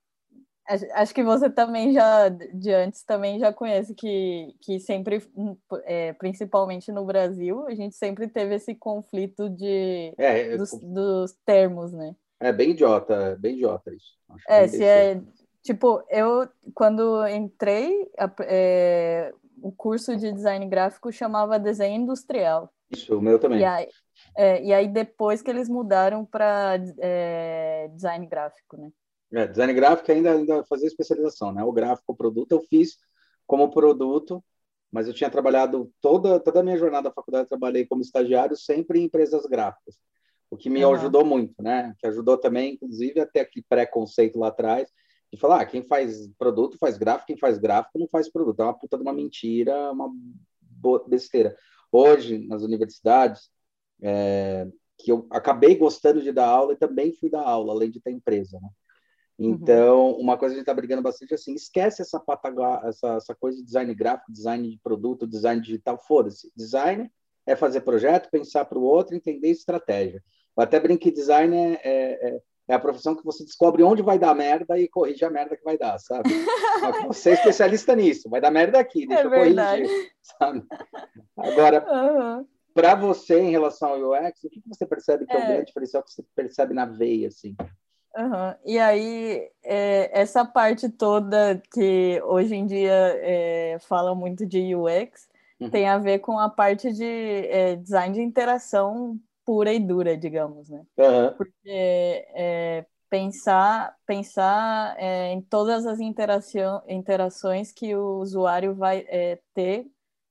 acho 0.94 1.14
que 1.14 1.22
você 1.22 1.50
também 1.50 1.92
já, 1.92 2.28
de 2.28 2.72
antes, 2.72 3.02
também 3.02 3.38
já 3.38 3.52
conhece 3.52 3.94
que, 3.94 4.54
que 4.60 4.78
sempre, 4.78 5.22
é, 5.84 6.12
principalmente 6.14 6.92
no 6.92 7.04
Brasil, 7.04 7.66
a 7.66 7.74
gente 7.74 7.96
sempre 7.96 8.28
teve 8.28 8.54
esse 8.54 8.74
conflito 8.74 9.48
de, 9.50 10.14
é, 10.16 10.56
dos, 10.56 10.70
dos, 10.80 11.36
termos, 11.44 11.92
né? 11.92 12.14
É 12.38 12.52
bem 12.52 12.70
idiota, 12.70 13.36
bem 13.38 13.54
idiota 13.54 13.92
isso. 13.92 14.14
Acho 14.28 14.44
é, 14.48 14.68
se 14.68 14.84
é, 14.84 15.20
tipo, 15.62 16.02
eu, 16.08 16.48
quando 16.74 17.26
entrei, 17.26 18.08
é, 18.42 19.32
o 19.62 19.72
curso 19.72 20.16
de 20.16 20.32
design 20.32 20.66
gráfico 20.66 21.12
chamava 21.12 21.58
desenho 21.58 22.00
industrial. 22.00 22.72
Isso, 22.90 23.16
o 23.16 23.20
meu 23.20 23.38
também. 23.38 23.60
E 23.60 23.64
aí, 23.64 23.88
é, 24.36 24.62
e 24.62 24.72
aí 24.72 24.88
depois 24.88 25.42
que 25.42 25.50
eles 25.50 25.68
mudaram 25.68 26.24
para 26.24 26.78
é, 26.98 27.88
design 27.92 28.26
gráfico, 28.26 28.76
né? 28.76 28.90
É, 29.32 29.46
design 29.46 29.72
gráfico 29.72 30.10
ainda, 30.10 30.32
ainda 30.32 30.64
fazia 30.64 30.88
especialização, 30.88 31.52
né? 31.52 31.62
O 31.62 31.72
gráfico, 31.72 32.12
o 32.12 32.16
produto, 32.16 32.52
eu 32.52 32.60
fiz 32.62 32.98
como 33.46 33.70
produto, 33.70 34.42
mas 34.90 35.06
eu 35.06 35.14
tinha 35.14 35.30
trabalhado 35.30 35.92
toda, 36.00 36.40
toda 36.40 36.60
a 36.60 36.62
minha 36.62 36.76
jornada 36.76 37.08
da 37.08 37.14
faculdade, 37.14 37.48
trabalhei 37.48 37.86
como 37.86 38.02
estagiário 38.02 38.56
sempre 38.56 38.98
em 38.98 39.04
empresas 39.04 39.46
gráficas, 39.46 39.96
o 40.50 40.56
que 40.56 40.68
me 40.68 40.84
uhum. 40.84 40.94
ajudou 40.94 41.24
muito, 41.24 41.62
né? 41.62 41.94
Que 41.98 42.08
ajudou 42.08 42.36
também, 42.36 42.74
inclusive, 42.74 43.20
até 43.20 43.40
aquele 43.40 43.64
preconceito 43.68 44.38
lá 44.38 44.48
atrás, 44.48 44.90
de 45.32 45.38
falar, 45.38 45.60
ah, 45.60 45.66
quem 45.66 45.82
faz 45.84 46.28
produto 46.36 46.76
faz 46.76 46.98
gráfico, 46.98 47.28
quem 47.28 47.38
faz 47.38 47.56
gráfico 47.56 47.98
não 48.00 48.08
faz 48.08 48.28
produto. 48.28 48.60
É 48.60 48.64
uma 48.64 48.76
puta 48.76 48.96
de 48.96 49.02
uma 49.02 49.12
mentira, 49.12 49.92
uma 49.92 50.10
besteira. 51.06 51.56
Hoje, 51.92 52.38
nas 52.48 52.62
universidades, 52.62 53.48
é, 54.02 54.66
que 54.98 55.12
eu 55.12 55.26
acabei 55.30 55.76
gostando 55.76 56.20
de 56.20 56.32
dar 56.32 56.48
aula 56.48 56.72
e 56.72 56.76
também 56.76 57.12
fui 57.12 57.30
dar 57.30 57.42
aula, 57.42 57.72
além 57.72 57.90
de 57.90 58.00
ter 58.00 58.10
empresa, 58.10 58.58
né? 58.60 58.68
Uhum. 59.40 59.52
Então, 59.52 60.10
uhum. 60.10 60.20
uma 60.20 60.36
coisa 60.36 60.52
que 60.52 60.58
a 60.58 60.60
gente 60.60 60.64
está 60.64 60.74
brigando 60.74 61.02
bastante 61.02 61.32
é 61.32 61.34
assim, 61.34 61.54
esquece 61.54 62.02
essa, 62.02 62.20
pataga, 62.20 62.82
essa, 62.84 63.14
essa 63.14 63.34
coisa 63.34 63.56
de 63.56 63.64
design 63.64 63.94
gráfico, 63.94 64.30
design 64.30 64.70
de 64.70 64.78
produto, 64.82 65.26
design 65.26 65.62
digital, 65.62 65.98
foda-se. 65.98 66.52
Design 66.54 67.10
é 67.46 67.56
fazer 67.56 67.80
projeto, 67.80 68.28
pensar 68.30 68.66
para 68.66 68.78
o 68.78 68.82
outro, 68.82 69.16
entender 69.16 69.48
estratégia. 69.48 70.22
Eu 70.54 70.62
até 70.62 70.78
brinco 70.78 71.02
que 71.02 71.10
design 71.10 71.56
é, 71.56 71.80
é, 71.82 72.28
é, 72.28 72.40
é, 72.68 72.74
a 72.74 72.78
profissão 72.78 73.16
que 73.16 73.24
você 73.24 73.42
descobre 73.42 73.82
onde 73.82 74.02
vai 74.02 74.18
dar 74.18 74.34
merda 74.34 74.78
e 74.78 74.86
corrige 74.86 75.24
a 75.24 75.30
merda 75.30 75.56
que 75.56 75.64
vai 75.64 75.78
dar, 75.78 75.98
sabe? 75.98 76.28
você 77.08 77.30
é 77.30 77.34
especialista 77.34 77.96
nisso, 77.96 78.28
vai 78.28 78.42
dar 78.42 78.50
merda 78.50 78.78
aqui, 78.78 79.06
deixa 79.06 79.22
é 79.22 79.26
eu 79.26 79.30
corrigir, 79.30 80.12
sabe? 80.38 80.62
Agora, 81.34 81.86
uhum. 81.88 82.46
para 82.74 82.94
você, 82.94 83.40
em 83.40 83.50
relação 83.50 83.88
ao 83.88 84.10
UX, 84.10 84.44
o 84.44 84.50
que 84.50 84.60
você 84.66 84.84
percebe 84.84 85.24
que 85.24 85.32
é, 85.32 85.40
é 85.40 85.44
o 85.44 85.46
grande 85.46 85.66
diferencial 85.66 86.02
que 86.02 86.12
você 86.12 86.22
percebe 86.36 86.74
na 86.74 86.84
veia, 86.84 87.28
assim? 87.28 87.56
Uhum. 88.16 88.54
E 88.64 88.78
aí, 88.78 89.48
é, 89.62 90.20
essa 90.20 90.44
parte 90.44 90.88
toda 90.88 91.62
que 91.72 92.20
hoje 92.24 92.54
em 92.56 92.66
dia 92.66 92.92
é, 92.92 93.78
fala 93.80 94.14
muito 94.14 94.44
de 94.44 94.74
UX 94.74 95.28
uhum. 95.60 95.70
tem 95.70 95.88
a 95.88 95.98
ver 95.98 96.18
com 96.18 96.38
a 96.38 96.48
parte 96.48 96.92
de 96.92 97.04
é, 97.04 97.76
design 97.76 98.14
de 98.14 98.20
interação 98.20 99.18
pura 99.44 99.72
e 99.72 99.78
dura, 99.78 100.16
digamos, 100.16 100.68
né? 100.68 100.82
Uhum. 100.98 101.34
Porque 101.36 102.26
é, 102.34 102.84
pensar, 103.08 103.96
pensar 104.04 104.96
é, 104.98 105.32
em 105.32 105.40
todas 105.40 105.86
as 105.86 106.00
interação, 106.00 106.82
interações 106.88 107.70
que 107.70 107.94
o 107.94 108.18
usuário 108.18 108.74
vai 108.74 109.06
é, 109.08 109.38
ter 109.54 109.86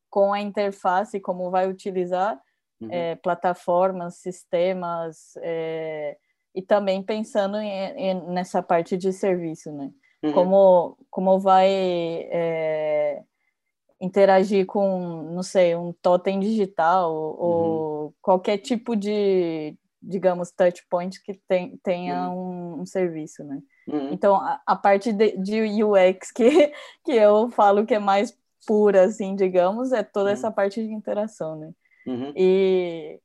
com 0.09 0.33
a 0.33 0.41
interface, 0.41 1.19
como 1.19 1.49
vai 1.49 1.69
utilizar 1.69 2.39
uhum. 2.81 2.89
plataformas, 3.21 4.15
sistemas 4.15 5.35
e 6.53 6.61
também 6.61 7.01
pensando 7.03 7.57
em, 7.57 7.69
em, 7.69 8.21
nessa 8.31 8.61
parte 8.61 8.97
de 8.97 9.13
serviço, 9.13 9.71
né? 9.71 9.91
Uhum. 10.21 10.33
Como, 10.33 10.97
como 11.09 11.39
vai 11.39 11.69
é, 11.69 13.23
interagir 14.01 14.65
com, 14.65 15.31
não 15.31 15.43
sei, 15.43 15.75
um 15.75 15.93
totem 15.93 16.39
digital 16.39 17.11
uhum. 17.11 17.35
ou 17.39 18.15
qualquer 18.21 18.57
tipo 18.57 18.95
de, 18.95 19.77
digamos, 20.01 20.51
touch 20.51 20.85
point 20.89 21.21
que 21.23 21.33
tem, 21.47 21.77
tenha 21.83 22.29
uhum. 22.29 22.75
um, 22.77 22.81
um, 22.81 22.85
serviço, 22.85 23.43
né? 23.43 23.61
Uhum. 23.87 24.11
Então, 24.11 24.35
a, 24.35 24.61
a 24.65 24.75
parte 24.75 25.13
de, 25.13 25.37
de, 25.37 25.83
UX 25.83 26.31
que, 26.31 26.73
que 27.05 27.11
eu 27.11 27.49
falo 27.51 27.85
que 27.85 27.93
é 27.93 27.99
mais 27.99 28.37
pura, 28.67 29.03
assim, 29.03 29.35
digamos, 29.35 29.93
é 29.93 30.03
toda 30.03 30.31
essa 30.31 30.47
uhum. 30.47 30.53
parte 30.53 30.85
de 30.85 30.91
interação, 30.91 31.57
né? 31.57 31.71
Uhum. 32.05 32.33
E... 32.35 33.19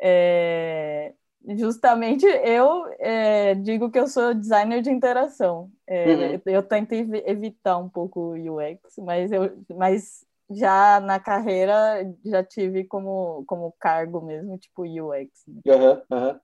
É, 0.00 1.12
justamente 1.56 2.26
eu 2.26 2.86
é, 2.98 3.54
digo 3.54 3.90
que 3.90 3.98
eu 3.98 4.06
sou 4.06 4.34
designer 4.34 4.82
de 4.82 4.90
interação. 4.90 5.70
É, 5.86 6.06
uhum. 6.06 6.42
Eu 6.46 6.62
tento 6.62 6.92
evitar 6.92 7.78
um 7.78 7.88
pouco 7.88 8.20
o 8.20 8.56
UX, 8.56 8.96
mas, 8.98 9.32
eu, 9.32 9.56
mas 9.74 10.26
já 10.50 11.00
na 11.00 11.18
carreira 11.18 12.14
já 12.24 12.42
tive 12.42 12.84
como, 12.84 13.44
como 13.46 13.74
cargo 13.78 14.20
mesmo, 14.20 14.58
tipo 14.58 14.82
UX. 14.82 15.30
Né? 15.46 15.62
Uhum, 15.66 16.02
uhum. 16.10 16.40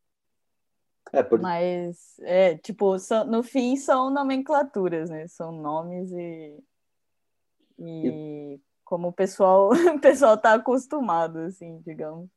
É, 1.13 1.23
por... 1.23 1.41
Mas, 1.41 2.19
é, 2.21 2.57
tipo, 2.57 2.99
são, 2.99 3.25
no 3.25 3.43
fim 3.43 3.77
são 3.77 4.11
nomenclaturas, 4.11 5.11
né? 5.11 5.29
São 5.29 5.53
nomes 5.53 6.11
e, 6.13 6.59
e, 7.79 8.09
e... 8.09 8.61
como 8.85 9.09
o 9.09 9.13
pessoal, 9.13 9.71
o 9.95 10.01
pessoal 10.01 10.37
tá 10.37 10.55
acostumado, 10.55 11.41
assim, 11.41 11.81
digamos. 11.85 12.29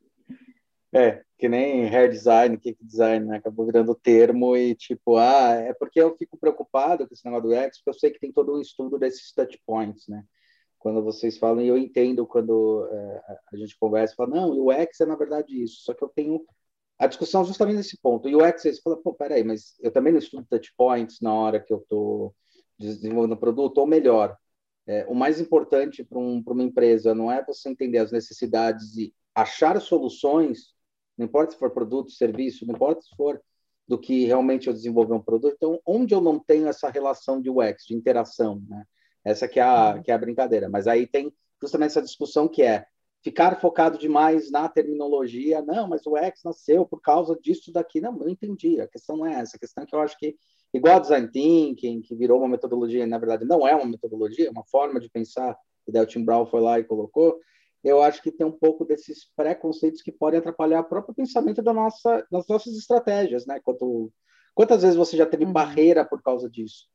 É, 0.93 1.21
que 1.37 1.49
nem 1.49 1.85
hair 1.85 2.09
design, 2.09 2.57
kick 2.57 2.83
design, 2.83 3.25
né? 3.25 3.37
Acabou 3.37 3.65
virando 3.65 3.93
termo 3.93 4.55
e 4.55 4.73
tipo, 4.73 5.17
ah, 5.17 5.51
é 5.53 5.73
porque 5.73 6.01
eu 6.01 6.15
fico 6.17 6.37
preocupado 6.37 7.07
com 7.07 7.13
esse 7.13 7.25
negócio 7.25 7.49
do 7.49 7.53
X, 7.53 7.77
porque 7.77 7.89
eu 7.89 7.99
sei 7.99 8.11
que 8.11 8.19
tem 8.19 8.31
todo 8.31 8.55
um 8.55 8.61
estudo 8.61 8.97
desses 8.97 9.31
touch 9.33 9.59
points, 9.65 10.07
né? 10.07 10.23
Quando 10.79 11.03
vocês 11.03 11.37
falam, 11.37 11.61
e 11.61 11.67
eu 11.67 11.77
entendo 11.77 12.25
quando 12.25 12.87
é, 12.91 13.21
a 13.53 13.57
gente 13.57 13.77
conversa, 13.77 14.15
fala, 14.15 14.29
não, 14.35 14.51
o 14.51 14.71
X 14.71 15.01
é 15.01 15.05
na 15.05 15.15
verdade 15.15 15.61
isso, 15.61 15.83
só 15.83 15.93
que 15.93 16.03
eu 16.03 16.09
tenho 16.09 16.45
a 16.99 17.07
discussão 17.07 17.43
justamente 17.45 17.77
nesse 17.77 17.99
ponto. 18.01 18.29
E 18.29 18.35
o 18.35 18.41
X, 18.41 18.61
você 18.61 18.81
fala, 18.81 18.97
pô, 18.97 19.13
peraí, 19.13 19.43
mas 19.43 19.75
eu 19.81 19.91
também 19.91 20.13
não 20.13 20.19
estudo 20.19 20.47
touch 20.49 20.73
points 20.77 21.19
na 21.21 21.33
hora 21.33 21.59
que 21.59 21.73
eu 21.73 21.79
estou 21.79 22.35
desenvolvendo 22.79 23.33
o 23.33 23.37
produto, 23.39 23.79
ou 23.79 23.87
melhor, 23.87 24.37
é, 24.87 25.05
o 25.07 25.13
mais 25.13 25.39
importante 25.41 26.03
para 26.03 26.17
um, 26.17 26.41
uma 26.45 26.63
empresa 26.63 27.13
não 27.13 27.31
é 27.31 27.43
você 27.43 27.69
entender 27.69 27.97
as 27.97 28.11
necessidades 28.11 28.95
e 28.95 29.13
achar 29.35 29.79
soluções 29.81 30.76
não 31.17 31.25
importa 31.25 31.53
se 31.53 31.59
for 31.59 31.71
produto, 31.71 32.11
serviço, 32.11 32.65
não 32.65 32.75
importa 32.75 33.01
se 33.01 33.15
for 33.15 33.41
do 33.87 33.97
que 33.97 34.25
realmente 34.25 34.67
eu 34.67 34.73
desenvolver 34.73 35.13
um 35.13 35.21
produto. 35.21 35.55
Então, 35.55 35.79
onde 35.85 36.13
eu 36.13 36.21
não 36.21 36.37
tenho 36.37 36.67
essa 36.67 36.89
relação 36.89 37.41
de 37.41 37.49
UX, 37.49 37.85
de 37.85 37.95
interação, 37.95 38.61
né? 38.67 38.83
Essa 39.23 39.47
que 39.47 39.59
é 39.59 39.63
a, 39.63 39.95
uhum. 39.95 40.03
que 40.03 40.11
é 40.11 40.13
a 40.13 40.17
brincadeira. 40.17 40.69
Mas 40.69 40.87
aí 40.87 41.07
tem 41.07 41.33
justamente 41.61 41.91
essa 41.91 42.01
discussão 42.01 42.47
que 42.47 42.61
é 42.61 42.85
ficar 43.23 43.59
focado 43.59 43.97
demais 43.97 44.51
na 44.51 44.69
terminologia. 44.69 45.61
Não, 45.61 45.87
mas 45.87 46.05
o 46.05 46.13
UX 46.15 46.43
nasceu 46.43 46.85
por 46.85 47.01
causa 47.01 47.37
disso 47.41 47.71
daqui. 47.71 47.99
Não, 47.99 48.21
eu 48.21 48.29
entendi. 48.29 48.79
A 48.79 48.87
questão 48.87 49.17
não 49.17 49.25
é 49.25 49.39
essa. 49.39 49.57
A 49.57 49.59
questão 49.59 49.83
é 49.83 49.87
que 49.87 49.95
eu 49.95 49.99
acho 49.99 50.17
que, 50.17 50.35
igual 50.73 50.99
Design 50.99 51.29
Thinking, 51.29 52.01
que 52.01 52.15
virou 52.15 52.39
uma 52.39 52.47
metodologia, 52.47 53.07
na 53.07 53.17
verdade 53.17 53.45
não 53.45 53.67
é 53.67 53.75
uma 53.75 53.85
metodologia, 53.85 54.47
é 54.47 54.51
uma 54.51 54.65
forma 54.65 54.99
de 54.99 55.09
pensar, 55.09 55.57
e 55.87 55.91
daí 55.91 56.03
o 56.03 56.05
Tim 56.05 56.23
Brown 56.23 56.45
foi 56.45 56.61
lá 56.61 56.79
e 56.79 56.83
colocou, 56.83 57.39
eu 57.83 58.01
acho 58.01 58.21
que 58.21 58.31
tem 58.31 58.45
um 58.45 58.51
pouco 58.51 58.85
desses 58.85 59.31
preconceitos 59.35 60.01
que 60.01 60.11
podem 60.11 60.39
atrapalhar 60.39 60.81
o 60.81 60.85
próprio 60.85 61.15
pensamento 61.15 61.61
da 61.61 61.73
nossa, 61.73 62.25
das 62.31 62.47
nossas 62.47 62.75
estratégias, 62.77 63.45
né? 63.45 63.59
Quanto, 63.63 64.11
quantas 64.53 64.81
vezes 64.81 64.97
você 64.97 65.15
já 65.15 65.25
teve 65.25 65.45
uhum. 65.45 65.53
barreira 65.53 66.03
por 66.05 66.21
causa 66.21 66.49
disso? 66.49 66.87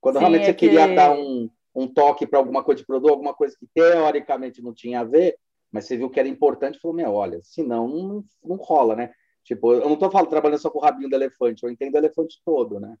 Quando 0.00 0.16
Sim, 0.16 0.20
realmente 0.20 0.42
é 0.42 0.46
você 0.46 0.54
que... 0.54 0.68
queria 0.68 0.94
dar 0.94 1.12
um, 1.12 1.50
um 1.74 1.88
toque 1.88 2.26
para 2.26 2.38
alguma 2.38 2.62
coisa 2.62 2.80
de 2.80 2.86
produto, 2.86 3.10
alguma 3.10 3.34
coisa 3.34 3.56
que 3.58 3.66
teoricamente 3.74 4.62
não 4.62 4.72
tinha 4.72 5.00
a 5.00 5.04
ver, 5.04 5.36
mas 5.70 5.86
você 5.86 5.96
viu 5.96 6.10
que 6.10 6.20
era 6.20 6.28
importante, 6.28 6.78
falou, 6.78 6.96
meu, 6.96 7.12
olha, 7.12 7.40
senão 7.42 7.88
não, 7.88 8.24
não 8.44 8.56
rola, 8.56 8.94
né? 8.94 9.12
Tipo, 9.42 9.74
eu 9.74 9.84
não 9.84 9.94
estou 9.94 10.10
falando 10.10 10.28
trabalhando 10.28 10.58
só 10.58 10.70
com 10.70 10.78
o 10.78 10.82
rabinho 10.82 11.08
do 11.08 11.14
elefante, 11.14 11.62
eu 11.62 11.70
entendo 11.70 11.94
o 11.94 11.98
elefante 11.98 12.40
todo, 12.44 12.80
né? 12.80 12.96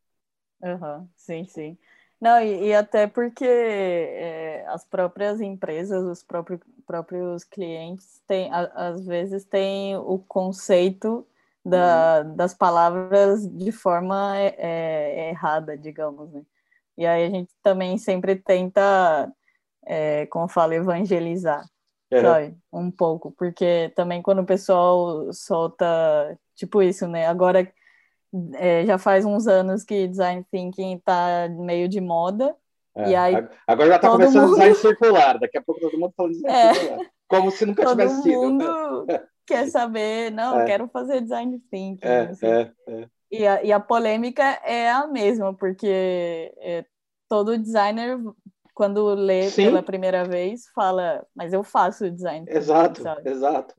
Uhum, 0.62 1.08
sim, 1.14 1.44
sim. 1.44 1.78
Não, 2.20 2.40
e, 2.40 2.68
e 2.68 2.74
até 2.74 3.06
porque 3.06 3.44
é, 3.44 4.64
as 4.68 4.84
próprias 4.84 5.40
empresas, 5.40 6.02
os 6.02 6.22
próprios, 6.22 6.60
próprios 6.86 7.44
clientes, 7.44 8.22
têm, 8.26 8.50
a, 8.52 8.62
às 8.88 9.06
vezes, 9.06 9.44
têm 9.44 9.96
o 9.96 10.18
conceito 10.18 11.26
da, 11.64 12.22
uhum. 12.24 12.36
das 12.36 12.54
palavras 12.54 13.46
de 13.46 13.72
forma 13.72 14.38
é, 14.38 14.54
é, 14.58 15.30
errada, 15.30 15.76
digamos, 15.76 16.32
né? 16.32 16.42
E 16.96 17.04
aí 17.04 17.24
a 17.26 17.30
gente 17.30 17.52
também 17.62 17.98
sempre 17.98 18.36
tenta, 18.36 19.30
é, 19.84 20.24
como 20.26 20.48
fala, 20.48 20.74
evangelizar, 20.74 21.68
uhum. 22.10 22.20
sabe? 22.22 22.56
Um 22.72 22.90
pouco, 22.90 23.32
porque 23.32 23.92
também 23.94 24.22
quando 24.22 24.40
o 24.40 24.46
pessoal 24.46 25.30
solta, 25.32 26.38
tipo 26.54 26.82
isso, 26.82 27.06
né? 27.06 27.26
Agora 27.26 27.70
é, 28.54 28.84
já 28.86 28.98
faz 28.98 29.24
uns 29.24 29.46
anos 29.46 29.84
que 29.84 30.08
design 30.08 30.44
thinking 30.50 30.96
está 30.96 31.48
meio 31.50 31.88
de 31.88 32.00
moda. 32.00 32.56
É, 32.94 33.10
e 33.10 33.14
aí, 33.14 33.48
agora 33.66 33.90
já 33.90 33.96
está 33.96 34.10
começando 34.10 34.42
mundo... 34.42 34.54
design 34.54 34.74
circular, 34.74 35.38
daqui 35.38 35.58
a 35.58 35.62
pouco 35.62 35.80
todo 35.80 35.98
mundo 35.98 36.12
falando 36.16 36.32
design 36.32 36.56
é, 36.56 36.74
circular. 36.74 37.06
Como 37.28 37.50
se 37.50 37.66
nunca 37.66 37.82
todo 37.84 37.90
tivesse 37.98 38.22
sido. 38.22 38.34
Todo 38.34 38.50
mundo 38.52 39.06
quer 39.46 39.66
saber, 39.68 40.30
não, 40.32 40.60
é. 40.60 40.64
quero 40.64 40.88
fazer 40.88 41.20
design 41.20 41.58
thinking. 41.70 42.06
É, 42.06 42.20
assim. 42.20 42.46
é. 42.46 42.72
E, 43.30 43.46
a, 43.46 43.62
e 43.62 43.72
a 43.72 43.80
polêmica 43.80 44.42
é 44.64 44.90
a 44.90 45.06
mesma, 45.06 45.52
porque 45.52 46.54
todo 47.28 47.58
designer, 47.58 48.18
quando 48.72 49.14
lê 49.14 49.50
Sim. 49.50 49.64
pela 49.64 49.82
primeira 49.82 50.24
vez, 50.24 50.68
fala, 50.74 51.26
mas 51.34 51.52
eu 51.52 51.64
faço 51.64 52.10
design. 52.10 52.46
Exato, 52.48 53.02
thinking, 53.02 53.28
exato. 53.28 53.74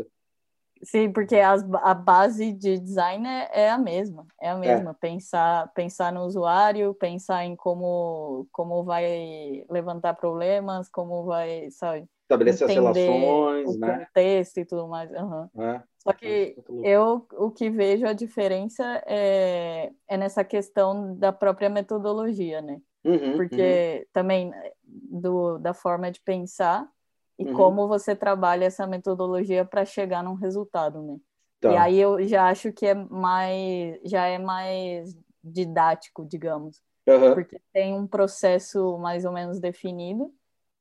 Sim, 0.83 1.11
porque 1.11 1.35
as, 1.35 1.63
a 1.83 1.93
base 1.93 2.51
de 2.51 2.77
design 2.79 3.27
é, 3.27 3.49
é, 3.53 3.69
a 3.69 3.77
mesma, 3.77 4.25
é 4.41 4.49
a 4.49 4.55
é. 4.55 4.57
mesma. 4.57 4.91
É. 4.91 4.93
Pensar, 4.93 5.71
pensar 5.73 6.11
no 6.11 6.23
usuário, 6.23 6.93
pensar 6.93 7.45
em 7.45 7.55
como, 7.55 8.47
como 8.51 8.83
vai 8.83 9.65
levantar 9.69 10.13
problemas, 10.15 10.89
como 10.89 11.23
vai, 11.25 11.69
sabe? 11.71 12.05
Estabelecer 12.23 12.67
as 12.67 12.73
relações, 12.73 13.75
o 13.75 13.79
né? 13.79 14.05
contexto 14.05 14.57
e 14.59 14.65
tudo 14.65 14.87
mais. 14.87 15.09
Uhum. 15.11 15.49
É. 15.61 15.81
Só 15.99 16.13
que 16.13 16.55
eu 16.83 17.25
o 17.33 17.51
que 17.51 17.69
vejo 17.69 18.05
a 18.05 18.13
diferença 18.13 18.83
é, 19.05 19.91
é 20.07 20.17
nessa 20.17 20.43
questão 20.43 21.15
da 21.15 21.31
própria 21.31 21.69
metodologia, 21.69 22.61
né? 22.61 22.81
Uhum, 23.03 23.37
porque 23.37 23.99
uhum. 23.99 24.05
também 24.11 24.51
do, 24.83 25.57
da 25.57 25.73
forma 25.73 26.11
de 26.11 26.19
pensar 26.21 26.87
e 27.37 27.45
uhum. 27.45 27.53
como 27.53 27.87
você 27.87 28.15
trabalha 28.15 28.65
essa 28.65 28.87
metodologia 28.87 29.63
para 29.63 29.85
chegar 29.85 30.23
num 30.23 30.33
resultado, 30.33 31.01
né? 31.03 31.17
Tá. 31.59 31.71
E 31.71 31.77
aí 31.77 31.97
eu 31.97 32.25
já 32.27 32.49
acho 32.49 32.71
que 32.71 32.85
é 32.85 32.93
mais, 32.93 33.99
já 34.03 34.25
é 34.25 34.37
mais 34.37 35.15
didático, 35.43 36.25
digamos, 36.25 36.81
uhum. 37.07 37.33
porque 37.33 37.59
tem 37.71 37.93
um 37.93 38.07
processo 38.07 38.97
mais 38.97 39.23
ou 39.23 39.31
menos 39.31 39.59
definido 39.59 40.33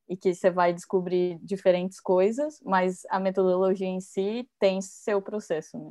e 0.09 0.16
que 0.16 0.34
você 0.34 0.50
vai 0.50 0.72
descobrir 0.72 1.38
diferentes 1.42 2.00
coisas, 2.00 2.61
mas 2.64 3.02
a 3.11 3.18
metodologia 3.18 3.86
em 3.86 4.00
si 4.00 4.48
tem 4.59 4.80
seu 4.80 5.20
processo, 5.20 5.78
né? 5.78 5.90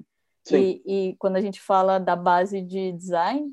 E, 0.52 0.82
e, 0.86 1.16
quando 1.18 1.38
a 1.38 1.42
gente 1.42 1.60
fala 1.60 1.98
da 1.98 2.16
base 2.16 2.62
de 2.62 2.92
design, 2.92 3.52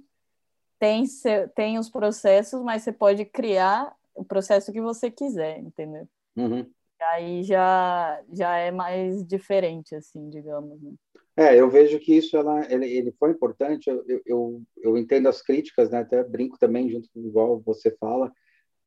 tem, 0.79 1.07
seu, 1.07 1.49
tem 1.49 1.79
os 1.79 1.89
processos, 1.89 2.63
mas 2.63 2.83
você 2.83 2.93
pode 2.93 3.25
criar 3.25 3.97
o 4.15 4.23
processo 4.23 4.71
que 4.71 4.81
você 4.81 5.11
quiser, 5.11 5.59
entendeu? 5.59 6.07
Uhum 6.37 6.71
aí 7.11 7.43
já, 7.43 8.23
já 8.33 8.57
é 8.57 8.71
mais 8.71 9.25
diferente, 9.27 9.95
assim, 9.95 10.29
digamos. 10.31 10.81
Né? 10.83 10.93
É, 11.37 11.59
eu 11.59 11.71
vejo 11.71 11.99
que 11.99 12.15
isso 12.15 12.37
ela, 12.37 12.71
ele, 12.71 12.87
ele 12.87 13.13
foi 13.13 13.31
importante. 13.31 13.89
Eu, 13.89 14.23
eu, 14.27 14.63
eu 14.77 14.99
entendo 14.99 15.29
as 15.29 15.41
críticas, 15.41 15.91
né? 15.91 16.01
Até 16.01 16.23
brinco 16.23 16.59
também, 16.59 16.91
junto 16.91 17.09
com 17.13 17.21
igual 17.21 17.61
você 17.61 17.91
fala. 17.97 18.31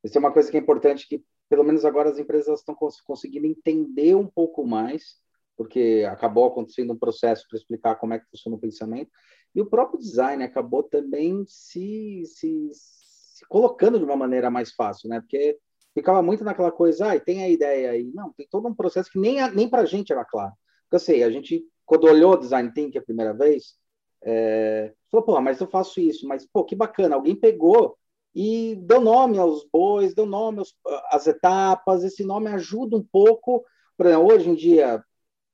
Isso 0.03 0.17
é 0.17 0.19
uma 0.19 0.31
coisa 0.31 0.51
que 0.51 0.57
é 0.57 0.59
importante 0.59 1.07
que 1.07 1.23
pelo 1.49 1.63
menos 1.63 1.85
agora 1.85 2.09
as 2.09 2.19
empresas 2.19 2.59
estão 2.59 2.75
cons 2.75 3.01
conseguindo 3.01 3.45
entender 3.45 4.15
um 4.15 4.27
pouco 4.27 4.65
mais, 4.65 5.15
porque 5.57 6.05
acabou 6.09 6.45
acontecendo 6.45 6.93
um 6.93 6.97
processo 6.97 7.45
para 7.47 7.57
explicar 7.57 7.95
como 7.95 8.13
é 8.13 8.19
que 8.19 8.29
funciona 8.29 8.57
o 8.57 8.59
pensamento, 8.59 9.11
e 9.53 9.61
o 9.61 9.65
próprio 9.65 9.99
design 9.99 10.43
acabou 10.43 10.83
também 10.83 11.45
se, 11.47 12.23
se, 12.25 12.69
se 12.73 13.45
colocando 13.47 13.97
de 13.97 14.05
uma 14.05 14.15
maneira 14.15 14.49
mais 14.49 14.73
fácil, 14.73 15.09
né? 15.09 15.21
Porque 15.21 15.57
ficava 15.95 16.21
muito 16.21 16.43
naquela 16.43 16.71
coisa, 16.71 17.13
ah, 17.13 17.19
tem 17.19 17.41
a 17.41 17.49
ideia 17.49 17.91
aí. 17.91 18.11
Não, 18.13 18.31
tem 18.33 18.45
todo 18.51 18.67
um 18.67 18.75
processo 18.75 19.09
que 19.09 19.17
nem, 19.17 19.37
nem 19.51 19.69
para 19.69 19.83
a 19.83 19.85
gente 19.85 20.11
era 20.11 20.25
claro. 20.25 20.53
Porque 20.83 20.97
eu 20.97 20.99
sei, 20.99 21.23
a 21.23 21.31
gente, 21.31 21.65
quando 21.85 22.03
olhou 22.03 22.33
o 22.33 22.37
Design 22.37 22.71
Thinking 22.73 22.99
a 22.99 23.01
primeira 23.01 23.33
vez, 23.33 23.75
é, 24.21 24.93
falou, 25.09 25.25
pô, 25.25 25.41
mas 25.41 25.59
eu 25.61 25.67
faço 25.67 25.99
isso, 26.01 26.27
mas, 26.27 26.45
pô, 26.45 26.65
que 26.65 26.75
bacana, 26.75 27.15
alguém 27.15 27.35
pegou 27.35 27.97
e 28.33 28.75
deu 28.75 28.99
nome 28.99 29.37
aos 29.37 29.65
bois, 29.71 30.13
deu 30.13 30.25
nome 30.25 30.59
aos, 30.59 30.75
às 31.09 31.25
etapas, 31.25 32.03
esse 32.03 32.25
nome 32.25 32.49
ajuda 32.49 32.97
um 32.97 33.03
pouco, 33.03 33.63
por 33.95 34.05
exemplo, 34.05 34.27
hoje 34.33 34.49
em 34.49 34.55
dia, 34.55 35.01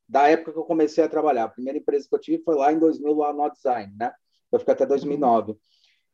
da 0.09 0.27
época 0.27 0.53
que 0.53 0.57
eu 0.57 0.63
comecei 0.63 1.03
a 1.03 1.09
trabalhar, 1.09 1.43
a 1.43 1.49
primeira 1.49 1.77
empresa 1.77 2.07
que 2.09 2.15
eu 2.15 2.19
tive 2.19 2.43
foi 2.43 2.55
lá 2.55 2.73
em 2.73 2.79
2000, 2.79 3.13
lá 3.13 3.31
no 3.31 3.49
Design, 3.51 3.93
né? 3.97 4.11
Eu 4.51 4.59
fiquei 4.59 4.73
até 4.73 4.85
2009. 4.85 5.55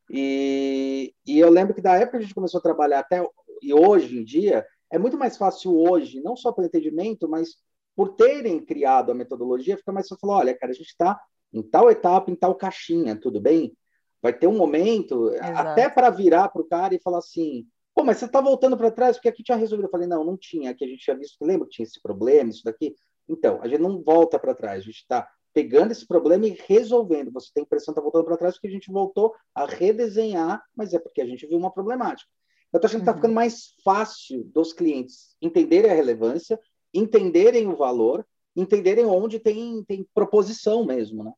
E, 0.10 1.14
e 1.26 1.40
eu 1.40 1.50
lembro 1.50 1.74
que 1.74 1.82
da 1.82 1.96
época 1.96 2.12
que 2.12 2.18
a 2.18 2.22
gente 2.22 2.36
começou 2.36 2.60
a 2.60 2.64
trabalhar 2.64 3.00
até 3.00 3.22
e 3.62 3.74
hoje 3.74 4.18
em 4.18 4.24
dia, 4.24 4.66
é 4.92 4.98
muito 4.98 5.18
mais 5.18 5.38
fácil 5.38 5.78
hoje, 5.78 6.22
não 6.22 6.36
só 6.36 6.52
pelo 6.52 6.68
entendimento, 6.68 7.28
mas 7.28 7.56
por 7.96 8.16
terem 8.16 8.64
criado 8.64 9.12
a 9.12 9.16
metodologia, 9.16 9.78
fica 9.78 9.92
mais 9.92 10.08
fácil 10.08 10.22
falar, 10.22 10.38
olha, 10.38 10.58
cara, 10.58 10.72
a 10.72 10.76
gente 10.76 10.88
está 10.88 11.20
em 11.52 11.62
tal 11.62 11.90
etapa, 11.90 12.30
em 12.30 12.36
tal 12.36 12.56
caixinha, 12.56 13.20
tudo 13.20 13.42
bem? 13.42 13.76
Vai 14.22 14.34
ter 14.34 14.48
um 14.48 14.58
momento, 14.58 15.30
Exato. 15.34 15.70
até 15.70 15.90
para 15.90 16.10
virar 16.10 16.50
para 16.50 16.62
o 16.62 16.68
cara 16.68 16.94
e 16.94 17.02
falar 17.02 17.20
assim, 17.20 17.66
pô, 17.96 18.04
mas 18.04 18.18
você 18.18 18.26
está 18.26 18.40
voltando 18.40 18.78
para 18.78 18.92
trás, 18.92 19.18
porque 19.18 19.30
aqui 19.30 19.44
tinha 19.44 19.58
resolvido. 19.58 19.88
Eu 19.88 19.92
falei, 19.92 20.08
não, 20.08 20.24
não 20.24 20.38
tinha, 20.38 20.72
aqui 20.72 20.86
a 20.86 20.88
gente 20.88 21.00
tinha 21.04 21.18
visto, 21.18 21.44
lembra 21.44 21.68
que 21.68 21.74
tinha 21.74 21.86
esse 21.86 22.02
problema, 22.02 22.50
isso 22.50 22.64
daqui? 22.64 22.96
Então, 23.28 23.60
a 23.62 23.68
gente 23.68 23.82
não 23.82 24.02
volta 24.02 24.38
para 24.38 24.54
trás, 24.54 24.80
a 24.80 24.86
gente 24.86 24.98
está 24.98 25.28
pegando 25.54 25.92
esse 25.92 26.06
problema 26.06 26.46
e 26.46 26.56
resolvendo. 26.68 27.32
Você 27.32 27.50
tem 27.52 27.62
a 27.62 27.66
impressão 27.66 27.92
que 27.92 28.00
está 28.00 28.02
voltando 28.04 28.26
para 28.26 28.38
trás 28.38 28.54
porque 28.54 28.68
a 28.68 28.72
gente 28.72 28.92
voltou 28.92 29.34
a 29.56 29.66
redesenhar, 29.66 30.64
mas 30.76 30.94
é 30.94 31.00
porque 31.00 31.20
a 31.20 31.26
gente 31.26 31.48
viu 31.48 31.58
uma 31.58 31.74
problemática. 31.74 32.30
Eu 32.78 32.80
estou 32.80 32.90
achando 32.90 33.00
que 33.00 33.10
está 33.10 33.16
ficando 33.16 33.34
mais 33.34 33.74
fácil 33.84 34.44
dos 34.54 34.72
clientes 34.72 35.36
entenderem 35.42 35.90
a 35.90 35.96
relevância, 35.96 36.60
entenderem 36.94 37.68
o 37.68 37.76
valor, 37.76 38.24
entenderem 38.56 39.06
onde 39.06 39.40
tem, 39.40 39.84
tem 39.84 40.08
proposição 40.14 40.86
mesmo, 40.86 41.24
né? 41.24 41.34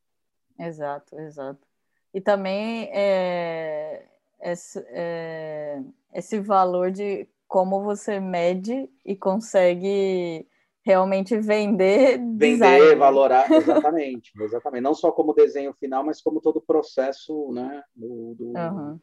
Exato, 0.59 1.17
exato. 1.17 1.65
E 2.13 2.19
também 2.19 2.89
é, 2.91 4.05
esse, 4.41 4.85
é, 4.89 5.81
esse 6.13 6.41
valor 6.41 6.91
de 6.91 7.25
como 7.47 7.83
você 7.83 8.19
mede 8.19 8.89
e 9.05 9.15
consegue 9.15 10.45
realmente 10.81 11.37
vender 11.37 12.17
vender 12.17 12.37
design. 12.37 12.89
Né? 12.89 12.95
valorar 12.95 13.51
exatamente 13.51 14.31
exatamente 14.41 14.81
não 14.81 14.93
só 14.93 15.11
como 15.11 15.33
desenho 15.33 15.73
final 15.73 16.03
mas 16.03 16.21
como 16.21 16.39
todo 16.39 16.57
o 16.57 16.61
processo 16.61 17.51
né 17.51 17.83
do, 17.93 18.33
do, 18.35 18.45
uhum. 18.57 18.99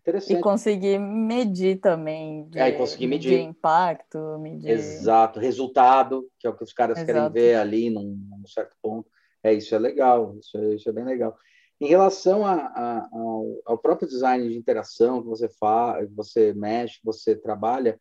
Interessante. 0.00 0.38
E 0.38 0.40
conseguir 0.40 0.98
medir 0.98 1.78
também. 1.78 2.48
De, 2.48 2.58
é, 2.58 2.72
conseguir 2.72 3.06
medir. 3.06 3.36
De 3.36 3.42
impacto, 3.42 4.38
medir. 4.38 4.70
Exato, 4.70 5.38
resultado, 5.38 6.26
que 6.38 6.46
é 6.46 6.50
o 6.50 6.56
que 6.56 6.64
os 6.64 6.72
caras 6.72 6.98
Exato. 6.98 7.12
querem 7.12 7.30
ver 7.30 7.56
ali 7.56 7.90
num, 7.90 8.16
num, 8.30 8.46
certo 8.46 8.74
ponto. 8.80 9.10
É, 9.42 9.52
isso 9.52 9.74
é 9.74 9.78
legal, 9.78 10.36
isso 10.38 10.56
é, 10.56 10.74
isso 10.74 10.88
é 10.88 10.92
bem 10.92 11.04
legal. 11.04 11.36
Em 11.78 11.86
relação 11.86 12.46
a, 12.46 12.54
a, 12.54 13.08
ao, 13.12 13.62
ao, 13.64 13.78
próprio 13.78 14.08
design 14.08 14.48
de 14.48 14.56
interação 14.56 15.22
que 15.22 15.28
você 15.28 15.48
faz, 15.48 16.08
que 16.08 16.14
você 16.14 16.52
mexe, 16.54 16.98
que 16.98 17.04
você 17.04 17.34
trabalha, 17.34 18.00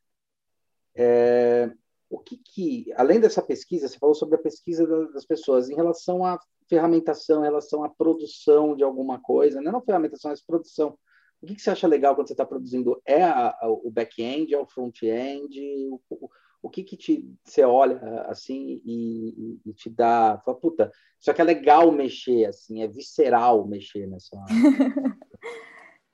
é, 0.96 1.72
o 2.10 2.18
que, 2.18 2.38
que, 2.38 2.94
além 2.96 3.20
dessa 3.20 3.42
pesquisa, 3.42 3.88
você 3.88 3.98
falou 3.98 4.16
sobre 4.16 4.36
a 4.36 4.42
pesquisa 4.42 4.86
das 5.14 5.26
pessoas, 5.26 5.70
em 5.70 5.76
relação 5.76 6.26
à 6.26 6.40
ferramentação, 6.68 7.42
em 7.42 7.48
relação 7.48 7.84
à 7.84 7.90
produção 7.90 8.76
de 8.76 8.84
alguma 8.84 9.20
coisa, 9.20 9.62
né? 9.62 9.72
não 9.72 9.82
ferramentação, 9.82 10.32
mas 10.32 10.42
produção 10.42 10.98
o 11.42 11.46
que, 11.46 11.56
que 11.56 11.62
você 11.62 11.70
acha 11.70 11.88
legal 11.88 12.16
quando 12.16 12.28
você 12.28 12.34
está 12.34 12.46
produzindo? 12.46 13.02
É 13.06 13.24
a, 13.24 13.56
a, 13.62 13.70
o 13.70 13.90
back-end, 13.90 14.54
é 14.54 14.58
o 14.58 14.66
front-end? 14.66 15.60
O, 15.90 16.02
o, 16.10 16.30
o, 16.62 16.70
que, 16.70 16.84
que 16.84 16.98
te, 16.98 17.30
você 17.44 17.64
olha 17.64 18.00
assim 18.28 18.82
e, 18.86 19.60
e, 19.66 19.74
te 19.74 19.90
dá... 19.90 20.42
Fala, 20.44 20.58
puta, 20.58 20.92
isso 21.20 21.32
aqui 21.32 21.42
é 21.42 21.46
legal 21.46 21.92
mexer, 21.92 22.46
assim, 22.46 22.82
é 22.82 22.88
visceral 22.88 23.66
mexer 23.68 24.08
nessa... 24.08 24.38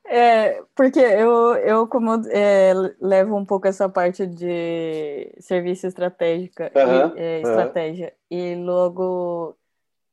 É, 0.07 0.61
porque 0.75 0.99
eu, 0.99 1.55
eu 1.55 1.87
como 1.87 2.13
é, 2.29 2.73
levo 3.01 3.35
um 3.35 3.43
pouco 3.43 3.67
essa 3.67 3.89
parte 3.89 4.27
de 4.27 5.33
serviço 5.39 5.87
estratégica, 5.87 6.71
uhum, 6.75 7.17
e, 7.17 7.19
é, 7.19 7.41
estratégia, 7.41 8.13
uhum. 8.29 8.37
e 8.37 8.55
logo 8.55 9.57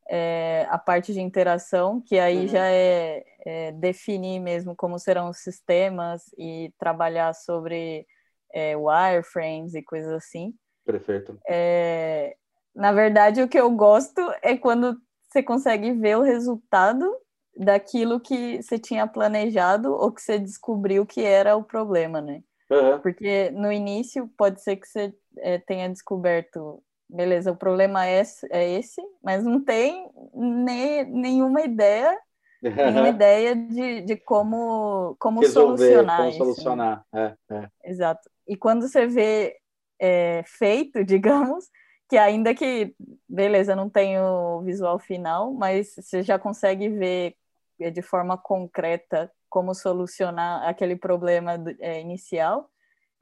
é, 0.08 0.66
a 0.70 0.78
parte 0.78 1.12
de 1.12 1.20
interação, 1.20 2.00
que 2.00 2.18
aí 2.18 2.42
uhum. 2.42 2.48
já 2.48 2.66
é, 2.70 3.22
é, 3.44 3.72
definir 3.72 4.40
mesmo 4.40 4.74
como 4.76 4.98
serão 4.98 5.30
os 5.30 5.38
sistemas 5.38 6.22
e 6.38 6.72
trabalhar 6.78 7.34
sobre 7.34 8.06
é, 8.52 8.76
wireframes 8.76 9.74
e 9.74 9.82
coisas 9.82 10.12
assim. 10.12 10.54
Perfeito. 10.84 11.38
É, 11.48 12.36
na 12.74 12.92
verdade, 12.92 13.42
o 13.42 13.48
que 13.48 13.58
eu 13.58 13.70
gosto 13.70 14.20
é 14.42 14.56
quando 14.56 14.96
você 15.28 15.42
consegue 15.42 15.92
ver 15.92 16.16
o 16.16 16.22
resultado 16.22 17.10
daquilo 17.56 18.20
que 18.20 18.62
você 18.62 18.78
tinha 18.78 19.06
planejado 19.06 19.92
ou 19.92 20.10
que 20.10 20.22
você 20.22 20.38
descobriu 20.38 21.04
que 21.04 21.22
era 21.22 21.56
o 21.56 21.64
problema, 21.64 22.20
né? 22.20 22.42
Uhum. 22.70 22.98
Porque 23.00 23.50
no 23.50 23.70
início 23.70 24.28
pode 24.36 24.62
ser 24.62 24.76
que 24.76 24.86
você 24.86 25.14
é, 25.38 25.58
tenha 25.58 25.88
descoberto 25.88 26.82
beleza, 27.08 27.52
o 27.52 27.56
problema 27.56 28.06
é 28.06 28.22
é 28.50 28.70
esse 28.70 29.02
mas 29.22 29.44
não 29.44 29.62
tem 29.62 30.10
nem, 30.34 31.04
nenhuma 31.04 31.60
ideia, 31.60 32.18
nenhuma 32.62 33.08
ideia 33.08 33.56
de, 33.56 34.02
de 34.02 34.16
como, 34.16 35.16
como 35.18 35.40
Resolver, 35.40 35.76
solucionar 35.76 36.16
como 36.16 36.28
isso. 36.28 36.38
solucionar, 36.38 37.06
é, 37.12 37.34
é. 37.50 37.68
Exato. 37.84 38.30
E 38.46 38.56
quando 38.56 38.88
você 38.88 39.06
vê 39.06 39.56
é, 40.00 40.42
feito, 40.46 41.04
digamos, 41.04 41.66
que 42.08 42.16
ainda 42.16 42.54
que, 42.54 42.94
beleza, 43.28 43.74
não 43.74 43.88
tem 43.88 44.18
o 44.18 44.60
visual 44.62 44.98
final, 44.98 45.52
mas 45.52 45.94
você 45.94 46.22
já 46.22 46.38
consegue 46.38 46.88
ver 46.88 47.34
é, 47.80 47.90
de 47.90 48.02
forma 48.02 48.36
concreta 48.36 49.30
como 49.48 49.74
solucionar 49.74 50.66
aquele 50.68 50.96
problema 50.96 51.52
é, 51.80 52.00
inicial, 52.00 52.70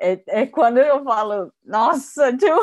é, 0.01 0.22
é 0.28 0.47
quando 0.47 0.78
eu 0.78 1.05
falo, 1.05 1.53
nossa, 1.64 2.32
tipo, 2.36 2.61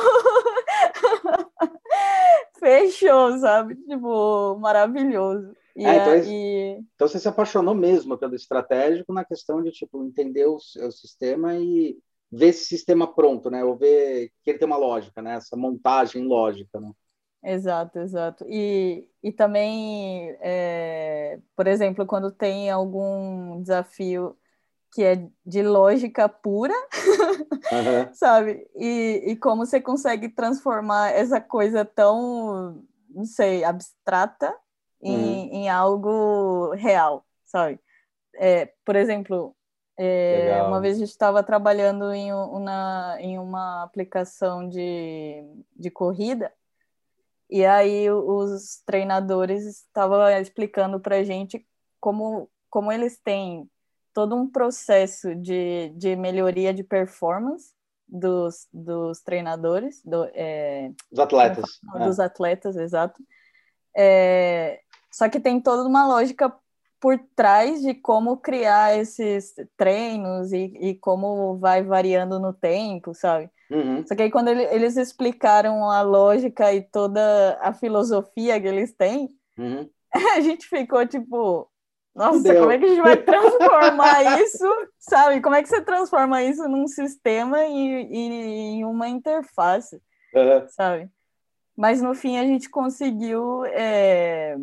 fechou, 2.60 3.38
sabe? 3.38 3.76
Tipo, 3.76 4.58
maravilhoso. 4.60 5.56
E, 5.78 5.86
é, 5.86 5.96
então, 5.96 6.32
e... 6.32 6.84
então, 6.96 7.08
você 7.08 7.20
se 7.20 7.28
apaixonou 7.28 7.76
mesmo 7.76 8.18
pelo 8.18 8.34
estratégico 8.34 9.14
na 9.14 9.24
questão 9.24 9.62
de 9.62 9.70
tipo 9.70 10.04
entender 10.04 10.48
o, 10.48 10.56
o, 10.56 10.92
sistema 10.92 11.56
e 11.56 11.96
ver 12.32 12.48
esse 12.48 12.66
sistema 12.66 13.14
pronto, 13.14 13.52
né? 13.52 13.64
Ou 13.64 13.78
ver 13.78 14.32
que 14.42 14.50
ele 14.50 14.58
tem 14.58 14.66
uma 14.66 14.76
lógica, 14.76 15.22
né? 15.22 15.36
Essa 15.36 15.56
montagem 15.56 16.26
lógica, 16.26 16.80
né? 16.80 16.92
Exato, 17.44 18.00
exato. 18.00 18.44
E, 18.50 19.08
e 19.22 19.32
também, 19.32 20.36
é, 20.42 21.40
por 21.56 21.68
exemplo, 21.68 22.08
quando 22.08 22.32
tem 22.32 22.72
algum 22.72 23.62
desafio 23.62 24.36
que 24.92 25.04
é 25.04 25.30
de 25.46 25.62
lógica 25.62 26.28
pura, 26.28 26.74
uhum. 26.74 28.10
sabe? 28.16 28.68
E, 28.76 29.26
e 29.28 29.36
como 29.36 29.64
você 29.64 29.80
consegue 29.80 30.28
transformar 30.30 31.12
essa 31.12 31.40
coisa 31.40 31.86
tão, 31.86 32.84
não 33.12 33.26
sei, 33.26 33.64
abstrata 33.64 34.52
em, 35.02 35.16
uhum. 35.16 35.50
em 35.54 35.70
algo 35.70 36.74
real, 36.74 37.26
sabe? 37.46 37.80
É, 38.36 38.72
por 38.86 38.96
exemplo, 38.96 39.56
é, 39.98 40.62
uma 40.64 40.80
vez 40.80 40.96
a 40.96 41.00
gente 41.00 41.10
estava 41.10 41.42
trabalhando 41.42 42.12
em 42.14 42.32
uma, 42.32 43.18
em 43.20 43.40
uma 43.40 43.84
aplicação 43.84 44.68
de, 44.70 45.44
de 45.76 45.90
corrida, 45.90 46.54
e 47.50 47.66
aí 47.66 48.12
os 48.12 48.82
treinadores 48.86 49.66
estavam 49.66 50.28
explicando 50.30 51.00
para 51.00 51.18
a 51.18 51.24
gente 51.24 51.66
como, 52.00 52.50
como 52.70 52.92
eles 52.92 53.18
têm 53.18 53.70
todo 54.14 54.36
um 54.36 54.50
processo 54.50 55.34
de, 55.36 55.90
de 55.96 56.16
melhoria 56.16 56.74
de 56.74 56.84
performance 56.84 57.74
dos, 58.08 58.68
dos 58.74 59.22
treinadores, 59.22 60.02
do, 60.04 60.26
é, 60.34 60.92
dos 61.12 61.20
atletas. 61.20 61.80
Falo, 61.86 62.04
é. 62.04 62.08
Dos 62.08 62.20
atletas, 62.20 62.76
exato. 62.76 63.22
É, 63.96 64.82
só 65.12 65.30
que 65.30 65.40
tem 65.40 65.60
toda 65.60 65.88
uma 65.88 66.06
lógica 66.08 66.54
por 67.00 67.20
trás 67.36 67.82
de 67.82 67.94
como 67.94 68.38
criar 68.38 68.98
esses 68.98 69.54
treinos 69.76 70.52
e, 70.52 70.74
e 70.80 70.96
como 70.96 71.58
vai 71.58 71.84
variando 71.84 72.40
no 72.40 72.54
tempo, 72.54 73.14
sabe? 73.14 73.50
Uhum. 73.70 74.06
Só 74.08 74.16
que 74.16 74.24
aí 74.24 74.32
quando 74.32 74.48
ele, 74.48 74.64
eles 74.64 74.98
explicaram 74.98 75.90
a 75.90 76.02
lógica 76.02 76.74
e 76.74 76.82
toda 76.82 77.58
a 77.62 77.74
filosofia 77.74 78.60
que 78.60 78.68
eles 78.68 78.94
têm, 78.94 79.30
uhum. 79.58 79.90
a 80.36 80.42
gente 80.42 80.68
ficou 80.68 81.06
tipo, 81.06 81.70
Nossa, 82.16 82.42
Deu. 82.42 82.62
como 82.62 82.72
é 82.72 82.80
que 82.80 82.86
a 82.86 82.88
gente 82.88 83.02
vai 83.02 83.18
transformar 83.18 84.24
isso, 84.42 84.66
sabe? 84.98 85.42
Como 85.42 85.56
é 85.56 85.62
que 85.62 85.70
você 85.70 85.82
transforma 85.82 86.42
isso 86.42 86.68
num 86.68 86.88
sistema 86.88 87.64
e, 87.66 88.08
em 88.12 88.86
uma 88.86 89.08
interface, 89.08 90.02
uhum. 90.34 90.68
sabe? 90.70 91.10
Mas 91.76 92.02
no 92.02 92.16
fim 92.16 92.40
a 92.40 92.44
gente 92.44 92.70
conseguiu, 92.70 93.64
é, 93.66 94.58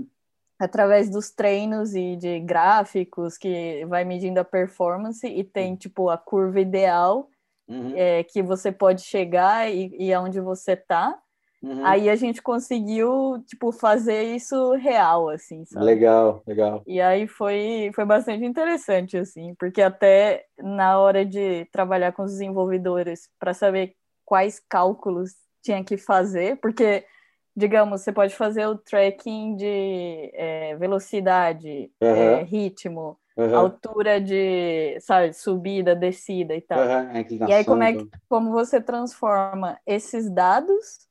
através 0.64 1.10
dos 1.10 1.30
treinos 1.30 1.94
e 1.94 2.16
de 2.16 2.40
gráficos 2.40 3.36
que 3.36 3.84
vai 3.86 4.04
medindo 4.04 4.40
a 4.40 4.44
performance 4.44 5.26
e 5.26 5.44
tem 5.44 5.76
tipo 5.76 6.08
a 6.08 6.18
curva 6.18 6.60
ideal 6.60 7.28
uhum. 7.68 7.92
é, 7.96 8.22
que 8.24 8.42
você 8.42 8.72
pode 8.72 9.02
chegar 9.02 9.70
e, 9.72 9.94
e 9.98 10.12
aonde 10.12 10.40
você 10.40 10.76
tá. 10.76 11.18
Uhum. 11.62 11.84
Aí 11.86 12.10
a 12.10 12.16
gente 12.16 12.42
conseguiu, 12.42 13.42
tipo, 13.46 13.72
fazer 13.72 14.22
isso 14.34 14.72
real, 14.72 15.30
assim, 15.30 15.64
sabe? 15.64 15.86
Legal, 15.86 16.42
legal. 16.46 16.82
E 16.86 17.00
aí 17.00 17.26
foi, 17.26 17.90
foi 17.94 18.04
bastante 18.04 18.44
interessante, 18.44 19.16
assim, 19.16 19.54
porque 19.58 19.80
até 19.80 20.44
na 20.58 20.98
hora 20.98 21.24
de 21.24 21.64
trabalhar 21.72 22.12
com 22.12 22.24
os 22.24 22.32
desenvolvedores 22.32 23.30
para 23.38 23.54
saber 23.54 23.94
quais 24.26 24.60
cálculos 24.68 25.30
tinha 25.62 25.82
que 25.82 25.96
fazer, 25.96 26.58
porque, 26.60 27.06
digamos, 27.56 28.00
você 28.00 28.12
pode 28.12 28.34
fazer 28.34 28.66
o 28.66 28.76
tracking 28.76 29.56
de 29.56 30.30
é, 30.34 30.76
velocidade, 30.76 31.90
uhum. 32.00 32.08
é, 32.08 32.42
ritmo, 32.42 33.18
uhum. 33.36 33.56
altura 33.56 34.20
de, 34.20 34.98
sabe, 35.00 35.32
subida, 35.32 35.94
descida 35.94 36.54
e 36.54 36.60
tal. 36.60 36.78
E 37.48 37.52
aí 37.52 37.64
como 37.64 37.82
é 37.82 37.92
que, 37.92 38.08
como 38.28 38.50
você 38.50 38.80
transforma 38.80 39.78
esses 39.86 40.28
dados 40.30 41.06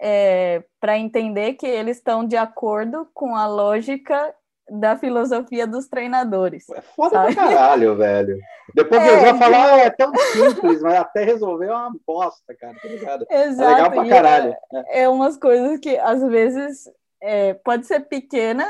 é, 0.00 0.64
para 0.80 0.98
entender 0.98 1.54
que 1.54 1.66
eles 1.66 1.98
estão 1.98 2.26
de 2.26 2.36
acordo 2.36 3.08
com 3.12 3.36
a 3.36 3.46
lógica 3.46 4.34
da 4.70 4.96
filosofia 4.96 5.66
dos 5.66 5.88
treinadores. 5.88 6.68
É 6.70 6.80
foda 6.80 7.10
sabe? 7.10 7.34
pra 7.34 7.46
caralho, 7.46 7.96
velho. 7.98 8.38
Depois 8.74 9.02
é, 9.02 9.16
eu 9.16 9.20
já 9.20 9.34
falar, 9.34 9.74
ah, 9.74 9.78
é 9.78 9.90
tão 9.90 10.12
simples, 10.14 10.80
mas 10.80 10.94
até 10.94 11.24
resolver 11.24 11.66
é 11.66 11.72
uma 11.72 11.92
bosta, 12.06 12.54
cara, 12.54 12.74
tá 12.80 12.88
ligado? 12.88 13.26
Exato. 13.28 13.70
É 13.70 13.74
legal 13.74 13.90
pra 13.90 14.08
caralho. 14.08 14.56
É, 14.72 15.02
é 15.02 15.08
umas 15.08 15.36
coisas 15.36 15.80
que 15.80 15.98
às 15.98 16.22
vezes 16.22 16.88
é, 17.20 17.54
pode 17.54 17.86
ser 17.86 18.00
pequena, 18.00 18.64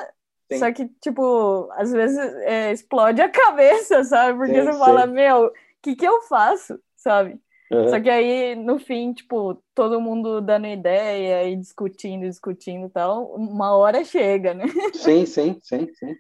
sim. 0.51 0.59
só 0.59 0.73
que, 0.73 0.89
tipo, 1.01 1.69
às 1.73 1.93
vezes 1.93 2.19
é, 2.45 2.73
explode 2.73 3.21
a 3.21 3.29
cabeça, 3.31 4.03
sabe? 4.05 4.39
Porque 4.39 4.55
sim, 4.55 4.63
você 4.63 4.73
sim. 4.73 4.79
fala, 4.79 5.07
meu, 5.07 5.47
o 5.47 5.53
que, 5.83 5.95
que 5.95 6.07
eu 6.07 6.23
faço, 6.23 6.81
sabe? 6.97 7.39
Uhum. 7.71 7.89
Só 7.89 8.01
que 8.01 8.11
aí, 8.11 8.57
no 8.57 8.81
fim, 8.81 9.13
tipo, 9.13 9.63
todo 9.75 10.01
mundo 10.01 10.41
dando 10.41 10.67
ideia 10.67 11.49
e 11.49 11.57
discutindo, 11.57 12.23
discutindo 12.23 12.87
e 12.87 12.91
tal, 12.91 13.33
uma 13.35 13.77
hora 13.77 14.05
chega, 14.05 14.53
né? 14.53 14.65
Sim, 14.93 15.25
sim, 15.27 15.61
sim, 15.63 15.89
sim. 15.95 16.17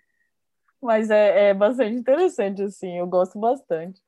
Mas 0.80 1.11
é, 1.11 1.51
é 1.51 1.55
bastante 1.55 1.94
interessante, 1.96 2.62
assim, 2.62 2.98
eu 2.98 3.07
gosto 3.07 3.38
bastante. 3.38 4.01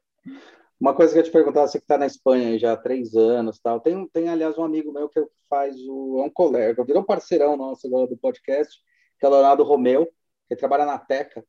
Uma 0.81 0.95
coisa 0.95 1.13
que 1.13 1.19
eu 1.19 1.23
te 1.23 1.31
perguntar, 1.31 1.67
você 1.67 1.79
que 1.79 1.85
está 1.85 1.99
na 1.99 2.07
Espanha 2.07 2.59
já 2.59 2.73
há 2.73 2.77
três 2.77 3.15
anos, 3.15 3.59
tal, 3.59 3.81
tem, 3.81 4.09
tem 4.09 4.29
aliás 4.29 4.57
um 4.57 4.65
amigo 4.65 4.93
meu 4.93 5.09
que 5.09 5.21
faz 5.49 5.77
o, 5.87 6.21
é 6.21 6.25
um 6.25 6.31
colega, 6.31 6.85
virou 6.85 7.05
parceirão 7.05 7.57
nosso 7.57 7.87
agora 7.87 8.07
do 8.07 8.17
podcast, 8.17 8.81
que 9.19 9.27
é 9.27 9.29
o 9.29 9.33
Leonardo 9.33 9.65
Romeu, 9.65 10.09
que 10.49 10.57
trabalha 10.57 10.87
na 10.87 10.99
Teca, 10.99 11.45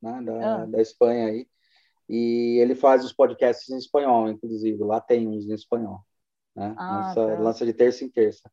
né, 0.00 0.22
da, 0.22 0.62
ah. 0.62 0.66
da 0.66 0.80
Espanha 0.80 1.26
aí. 1.26 1.46
E 2.10 2.58
ele 2.58 2.74
faz 2.74 3.04
os 3.04 3.12
podcasts 3.12 3.70
em 3.70 3.78
espanhol, 3.78 4.28
inclusive. 4.28 4.82
Lá 4.82 5.00
tem 5.00 5.28
uns 5.28 5.48
em 5.48 5.54
espanhol. 5.54 6.00
Né? 6.56 6.74
Ah, 6.76 6.96
lança, 6.96 7.14
tá. 7.14 7.38
lança, 7.40 7.66
de 7.66 7.72
terça 7.72 8.04
em 8.04 8.08
terça. 8.08 8.50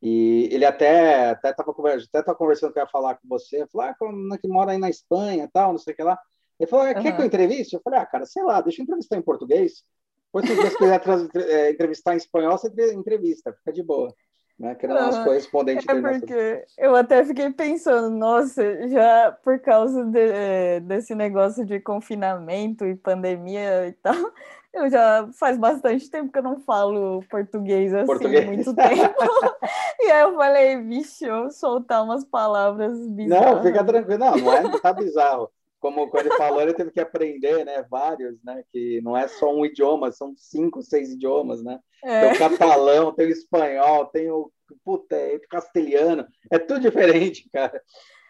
E 0.00 0.48
ele 0.52 0.64
até 0.64 1.30
até 1.30 1.50
estava 1.50 1.74
conversando, 1.74 2.08
até 2.12 2.22
tava 2.22 2.38
conversando 2.38 2.72
que 2.72 2.78
eu 2.78 2.84
ia 2.84 2.88
falar 2.88 3.16
com 3.16 3.26
você. 3.26 3.66
Falou, 3.66 3.88
ah, 3.88 3.94
como 3.98 4.38
que 4.38 4.46
mora 4.46 4.70
aí 4.70 4.78
na 4.78 4.88
Espanha 4.88 5.50
tal, 5.52 5.72
não 5.72 5.78
sei 5.78 5.92
o 5.92 5.96
que 5.96 6.04
lá. 6.04 6.16
Ele 6.60 6.70
falou, 6.70 6.86
ah, 6.86 6.94
quer 6.94 7.10
uhum. 7.10 7.16
que 7.16 7.22
eu 7.22 7.26
entreviste? 7.26 7.74
Eu 7.74 7.82
falei, 7.82 7.98
ah, 7.98 8.06
cara, 8.06 8.26
sei 8.26 8.44
lá, 8.44 8.60
deixa 8.60 8.80
eu 8.80 8.84
entrevistar 8.84 9.16
em 9.16 9.22
português. 9.22 9.82
Depois, 10.26 10.46
se 10.46 10.54
você 10.54 10.76
quiser 10.76 11.02
é, 11.48 11.70
entrevistar 11.72 12.14
em 12.14 12.18
espanhol, 12.18 12.56
você 12.56 12.68
entrevista, 12.92 13.52
fica 13.52 13.72
de 13.72 13.82
boa 13.82 14.14
né? 14.58 14.74
Que 14.74 14.86
eram 14.86 14.96
as 14.96 15.18
correspondentes. 15.18 15.86
É 15.88 15.94
porque 15.94 16.64
eu 16.78 16.94
até 16.94 17.24
fiquei 17.24 17.50
pensando, 17.50 18.10
nossa, 18.10 18.88
já 18.88 19.32
por 19.42 19.58
causa 19.60 20.04
de, 20.04 20.80
desse 20.80 21.14
negócio 21.14 21.64
de 21.64 21.80
confinamento 21.80 22.84
e 22.86 22.94
pandemia 22.94 23.88
e 23.88 23.92
tal, 23.92 24.14
eu 24.72 24.88
já 24.88 25.28
faz 25.32 25.58
bastante 25.58 26.08
tempo 26.10 26.32
que 26.32 26.38
eu 26.38 26.42
não 26.42 26.60
falo 26.60 27.22
português 27.30 27.92
assim, 27.92 28.06
português. 28.06 28.46
muito 28.46 28.74
tempo. 28.74 29.14
e 30.00 30.10
aí 30.10 30.22
eu 30.22 30.34
falei, 30.34 30.76
bicho, 30.76 31.24
eu 31.24 31.50
soltar 31.50 32.04
umas 32.04 32.24
palavras 32.24 32.98
bizarras. 33.08 33.56
Não, 33.56 33.62
fica 33.62 33.84
tranquilo, 33.84 34.18
não, 34.18 34.36
não 34.36 34.52
é, 34.52 34.80
tá 34.80 34.92
bizarro 34.92 35.50
como 35.84 36.08
quando 36.08 36.28
ele 36.28 36.36
falou, 36.36 36.62
ele 36.62 36.72
teve 36.72 36.90
que 36.90 37.00
aprender, 37.00 37.62
né, 37.62 37.84
vários, 37.90 38.42
né, 38.42 38.64
que 38.72 39.02
não 39.02 39.14
é 39.14 39.28
só 39.28 39.54
um 39.54 39.66
idioma, 39.66 40.10
são 40.10 40.32
cinco, 40.34 40.80
seis 40.80 41.10
idiomas, 41.10 41.62
né? 41.62 41.78
É. 42.02 42.20
Tem 42.20 42.32
o 42.32 42.38
catalão, 42.38 43.14
tem 43.14 43.26
o 43.26 43.30
espanhol, 43.30 44.06
tem 44.06 44.30
o, 44.30 44.50
puta, 44.82 45.14
é, 45.14 45.38
castelhano, 45.40 46.26
é 46.50 46.58
tudo 46.58 46.80
diferente, 46.80 47.50
cara. 47.52 47.82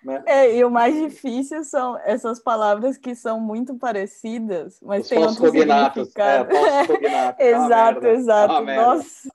Né? 0.02 0.24
É, 0.26 0.56
e 0.56 0.64
o 0.64 0.70
mais 0.70 0.96
difícil 0.96 1.62
são 1.62 1.96
essas 1.98 2.42
palavras 2.42 2.98
que 2.98 3.14
são 3.14 3.38
muito 3.38 3.76
parecidas, 3.76 4.80
mas 4.82 5.04
Os 5.04 5.08
tem 5.08 5.18
outro 5.18 5.50
significado. 5.52 6.56
É, 7.38 7.50
exato, 7.54 8.04
é 8.04 8.12
exato. 8.14 8.68
É 8.68 8.76
Nossa. 8.76 9.30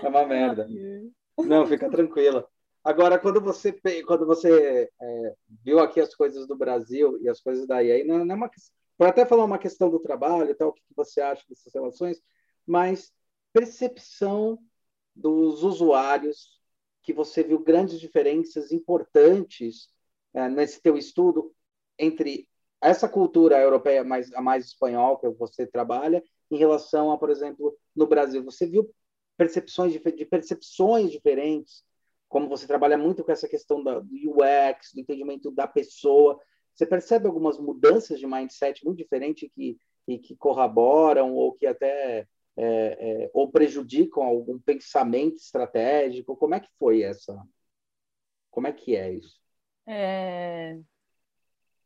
É 0.00 0.08
uma 0.08 0.24
merda. 0.24 0.68
Não, 1.44 1.66
fica 1.66 1.90
tranquila. 1.90 2.48
Agora, 2.88 3.18
quando 3.18 3.38
você, 3.38 3.70
quando 4.06 4.24
você 4.24 4.90
é, 4.98 5.34
viu 5.62 5.78
aqui 5.78 6.00
as 6.00 6.14
coisas 6.14 6.46
do 6.46 6.56
Brasil 6.56 7.18
e 7.20 7.28
as 7.28 7.38
coisas 7.38 7.66
daí, 7.66 7.92
aí 7.92 8.02
não, 8.02 8.24
não 8.24 8.34
é 8.34 8.38
uma 8.38 8.50
pode 8.96 9.10
até 9.10 9.26
falar 9.26 9.44
uma 9.44 9.58
questão 9.58 9.90
do 9.90 10.00
trabalho, 10.00 10.56
tal, 10.56 10.70
o 10.70 10.72
que 10.72 10.80
você 10.96 11.20
acha 11.20 11.44
dessas 11.46 11.70
relações, 11.74 12.18
mas 12.66 13.12
percepção 13.52 14.58
dos 15.14 15.62
usuários, 15.64 16.58
que 17.02 17.12
você 17.12 17.42
viu 17.42 17.58
grandes 17.58 18.00
diferenças 18.00 18.72
importantes 18.72 19.90
é, 20.32 20.48
nesse 20.48 20.80
teu 20.80 20.96
estudo 20.96 21.54
entre 21.98 22.48
essa 22.80 23.06
cultura 23.06 23.60
europeia 23.60 24.02
mais 24.02 24.32
a 24.32 24.40
mais 24.40 24.64
espanhol 24.64 25.18
que 25.18 25.28
você 25.28 25.66
trabalha 25.66 26.24
em 26.50 26.56
relação 26.56 27.12
a, 27.12 27.18
por 27.18 27.28
exemplo, 27.28 27.76
no 27.94 28.06
Brasil. 28.06 28.42
Você 28.44 28.66
viu 28.66 28.90
percepções 29.36 29.92
de 29.92 30.00
percepções 30.24 31.10
diferentes 31.10 31.86
como 32.28 32.48
você 32.48 32.66
trabalha 32.66 32.98
muito 32.98 33.24
com 33.24 33.32
essa 33.32 33.48
questão 33.48 33.82
da, 33.82 33.98
do 33.98 34.08
UX, 34.12 34.92
do 34.92 35.00
entendimento 35.00 35.50
da 35.50 35.66
pessoa, 35.66 36.38
você 36.74 36.86
percebe 36.86 37.26
algumas 37.26 37.58
mudanças 37.58 38.20
de 38.20 38.26
mindset 38.26 38.84
muito 38.84 38.98
diferentes 38.98 39.50
que, 39.52 39.78
e 40.06 40.18
que 40.18 40.36
corroboram 40.36 41.34
ou 41.34 41.52
que 41.52 41.66
até 41.66 42.26
é, 42.56 42.66
é, 43.24 43.30
ou 43.32 43.50
prejudicam 43.50 44.22
algum 44.22 44.58
pensamento 44.58 45.36
estratégico? 45.36 46.36
Como 46.36 46.54
é 46.54 46.60
que 46.60 46.68
foi 46.78 47.02
essa? 47.02 47.40
Como 48.50 48.66
é 48.66 48.72
que 48.72 48.96
é 48.96 49.12
isso? 49.12 49.40
É... 49.86 50.78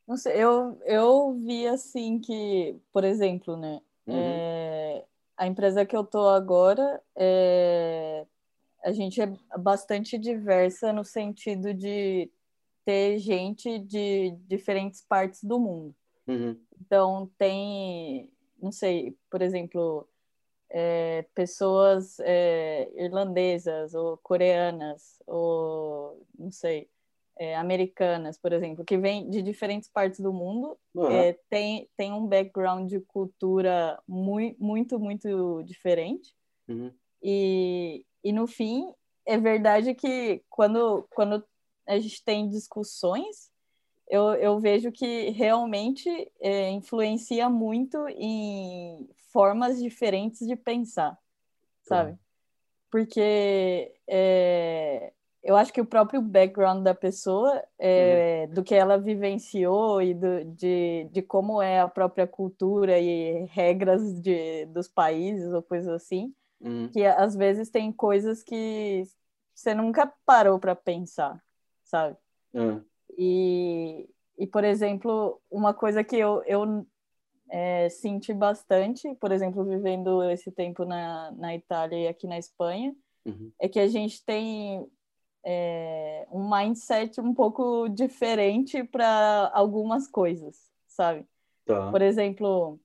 Não 0.06 0.16
sei, 0.16 0.42
eu, 0.42 0.80
eu 0.84 1.32
vi 1.34 1.66
assim 1.66 2.18
que, 2.18 2.76
por 2.92 3.04
exemplo, 3.04 3.56
né? 3.56 3.80
Uhum. 4.06 4.14
É, 4.14 5.04
a 5.36 5.46
empresa 5.46 5.86
que 5.86 5.96
eu 5.96 6.04
tô 6.04 6.28
agora 6.28 7.02
é, 7.14 8.26
a 8.84 8.92
gente 8.92 9.20
é 9.20 9.26
bastante 9.58 10.18
diversa 10.18 10.92
no 10.92 11.04
sentido 11.04 11.72
de 11.72 12.30
ter 12.84 13.18
gente 13.18 13.78
de 13.78 14.32
diferentes 14.48 15.02
partes 15.02 15.44
do 15.44 15.58
mundo. 15.58 15.94
Uhum. 16.26 16.58
Então, 16.80 17.30
tem, 17.38 18.30
não 18.60 18.72
sei, 18.72 19.16
por 19.30 19.40
exemplo, 19.40 20.08
é, 20.68 21.24
pessoas 21.34 22.18
é, 22.20 22.90
irlandesas 22.96 23.94
ou 23.94 24.16
coreanas 24.18 25.18
ou, 25.26 26.26
não 26.36 26.50
sei, 26.50 26.88
é, 27.38 27.56
americanas, 27.56 28.36
por 28.36 28.52
exemplo, 28.52 28.84
que 28.84 28.98
vêm 28.98 29.28
de 29.30 29.42
diferentes 29.42 29.88
partes 29.88 30.20
do 30.20 30.32
mundo, 30.32 30.76
uhum. 30.94 31.34
tem, 31.48 31.88
tem 31.96 32.12
um 32.12 32.26
background 32.26 32.88
de 32.88 33.00
cultura 33.00 34.00
muito, 34.06 34.62
muito, 34.62 34.98
muito 34.98 35.62
diferente. 35.62 36.34
Uhum. 36.68 36.92
E, 37.22 38.04
e 38.24 38.32
no 38.32 38.46
fim, 38.46 38.92
é 39.24 39.38
verdade 39.38 39.94
que 39.94 40.42
quando, 40.50 41.06
quando 41.14 41.44
a 41.86 41.98
gente 41.98 42.22
tem 42.24 42.48
discussões, 42.48 43.50
eu, 44.08 44.34
eu 44.34 44.58
vejo 44.58 44.92
que 44.92 45.30
realmente 45.30 46.08
é, 46.40 46.70
influencia 46.70 47.48
muito 47.48 48.06
em 48.08 49.08
formas 49.32 49.80
diferentes 49.80 50.46
de 50.46 50.54
pensar, 50.54 51.16
sabe? 51.82 52.18
Porque 52.90 53.94
é, 54.06 55.12
eu 55.42 55.56
acho 55.56 55.72
que 55.72 55.80
o 55.80 55.86
próprio 55.86 56.20
background 56.20 56.82
da 56.84 56.94
pessoa, 56.94 57.62
é, 57.78 58.46
uhum. 58.46 58.54
do 58.54 58.62
que 58.62 58.74
ela 58.74 58.98
vivenciou 58.98 60.02
e 60.02 60.12
do, 60.12 60.44
de, 60.44 61.08
de 61.10 61.22
como 61.22 61.62
é 61.62 61.80
a 61.80 61.88
própria 61.88 62.26
cultura 62.26 62.98
e 62.98 63.46
regras 63.46 64.20
de, 64.20 64.66
dos 64.66 64.88
países 64.88 65.52
ou 65.52 65.62
coisas 65.62 65.88
assim, 65.88 66.34
Uhum. 66.62 66.88
Que 66.88 67.04
às 67.04 67.34
vezes 67.34 67.68
tem 67.68 67.92
coisas 67.92 68.42
que 68.42 69.02
você 69.54 69.74
nunca 69.74 70.12
parou 70.24 70.58
para 70.58 70.74
pensar, 70.74 71.42
sabe? 71.82 72.16
Uhum. 72.54 72.82
E, 73.18 74.08
e, 74.38 74.46
por 74.46 74.64
exemplo, 74.64 75.40
uma 75.50 75.74
coisa 75.74 76.02
que 76.02 76.16
eu, 76.16 76.42
eu 76.46 76.86
é, 77.50 77.88
senti 77.88 78.32
bastante, 78.32 79.14
por 79.16 79.32
exemplo, 79.32 79.64
vivendo 79.64 80.22
esse 80.30 80.50
tempo 80.50 80.84
na, 80.84 81.30
na 81.32 81.54
Itália 81.54 81.96
e 81.96 82.08
aqui 82.08 82.26
na 82.26 82.38
Espanha, 82.38 82.94
uhum. 83.26 83.52
é 83.60 83.68
que 83.68 83.78
a 83.78 83.88
gente 83.88 84.24
tem 84.24 84.86
é, 85.44 86.26
um 86.30 86.48
mindset 86.48 87.20
um 87.20 87.34
pouco 87.34 87.88
diferente 87.88 88.82
para 88.84 89.50
algumas 89.52 90.08
coisas, 90.08 90.70
sabe? 90.86 91.26
Tá. 91.66 91.90
Por 91.90 92.00
exemplo, 92.00 92.80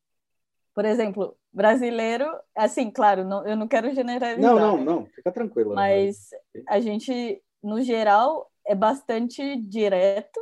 por 0.77 0.85
exemplo, 0.85 1.35
brasileiro, 1.51 2.29
assim, 2.55 2.91
claro, 2.91 3.23
não, 3.23 3.43
eu 3.47 3.57
não 3.57 3.67
quero 3.67 3.91
generalizar. 3.95 4.39
Não, 4.39 4.77
não, 4.77 4.85
não, 4.85 5.05
fica 5.07 5.31
tranquilo. 5.31 5.73
Mas 5.73 6.29
a 6.67 6.79
gente, 6.79 7.41
no 7.63 7.81
geral, 7.81 8.47
é 8.63 8.75
bastante 8.75 9.55
direto, 9.55 10.39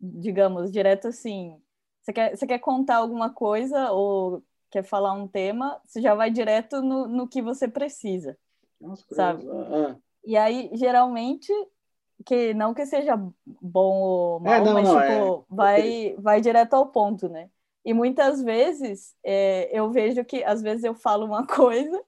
digamos, 0.00 0.72
direto 0.72 1.06
assim. 1.06 1.56
Você 2.02 2.12
quer, 2.12 2.36
você 2.36 2.48
quer 2.48 2.58
contar 2.58 2.96
alguma 2.96 3.30
coisa 3.30 3.92
ou 3.92 4.42
quer 4.72 4.82
falar 4.82 5.12
um 5.12 5.28
tema, 5.28 5.80
você 5.86 6.02
já 6.02 6.16
vai 6.16 6.32
direto 6.32 6.82
no, 6.82 7.06
no 7.06 7.28
que 7.28 7.40
você 7.40 7.68
precisa. 7.68 8.36
Nossa, 8.80 9.04
sabe? 9.14 9.48
Ah, 9.48 9.92
ah. 9.92 9.96
E 10.24 10.36
aí, 10.36 10.68
geralmente, 10.72 11.52
que 12.26 12.52
não 12.54 12.74
que 12.74 12.84
seja 12.86 13.16
bom 13.46 14.00
ou 14.00 14.40
mal, 14.40 14.52
é, 14.52 14.64
não, 14.64 14.74
mas 14.74 14.88
não, 14.88 15.00
tipo, 15.00 15.46
é... 15.52 15.54
vai, 15.54 16.16
vai 16.18 16.40
direto 16.40 16.74
ao 16.74 16.88
ponto, 16.88 17.28
né? 17.28 17.48
E 17.84 17.94
muitas 17.94 18.42
vezes 18.42 19.14
é, 19.24 19.70
eu 19.76 19.90
vejo 19.90 20.24
que 20.24 20.44
às 20.44 20.60
vezes 20.62 20.84
eu 20.84 20.94
falo 20.94 21.26
uma 21.26 21.46
coisa 21.48 22.02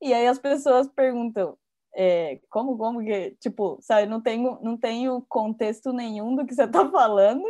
e 0.00 0.14
aí 0.14 0.26
as 0.26 0.38
pessoas 0.38 0.88
perguntam 0.88 1.56
é, 1.94 2.40
como, 2.48 2.76
como 2.78 3.02
que, 3.02 3.32
tipo, 3.40 3.78
sabe, 3.80 4.06
não 4.06 4.20
tenho, 4.20 4.58
não 4.62 4.76
tenho 4.76 5.24
contexto 5.28 5.92
nenhum 5.92 6.36
do 6.36 6.46
que 6.46 6.54
você 6.54 6.64
está 6.64 6.88
falando 6.88 7.44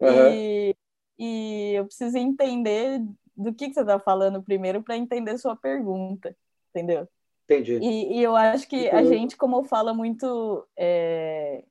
uhum. 0.00 0.32
e, 0.32 0.76
e 1.18 1.72
eu 1.74 1.84
preciso 1.86 2.18
entender 2.18 3.00
do 3.36 3.54
que, 3.54 3.68
que 3.68 3.74
você 3.74 3.80
está 3.80 3.98
falando 3.98 4.42
primeiro 4.42 4.82
para 4.82 4.96
entender 4.96 5.38
sua 5.38 5.54
pergunta, 5.54 6.36
entendeu? 6.70 7.08
Entendi. 7.44 7.78
E, 7.78 8.18
e 8.18 8.22
eu 8.22 8.36
acho 8.36 8.68
que 8.68 8.88
a 8.88 9.02
gente, 9.04 9.36
como 9.36 9.64
fala 9.64 9.94
muito 9.94 10.66
é, 10.76 11.64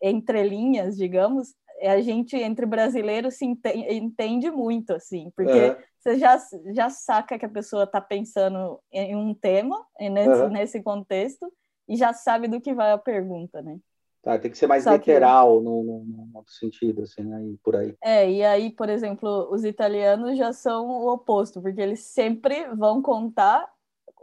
entre 0.00 0.42
linhas, 0.42 0.96
digamos, 0.96 1.54
a 1.88 2.00
gente 2.00 2.36
entre 2.36 2.64
brasileiros 2.66 3.34
se 3.34 3.44
entende, 3.44 3.94
entende 3.94 4.50
muito 4.50 4.92
assim, 4.92 5.30
porque 5.36 5.70
uhum. 5.70 5.76
você 5.98 6.18
já, 6.18 6.38
já 6.74 6.90
saca 6.90 7.38
que 7.38 7.44
a 7.44 7.50
pessoa 7.50 7.84
está 7.84 8.00
pensando 8.00 8.80
em 8.92 9.16
um 9.16 9.34
tema 9.34 9.84
nesse, 9.98 10.42
uhum. 10.42 10.48
nesse 10.48 10.82
contexto 10.82 11.52
e 11.88 11.96
já 11.96 12.12
sabe 12.12 12.48
do 12.48 12.60
que 12.60 12.72
vai 12.72 12.92
a 12.92 12.98
pergunta, 12.98 13.60
né? 13.60 13.78
Tá, 14.22 14.38
tem 14.38 14.52
que 14.52 14.56
ser 14.56 14.68
mais 14.68 14.84
Só 14.84 14.92
literal 14.92 15.58
que... 15.58 15.64
no 15.64 16.30
outro 16.32 16.52
sentido, 16.52 17.02
assim, 17.02 17.24
né? 17.24 17.44
E 17.44 17.56
por 17.56 17.74
aí. 17.74 17.96
É, 18.00 18.30
e 18.30 18.44
aí, 18.44 18.70
por 18.70 18.88
exemplo, 18.88 19.48
os 19.50 19.64
italianos 19.64 20.38
já 20.38 20.52
são 20.52 20.86
o 20.86 21.12
oposto, 21.12 21.60
porque 21.60 21.80
eles 21.80 22.00
sempre 22.00 22.68
vão 22.76 23.02
contar 23.02 23.68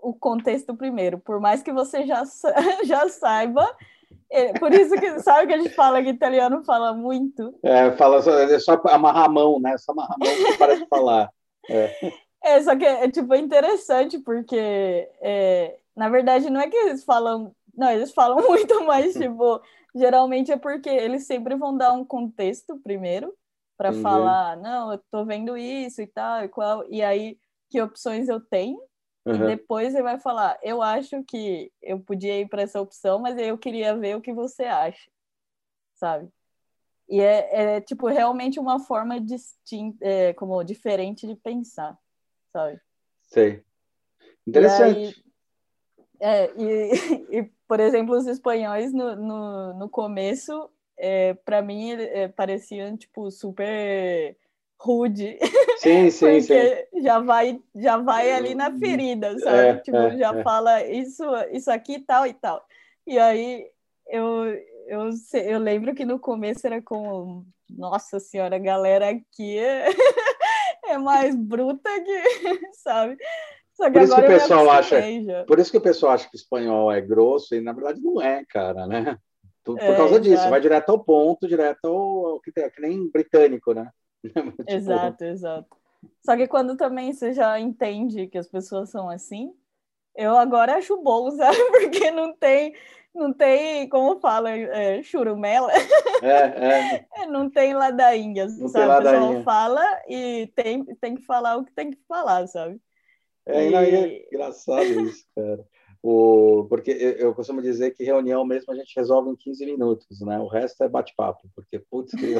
o 0.01 0.13
contexto 0.13 0.73
primeiro, 0.73 1.19
por 1.19 1.41
mais 1.41 1.61
que 1.61 1.73
você 1.73 2.05
já, 2.05 2.23
já 2.85 3.09
saiba 3.09 3.65
é, 3.65 3.75
por 4.59 4.73
isso 4.73 4.95
que 4.95 5.19
sabe 5.19 5.47
que 5.47 5.53
a 5.53 5.57
gente 5.57 5.73
fala 5.73 6.01
que 6.01 6.09
italiano 6.09 6.63
fala 6.63 6.93
muito. 6.93 7.57
É, 7.63 7.91
fala 7.93 8.21
só, 8.21 8.31
é 8.37 8.59
só 8.59 8.79
amarrar 8.85 9.25
a 9.25 9.29
mão, 9.29 9.59
né? 9.59 9.77
Só 9.77 9.91
amarrar 9.91 10.15
a 10.15 10.25
mão 10.25 10.35
que 10.35 10.57
para 10.57 10.75
de 10.77 10.87
falar. 10.87 11.29
É. 11.69 12.11
é, 12.43 12.63
só 12.63 12.75
que 12.75 12.85
é 12.85 13.09
tipo 13.09 13.35
interessante 13.35 14.17
porque 14.19 15.09
é, 15.21 15.77
na 15.95 16.09
verdade 16.09 16.49
não 16.49 16.59
é 16.59 16.69
que 16.69 16.75
eles 16.75 17.03
falam, 17.03 17.53
não, 17.75 17.91
eles 17.91 18.11
falam 18.11 18.37
muito, 18.47 18.83
mas 18.85 19.13
tipo 19.13 19.61
geralmente 19.95 20.51
é 20.51 20.57
porque 20.57 20.89
eles 20.89 21.25
sempre 21.25 21.55
vão 21.55 21.75
dar 21.75 21.91
um 21.93 22.05
contexto 22.05 22.79
primeiro 22.79 23.33
para 23.77 23.93
falar, 23.93 24.57
não, 24.57 24.91
eu 24.91 25.01
tô 25.09 25.23
vendo 25.25 25.57
isso 25.57 26.01
e 26.01 26.07
tal 26.07 26.43
e 26.43 26.49
qual, 26.49 26.85
e 26.89 27.01
aí 27.01 27.37
que 27.69 27.81
opções 27.81 28.27
eu 28.27 28.39
tenho 28.39 28.79
Uhum. 29.29 29.43
E 29.43 29.55
depois 29.55 29.93
ele 29.93 30.03
vai 30.03 30.19
falar: 30.19 30.57
Eu 30.63 30.81
acho 30.81 31.23
que 31.23 31.71
eu 31.81 31.99
podia 31.99 32.39
ir 32.39 32.49
para 32.49 32.63
essa 32.63 32.81
opção, 32.81 33.19
mas 33.19 33.37
eu 33.37 33.57
queria 33.57 33.95
ver 33.95 34.17
o 34.17 34.21
que 34.21 34.33
você 34.33 34.63
acha, 34.63 35.09
sabe? 35.93 36.27
E 37.07 37.21
é, 37.21 37.75
é 37.75 37.81
tipo 37.81 38.07
realmente 38.07 38.59
uma 38.59 38.79
forma 38.79 39.19
distinta, 39.19 39.97
é, 40.03 40.33
como 40.33 40.63
diferente 40.63 41.27
de 41.27 41.35
pensar, 41.35 41.97
sabe? 42.51 42.79
Sei. 43.27 43.63
Interessante. 44.47 44.99
E, 44.99 45.05
aí, 45.05 45.15
é, 46.19 46.51
e, 46.57 46.91
e, 47.39 47.51
por 47.67 47.79
exemplo, 47.79 48.15
os 48.15 48.25
espanhóis 48.25 48.91
no, 48.91 49.15
no, 49.15 49.73
no 49.75 49.89
começo, 49.89 50.69
é, 50.97 51.35
para 51.35 51.61
mim, 51.61 51.91
é, 51.91 52.27
pareciam 52.27 52.97
tipo 52.97 53.29
super 53.29 54.35
rude. 54.79 55.37
Sim, 55.79 56.09
sim, 56.11 56.39
Porque 56.39 56.87
sim. 56.93 57.01
já 57.01 57.19
vai, 57.19 57.59
já 57.75 57.97
vai 57.97 58.31
ali 58.31 58.53
na 58.53 58.77
ferida, 58.77 59.37
sabe? 59.39 59.57
É, 59.57 59.75
tipo, 59.77 59.97
é, 59.97 60.17
já 60.17 60.35
é. 60.35 60.43
fala 60.43 60.85
isso, 60.85 61.23
isso 61.51 61.71
aqui 61.71 61.99
tal 61.99 62.27
e 62.27 62.33
tal. 62.33 62.63
E 63.07 63.17
aí 63.17 63.65
eu, 64.07 64.45
eu, 64.87 65.09
eu 65.33 65.59
lembro 65.59 65.95
que 65.95 66.05
no 66.05 66.19
começo 66.19 66.67
era 66.67 66.81
como, 66.81 67.45
nossa 67.69 68.19
senhora, 68.19 68.57
a 68.57 68.59
galera 68.59 69.09
aqui 69.09 69.57
é, 69.57 69.87
é 70.85 70.97
mais 70.97 71.35
bruta 71.35 71.89
que, 72.01 72.23
sabe? 72.83 73.17
Só 73.73 73.85
que 73.85 73.91
por 73.91 74.01
isso 74.01 74.15
que 74.15 74.21
o 74.21 74.27
pessoal 74.27 74.69
acha, 74.71 75.21
já. 75.21 75.45
por 75.45 75.59
isso 75.59 75.71
que 75.71 75.77
o 75.77 75.81
pessoal 75.81 76.11
acha 76.11 76.29
que 76.29 76.35
espanhol 76.35 76.91
é 76.91 76.99
grosso 76.99 77.55
e 77.55 77.61
na 77.61 77.71
verdade 77.71 78.01
não 78.01 78.21
é, 78.21 78.43
cara, 78.49 78.85
né? 78.85 79.17
Por, 79.63 79.77
por 79.77 79.85
é, 79.85 79.95
causa 79.95 80.19
disso, 80.19 80.49
vai 80.49 80.59
direto 80.59 80.89
ao 80.89 80.99
ponto, 80.99 81.47
direto 81.47 81.85
ao, 81.85 82.25
ao 82.25 82.39
que, 82.41 82.51
que 82.51 82.81
nem 82.81 83.09
britânico, 83.09 83.73
né? 83.73 83.89
tipo... 84.23 84.63
Exato, 84.67 85.23
exato. 85.23 85.77
Só 86.23 86.35
que 86.35 86.47
quando 86.47 86.77
também 86.77 87.11
você 87.13 87.33
já 87.33 87.59
entende 87.59 88.27
que 88.27 88.37
as 88.37 88.47
pessoas 88.47 88.89
são 88.89 89.09
assim, 89.09 89.53
eu 90.15 90.37
agora 90.37 90.75
acho 90.75 91.01
bom, 91.01 91.31
sabe? 91.35 91.57
Porque 91.71 92.11
não 92.11 92.35
tem, 92.35 92.73
não 93.13 93.33
tem, 93.33 93.87
como 93.89 94.19
fala, 94.19 94.51
é, 94.51 95.01
churumela. 95.01 95.71
É, 96.21 96.27
é. 96.27 97.05
é. 97.23 97.25
Não 97.25 97.49
tem 97.49 97.73
ladainha, 97.73 98.45
não 98.45 98.67
sabe? 98.67 98.85
Tem 98.85 98.87
ladainha. 98.87 99.23
O 99.23 99.27
pessoal 99.27 99.43
fala 99.43 100.01
e 100.07 100.51
tem, 100.55 100.83
tem 100.95 101.15
que 101.15 101.23
falar 101.23 101.57
o 101.57 101.65
que 101.65 101.73
tem 101.73 101.91
que 101.91 101.99
falar, 102.07 102.47
sabe? 102.47 102.79
É, 103.45 103.67
e... 103.67 103.71
não, 103.71 103.79
é 103.79 104.25
engraçado 104.27 104.83
isso, 104.83 105.25
cara. 105.35 105.65
O, 106.01 106.65
porque 106.69 106.91
eu 106.91 107.35
costumo 107.35 107.61
dizer 107.61 107.91
que 107.91 108.05
reunião 108.05 108.45
mesmo 108.45 108.71
a 108.71 108.75
gente 108.75 108.95
resolve 108.95 109.31
em 109.31 109.35
15 109.35 109.65
minutos, 109.65 110.21
né? 110.21 110.39
O 110.39 110.47
resto 110.47 110.81
é 110.81 110.87
bate-papo, 110.87 111.49
porque, 111.53 111.77
putz, 111.77 112.11
que... 112.11 112.35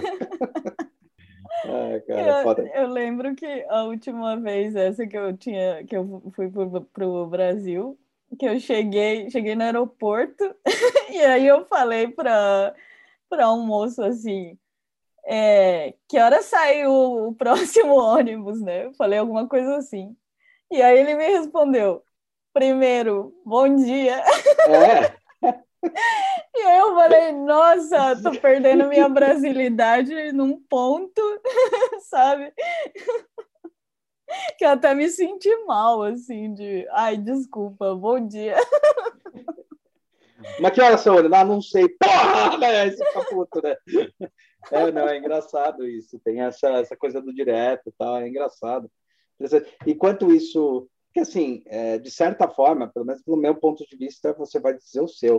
É, 1.66 2.00
cara, 2.02 2.44
eu, 2.44 2.68
eu, 2.84 2.88
lembro 2.88 3.36
que 3.36 3.66
a 3.70 3.84
última 3.84 4.38
vez 4.38 4.76
essa 4.76 5.06
que 5.06 5.18
eu 5.18 5.36
tinha 5.36 5.84
que 5.84 5.96
eu 5.96 6.22
fui 6.34 6.50
pro, 6.50 6.82
pro 6.86 7.28
Brasil, 7.28 7.98
que 8.38 8.46
eu 8.46 8.60
cheguei, 8.60 9.30
cheguei 9.30 9.56
no 9.56 9.64
aeroporto 9.64 10.56
e 11.12 11.20
aí 11.22 11.48
eu 11.48 11.66
falei 11.66 12.08
para 12.08 12.74
para 13.30 13.52
um 13.54 13.66
moço 13.66 14.02
assim, 14.04 14.58
é, 15.26 15.94
que 16.08 16.18
hora 16.18 16.42
sai 16.42 16.88
o, 16.88 17.28
o 17.30 17.36
próximo 17.36 17.94
ônibus, 18.02 18.60
né? 18.62 18.86
Eu 18.86 18.94
falei 18.94 19.20
alguma 19.20 19.48
coisa 19.48 19.78
assim. 19.78 20.16
E 20.72 20.82
aí 20.82 21.00
ele 21.00 21.16
me 21.16 21.26
respondeu: 21.28 22.04
primeiro, 22.54 23.34
bom 23.46 23.76
dia. 23.76 24.24
É. 24.68 25.19
E 25.84 26.62
aí 26.62 26.78
eu 26.80 26.94
falei, 26.96 27.32
nossa, 27.32 28.22
tô 28.22 28.32
perdendo 28.42 28.88
minha 28.88 29.08
brasilidade 29.08 30.32
num 30.34 30.60
ponto, 30.62 31.22
sabe? 32.10 32.54
Que 34.58 34.66
eu 34.66 34.70
até 34.70 34.94
me 34.94 35.10
senti 35.10 35.50
mal, 35.66 36.04
assim, 36.04 36.54
de 36.54 36.88
ai, 36.92 37.18
desculpa, 37.18 37.96
bom 37.96 38.28
dia. 38.28 38.56
Mas 40.60 40.72
que 40.74 40.82
horas 40.82 41.02
são? 41.02 41.18
Ah, 41.18 41.46
não 41.46 41.62
sei. 41.62 41.88
Porra! 41.90 42.30
Né? 42.60 42.88
Esse 42.88 43.06
fica 43.06 43.26
puto, 43.26 43.62
né? 43.62 43.76
É, 44.72 44.92
não, 44.92 45.08
é 45.08 45.18
engraçado 45.18 45.88
isso. 45.88 46.20
Tem 46.20 46.42
essa, 46.42 46.68
essa 46.70 46.96
coisa 46.96 47.22
do 47.22 47.34
direto 47.34 47.94
tal, 47.98 48.18
é 48.18 48.28
engraçado. 48.28 48.90
Enquanto 49.88 50.32
isso, 50.32 50.90
que 51.14 51.22
assim, 51.22 51.64
é, 51.68 51.98
de 51.98 52.12
certa 52.12 52.48
forma, 52.50 52.92
pelo 52.92 53.06
menos 53.06 53.22
pelo 53.22 53.38
meu 53.38 53.56
ponto 53.56 53.86
de 53.88 53.96
vista, 53.96 54.34
você 54.34 54.60
vai 54.60 54.76
dizer 54.76 55.02
o 55.02 55.08
seu. 55.08 55.38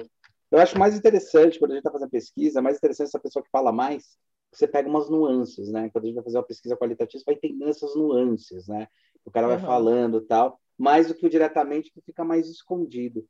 Eu 0.50 0.58
acho 0.58 0.78
mais 0.78 0.96
interessante, 0.96 1.58
quando 1.58 1.72
a 1.72 1.74
gente 1.74 1.82
está 1.82 1.92
fazendo 1.92 2.10
pesquisa, 2.10 2.60
mais 2.60 2.76
interessante 2.76 3.08
essa 3.08 3.20
pessoa 3.20 3.42
que 3.42 3.50
fala 3.50 3.70
mais, 3.70 4.18
você 4.52 4.66
pega 4.66 4.88
umas 4.88 5.08
nuances, 5.08 5.70
né? 5.70 5.88
Quando 5.90 6.04
a 6.04 6.06
gente 6.08 6.16
vai 6.16 6.24
fazer 6.24 6.38
uma 6.38 6.46
pesquisa 6.46 6.76
qualitativa, 6.76 7.22
vai 7.24 7.36
ter 7.36 7.54
essas 7.62 7.94
nuances, 7.94 8.66
né? 8.66 8.88
O 9.24 9.30
cara 9.30 9.46
vai 9.46 9.56
uhum. 9.56 9.62
falando 9.62 10.20
tal, 10.22 10.60
mais 10.76 11.08
do 11.08 11.14
que 11.14 11.26
o 11.26 11.30
diretamente 11.30 11.92
que 11.92 12.00
fica 12.00 12.24
mais 12.24 12.48
escondido. 12.48 13.24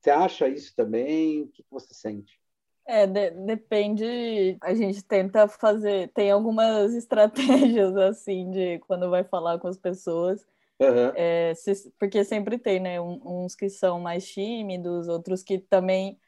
Você 0.00 0.10
acha 0.10 0.48
isso 0.48 0.74
também? 0.74 1.42
O 1.42 1.48
que 1.48 1.64
você 1.70 1.94
sente? 1.94 2.40
É, 2.86 3.06
de, 3.06 3.30
depende. 3.30 4.56
A 4.62 4.74
gente 4.74 5.04
tenta 5.04 5.46
fazer. 5.46 6.10
Tem 6.12 6.30
algumas 6.30 6.94
estratégias, 6.96 7.94
assim, 7.96 8.50
de 8.50 8.78
quando 8.80 9.08
vai 9.10 9.22
falar 9.22 9.58
com 9.58 9.68
as 9.68 9.76
pessoas. 9.76 10.44
Uhum. 10.80 11.12
É, 11.14 11.54
se, 11.54 11.92
porque 11.98 12.24
sempre 12.24 12.58
tem, 12.58 12.80
né? 12.80 13.00
uns 13.00 13.54
que 13.54 13.68
são 13.68 14.00
mais 14.00 14.26
tímidos, 14.26 15.06
outros 15.06 15.42
que 15.42 15.58
também 15.58 16.18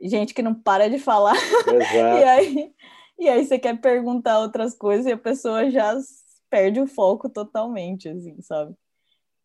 gente 0.00 0.34
que 0.34 0.42
não 0.42 0.54
para 0.54 0.88
de 0.88 0.98
falar. 0.98 1.36
e 2.20 2.24
aí 2.24 2.74
E 3.18 3.28
aí 3.28 3.44
você 3.44 3.58
quer 3.58 3.80
perguntar 3.80 4.40
outras 4.40 4.74
coisas 4.74 5.06
e 5.06 5.12
a 5.12 5.18
pessoa 5.18 5.70
já 5.70 5.94
perde 6.50 6.80
o 6.80 6.86
foco 6.86 7.28
totalmente, 7.28 8.08
assim, 8.08 8.40
sabe? 8.42 8.74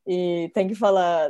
E 0.06 0.52
tem 0.54 0.68
que 0.68 0.76
falar, 0.76 1.30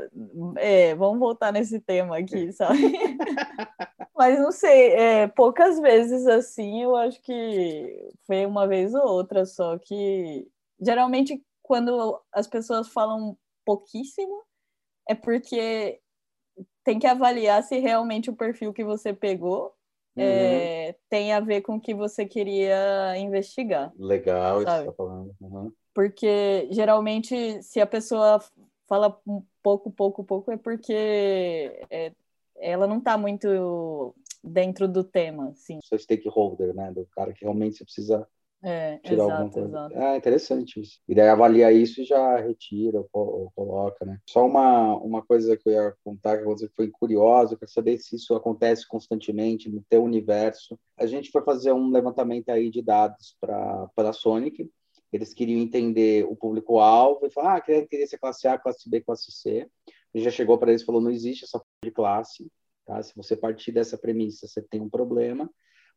é, 0.58 0.96
vamos 0.96 1.20
voltar 1.20 1.52
nesse 1.52 1.80
tema 1.80 2.18
aqui, 2.18 2.52
sabe? 2.54 2.80
Mas 4.18 4.40
não 4.40 4.52
sei, 4.52 4.94
é, 4.94 5.28
poucas 5.28 5.80
vezes 5.80 6.26
assim, 6.28 6.84
eu 6.84 6.96
acho 6.96 7.22
que 7.22 8.10
foi 8.26 8.46
uma 8.46 8.68
vez 8.68 8.94
ou 8.94 9.08
outra 9.08 9.46
só 9.46 9.78
que 9.78 10.48
geralmente 10.80 11.44
quando 11.62 12.22
as 12.32 12.48
pessoas 12.48 12.88
falam 12.90 13.38
pouquíssimo 13.66 14.44
é 15.08 15.16
porque 15.16 16.01
tem 16.84 17.00
que 17.00 17.08
avaliar 17.08 17.64
se 17.64 17.78
realmente 17.80 18.30
o 18.30 18.36
perfil 18.36 18.74
que 18.74 18.84
você 18.84 19.14
pegou 19.14 19.74
é, 20.16 20.22
uhum. 20.22 20.28
é, 20.28 20.96
tem 21.10 21.34
a 21.34 21.40
ver 21.40 21.62
com 21.62 21.76
o 21.76 21.82
que 21.82 21.94
você 21.94 22.26
queria 22.26 23.18
investigar. 23.18 23.94
Legal, 23.98 24.62
sabe? 24.62 24.64
isso 24.64 24.72
que 24.72 24.80
você 24.80 24.86
tá 24.86 24.94
falando. 24.94 25.36
Uhum. 25.40 25.72
Porque 25.94 26.68
geralmente, 26.72 27.62
se 27.64 27.80
a 27.80 27.88
pessoa 27.88 28.40
fala 28.88 29.18
pouco, 29.62 29.92
pouco, 29.92 30.24
pouco, 30.24 30.52
é 30.52 30.58
porque 30.58 30.94
é, 31.90 32.12
ela 32.58 32.88
não 32.88 32.98
está 32.98 33.18
muito 33.18 34.14
dentro 34.44 34.88
do 34.88 35.04
tema, 35.04 35.50
assim. 35.50 35.80
Seu 35.84 35.98
stakeholder, 35.98 36.74
né? 36.74 36.92
Do 36.92 37.06
cara 37.08 37.34
que 37.34 37.46
realmente 37.46 37.78
você 37.78 37.84
precisa 37.84 38.28
é, 38.64 38.98
tirar 39.00 39.16
exato, 39.16 39.32
alguma 39.32 39.50
coisa. 39.50 39.68
Exato. 39.70 39.96
Ah, 39.98 40.18
interessante 40.18 40.80
isso. 40.80 41.00
E 41.08 41.16
daí 41.16 41.30
avalia 41.30 41.72
isso 41.72 42.02
e 42.02 42.06
já 42.06 42.38
retira 42.38 43.04
ou, 43.12 43.52
coloca, 43.56 44.06
né? 44.06 44.20
Só 44.30 44.46
uma, 44.46 44.98
uma 44.98 45.22
coisa 45.24 45.58
que 45.58 45.68
eu 45.68 45.74
ia 45.74 45.94
contar 46.04 46.38
que 46.38 46.68
foi 46.76 46.90
curioso, 46.90 47.58
quero 47.58 47.72
saber 47.72 47.98
se 47.98 48.16
isso 48.16 48.36
acontece 48.36 48.88
constantemente 48.88 49.70
no 49.70 49.84
teu 49.90 50.04
universo. 50.04 50.80
A 50.98 51.08
gente 51.08 51.32
foi 51.32 51.42
fazer 51.44 51.74
um 51.74 51.90
levantamento 51.90 52.50
aí 52.50 52.70
de 52.70 52.82
dados 52.82 53.36
para 53.42 53.90
a 53.98 54.14
Sonic. 54.14 54.70
Eles 55.12 55.34
queriam 55.34 55.60
entender 55.60 56.26
o 56.26 56.36
público-alvo 56.36 57.26
e 57.26 57.32
falar, 57.32 57.58
ah, 57.58 57.62
queria 57.62 57.82
entender 57.82 58.08
se 58.08 58.16
é 58.16 58.20
classe 58.20 58.48
A, 58.48 58.58
classe 58.58 58.90
B, 58.90 59.02
classe 59.02 59.32
C. 59.32 59.68
A 60.14 60.18
gente 60.18 60.26
já 60.26 60.32
chegou 60.32 60.58
para 60.58 60.70
eles 60.70 60.84
e 60.84 60.86
falou, 60.86 61.02
não 61.02 61.12
existe 61.12 61.46
essa 61.46 61.62
de 61.84 61.92
classe, 61.92 62.48
tá? 62.86 63.02
Se 63.02 63.14
você 63.16 63.36
partir 63.36 63.72
dessa 63.72 63.98
premissa, 63.98 64.48
você 64.48 64.62
tem 64.62 64.80
um 64.80 64.90
problema 64.90 65.50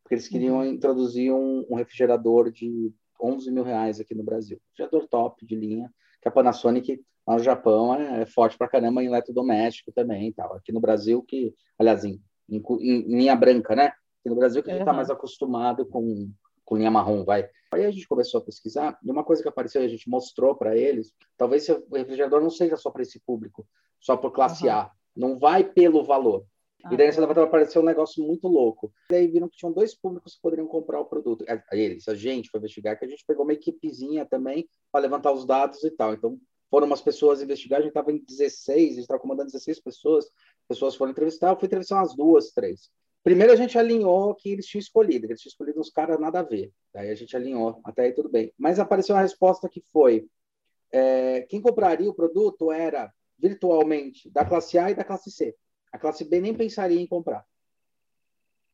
porque 0.05 0.13
eles 0.13 0.27
queriam 0.27 0.57
uhum. 0.57 0.65
introduzir 0.65 1.33
um, 1.33 1.65
um, 1.67 1.75
refrigerador 1.75 2.51
de 2.51 2.93
11 3.19 3.51
mil 3.51 3.63
reais 3.63 3.99
aqui 3.99 4.13
no 4.13 4.23
Brasil. 4.23 4.61
Refrigerador 4.69 5.09
top 5.09 5.43
de 5.43 5.55
linha, 5.55 5.91
que 6.21 6.27
a 6.27 6.31
Panasonic 6.31 7.03
lá 7.27 7.33
no 7.33 7.43
Japão 7.43 7.95
é, 7.95 8.21
é 8.21 8.25
forte 8.27 8.55
pra 8.55 8.67
caramba 8.67 9.03
em 9.03 9.07
eletrodoméstico 9.07 9.91
também 9.91 10.31
tal. 10.31 10.53
Aqui 10.53 10.71
no 10.71 10.79
Brasil, 10.79 11.23
que, 11.23 11.55
aliás, 11.79 12.05
em, 12.05 12.21
em, 12.47 12.61
em 12.79 13.17
linha 13.17 13.35
branca, 13.35 13.75
né? 13.75 13.85
Aqui 13.85 14.29
no 14.29 14.35
Brasil 14.35 14.61
que 14.61 14.69
a 14.69 14.73
gente 14.73 14.83
está 14.83 14.93
mais 14.93 15.09
acostumado 15.09 15.87
com, 15.87 16.31
com 16.63 16.77
linha 16.77 16.91
marrom, 16.91 17.23
vai. 17.23 17.49
Aí 17.73 17.83
a 17.83 17.89
gente 17.89 18.07
começou 18.07 18.39
a 18.39 18.43
pesquisar, 18.43 18.99
e 19.03 19.09
uma 19.09 19.23
coisa 19.23 19.41
que 19.41 19.49
apareceu 19.49 19.81
e 19.81 19.85
a 19.85 19.89
gente 19.89 20.07
mostrou 20.07 20.53
para 20.53 20.77
eles, 20.77 21.11
talvez 21.35 21.67
o 21.67 21.83
refrigerador 21.91 22.41
não 22.41 22.51
seja 22.51 22.77
só 22.77 22.91
para 22.91 23.01
esse 23.01 23.19
público, 23.25 23.67
só 23.99 24.15
por 24.15 24.29
classe 24.29 24.65
uhum. 24.65 24.71
A. 24.71 24.91
Não 25.15 25.39
vai 25.39 25.63
pelo 25.63 26.03
valor. 26.03 26.45
Ah, 26.85 26.93
e 26.93 26.97
daí 26.97 27.07
nessa 27.07 27.19
levantamento 27.19 27.47
apareceu 27.47 27.81
um 27.81 27.85
negócio 27.85 28.23
muito 28.23 28.47
louco. 28.47 28.93
E 29.09 29.13
daí 29.13 29.27
viram 29.27 29.49
que 29.49 29.57
tinham 29.57 29.73
dois 29.73 29.95
públicos 29.95 30.35
que 30.35 30.41
poderiam 30.41 30.67
comprar 30.67 30.99
o 30.99 31.05
produto. 31.05 31.43
A 31.47 31.75
eles, 31.75 32.07
a 32.07 32.13
gente 32.13 32.49
foi 32.49 32.59
investigar, 32.59 32.97
que 32.97 33.05
a 33.05 33.07
gente 33.07 33.25
pegou 33.25 33.43
uma 33.43 33.53
equipezinha 33.53 34.23
também 34.23 34.69
para 34.91 35.01
levantar 35.01 35.31
os 35.31 35.45
dados 35.45 35.83
e 35.83 35.89
tal. 35.89 36.13
Então 36.13 36.39
foram 36.69 36.85
umas 36.85 37.01
pessoas 37.01 37.41
investigar, 37.41 37.79
a 37.79 37.81
gente 37.81 37.89
estava 37.89 38.11
em 38.11 38.23
16, 38.23 38.83
a 38.83 38.87
gente 38.89 38.99
estava 38.99 39.19
comandando 39.19 39.51
16 39.51 39.79
pessoas, 39.79 40.29
pessoas 40.67 40.95
foram 40.95 41.11
entrevistar, 41.11 41.49
eu 41.49 41.57
fui 41.57 41.65
entrevistar 41.65 41.95
umas 41.95 42.15
duas, 42.15 42.51
três. 42.51 42.91
Primeiro 43.23 43.51
a 43.51 43.55
gente 43.55 43.75
alinhou 43.75 44.35
que 44.35 44.51
eles 44.51 44.67
tinham 44.67 44.81
escolhido, 44.81 45.25
eles 45.25 45.41
tinham 45.41 45.49
escolhido 45.49 45.79
uns 45.79 45.89
caras 45.89 46.19
nada 46.19 46.41
a 46.41 46.43
ver. 46.43 46.71
Daí 46.93 47.09
a 47.09 47.15
gente 47.15 47.35
alinhou, 47.35 47.79
até 47.83 48.03
aí 48.03 48.13
tudo 48.13 48.29
bem. 48.29 48.53
Mas 48.55 48.77
apareceu 48.77 49.15
uma 49.15 49.23
resposta 49.23 49.67
que 49.67 49.81
foi: 49.91 50.27
é, 50.91 51.41
quem 51.41 51.59
compraria 51.59 52.07
o 52.07 52.13
produto 52.13 52.71
era 52.71 53.11
virtualmente 53.39 54.29
da 54.29 54.45
classe 54.45 54.77
A 54.77 54.91
e 54.91 54.95
da 54.95 55.03
classe 55.03 55.31
C. 55.31 55.55
A 55.95 55.97
classe 55.97 56.25
B 56.25 56.41
nem 56.41 56.53
pensaria 56.53 56.99
em 56.99 57.07
comprar. 57.07 57.45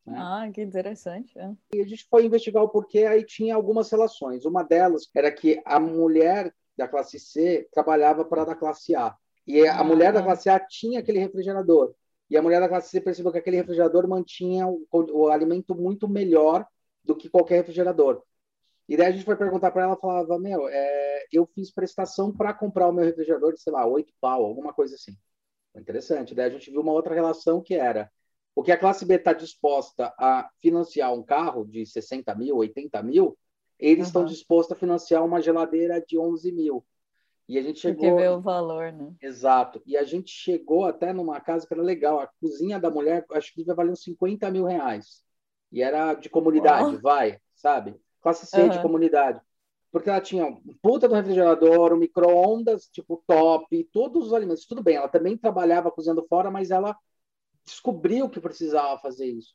Né? 0.03 0.17
Ah, 0.17 0.49
que 0.51 0.59
interessante. 0.59 1.37
É. 1.37 1.51
E 1.71 1.79
a 1.79 1.87
gente 1.87 2.07
foi 2.09 2.25
investigar 2.25 2.63
o 2.63 2.69
porquê, 2.69 3.05
aí 3.05 3.23
tinha 3.23 3.53
algumas 3.53 3.91
relações. 3.91 4.43
Uma 4.43 4.63
delas 4.63 5.07
era 5.15 5.31
que 5.31 5.61
a 5.63 5.79
mulher 5.79 6.51
da 6.75 6.87
classe 6.87 7.19
C 7.19 7.69
trabalhava 7.71 8.25
para 8.25 8.41
a 8.41 8.45
da 8.45 8.55
classe 8.55 8.95
A. 8.95 9.15
E 9.45 9.67
a 9.67 9.79
ah, 9.79 9.83
mulher 9.83 10.11
da 10.11 10.23
classe 10.23 10.49
A 10.49 10.59
tinha 10.59 10.99
aquele 10.99 11.19
refrigerador. 11.19 11.93
E 12.27 12.35
a 12.35 12.41
mulher 12.41 12.59
da 12.59 12.67
classe 12.67 12.89
C 12.89 12.99
percebeu 12.99 13.31
que 13.31 13.37
aquele 13.37 13.57
refrigerador 13.57 14.07
mantinha 14.07 14.67
o, 14.67 14.87
o 14.91 15.27
alimento 15.29 15.75
muito 15.75 16.09
melhor 16.09 16.65
do 17.03 17.15
que 17.15 17.29
qualquer 17.29 17.57
refrigerador. 17.57 18.23
E 18.89 18.97
daí 18.97 19.07
a 19.07 19.11
gente 19.11 19.25
foi 19.25 19.35
perguntar 19.35 19.69
para 19.69 19.83
ela, 19.83 19.95
falava, 19.95 20.39
meu, 20.39 20.67
é, 20.67 21.25
eu 21.31 21.45
fiz 21.45 21.71
prestação 21.71 22.35
para 22.35 22.51
comprar 22.51 22.89
o 22.89 22.91
meu 22.91 23.05
refrigerador 23.05 23.53
de, 23.53 23.61
sei 23.61 23.71
lá, 23.71 23.85
oito 23.85 24.11
pau, 24.19 24.43
alguma 24.43 24.73
coisa 24.73 24.95
assim. 24.95 25.15
Interessante. 25.75 26.35
Daí 26.35 26.47
a 26.47 26.49
gente 26.49 26.69
viu 26.69 26.81
uma 26.81 26.91
outra 26.91 27.13
relação 27.13 27.61
que 27.61 27.75
era 27.75 28.11
o 28.55 28.63
que 28.63 28.71
a 28.71 28.77
classe 28.77 29.05
B 29.05 29.15
está 29.15 29.33
disposta 29.33 30.13
a 30.19 30.49
financiar 30.61 31.13
um 31.13 31.23
carro 31.23 31.65
de 31.65 31.85
60 31.85 32.35
mil, 32.35 32.57
80 32.57 33.01
mil, 33.01 33.37
eles 33.79 33.99
uhum. 33.99 34.07
estão 34.07 34.25
dispostos 34.25 34.75
a 34.75 34.79
financiar 34.79 35.23
uma 35.23 35.41
geladeira 35.41 36.03
de 36.05 36.17
11 36.17 36.51
mil. 36.51 36.85
E 37.47 37.57
a 37.57 37.61
gente 37.61 37.79
chegou. 37.79 38.09
Porque 38.09 38.21
vê 38.21 38.29
o 38.29 38.39
valor, 38.39 38.91
né? 38.91 39.13
Exato. 39.21 39.81
E 39.85 39.97
a 39.97 40.03
gente 40.03 40.31
chegou 40.31 40.85
até 40.85 41.11
numa 41.11 41.39
casa 41.39 41.67
que 41.67 41.73
era 41.73 41.81
legal. 41.81 42.19
A 42.19 42.29
cozinha 42.39 42.79
da 42.79 42.89
mulher, 42.89 43.25
acho 43.31 43.49
que 43.51 43.57
devia 43.57 43.73
valer 43.73 43.91
uns 43.91 44.03
50 44.03 44.49
mil 44.51 44.65
reais. 44.65 45.23
E 45.71 45.81
era 45.81 46.13
de 46.13 46.29
comunidade, 46.29 46.95
oh. 46.95 47.01
vai, 47.01 47.39
sabe? 47.55 47.95
Classe 48.21 48.45
C 48.45 48.61
uhum. 48.61 48.69
de 48.69 48.81
comunidade 48.81 49.41
porque 49.91 50.09
ela 50.09 50.21
tinha 50.21 50.45
um 50.45 50.61
puta 50.81 51.07
do 51.07 51.15
refrigerador, 51.15 51.93
um 51.93 51.97
micro-ondas, 51.97 52.87
tipo, 52.87 53.21
top, 53.27 53.83
todos 53.91 54.27
os 54.27 54.33
alimentos. 54.33 54.65
Tudo 54.65 54.81
bem, 54.81 54.95
ela 54.95 55.09
também 55.09 55.37
trabalhava 55.37 55.91
cozinhando 55.91 56.25
fora, 56.27 56.49
mas 56.49 56.71
ela 56.71 56.95
descobriu 57.65 58.29
que 58.29 58.39
precisava 58.39 58.99
fazer 59.01 59.25
isso. 59.25 59.53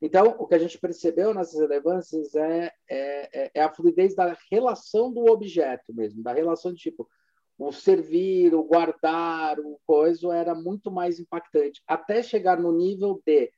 Então, 0.00 0.36
o 0.38 0.46
que 0.46 0.54
a 0.54 0.58
gente 0.58 0.78
percebeu 0.78 1.34
nessas 1.34 1.60
relevâncias 1.60 2.34
é, 2.34 2.72
é, 2.88 3.44
é, 3.44 3.50
é 3.54 3.62
a 3.62 3.72
fluidez 3.72 4.14
da 4.14 4.36
relação 4.50 5.12
do 5.12 5.26
objeto 5.30 5.94
mesmo, 5.94 6.22
da 6.22 6.32
relação 6.32 6.72
de 6.72 6.78
tipo, 6.78 7.08
o 7.58 7.70
servir, 7.70 8.54
o 8.54 8.64
guardar, 8.64 9.60
o 9.60 9.78
coisa 9.86 10.34
era 10.34 10.54
muito 10.54 10.90
mais 10.90 11.20
impactante, 11.20 11.82
até 11.86 12.22
chegar 12.22 12.58
no 12.58 12.72
nível 12.72 13.20
de 13.24 13.50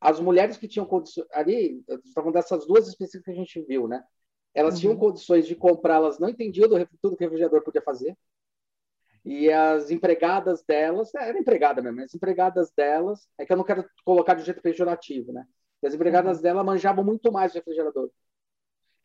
as 0.00 0.20
mulheres 0.20 0.56
que 0.56 0.68
tinham 0.68 0.86
condições 0.86 1.26
ali, 1.32 1.82
estavam 2.04 2.30
dessas 2.30 2.66
duas 2.66 2.86
específicas 2.86 3.24
que 3.34 3.40
a 3.40 3.44
gente 3.44 3.60
viu, 3.62 3.88
né? 3.88 4.04
Elas 4.58 4.74
uhum. 4.74 4.80
tinham 4.80 4.96
condições 4.96 5.46
de 5.46 5.54
comprar, 5.54 5.94
elas 5.94 6.18
não 6.18 6.28
entendiam 6.28 6.68
do, 6.68 6.74
tudo 7.00 7.16
que 7.16 7.22
o 7.22 7.26
refrigerador 7.26 7.62
podia 7.62 7.80
fazer. 7.80 8.18
E 9.24 9.48
as 9.52 9.88
empregadas 9.92 10.64
delas, 10.64 11.14
é, 11.14 11.28
era 11.28 11.38
empregada 11.38 11.80
mesmo, 11.80 12.02
as 12.02 12.12
empregadas 12.12 12.72
delas, 12.72 13.28
é 13.38 13.46
que 13.46 13.52
eu 13.52 13.56
não 13.56 13.62
quero 13.62 13.88
colocar 14.04 14.34
de 14.34 14.42
jeito 14.42 14.60
pejorativo, 14.60 15.32
né? 15.32 15.46
E 15.80 15.86
as 15.86 15.94
empregadas 15.94 16.38
uhum. 16.38 16.42
dela 16.42 16.64
manjavam 16.64 17.04
muito 17.04 17.30
mais 17.30 17.52
do 17.52 17.56
refrigerador. 17.56 18.10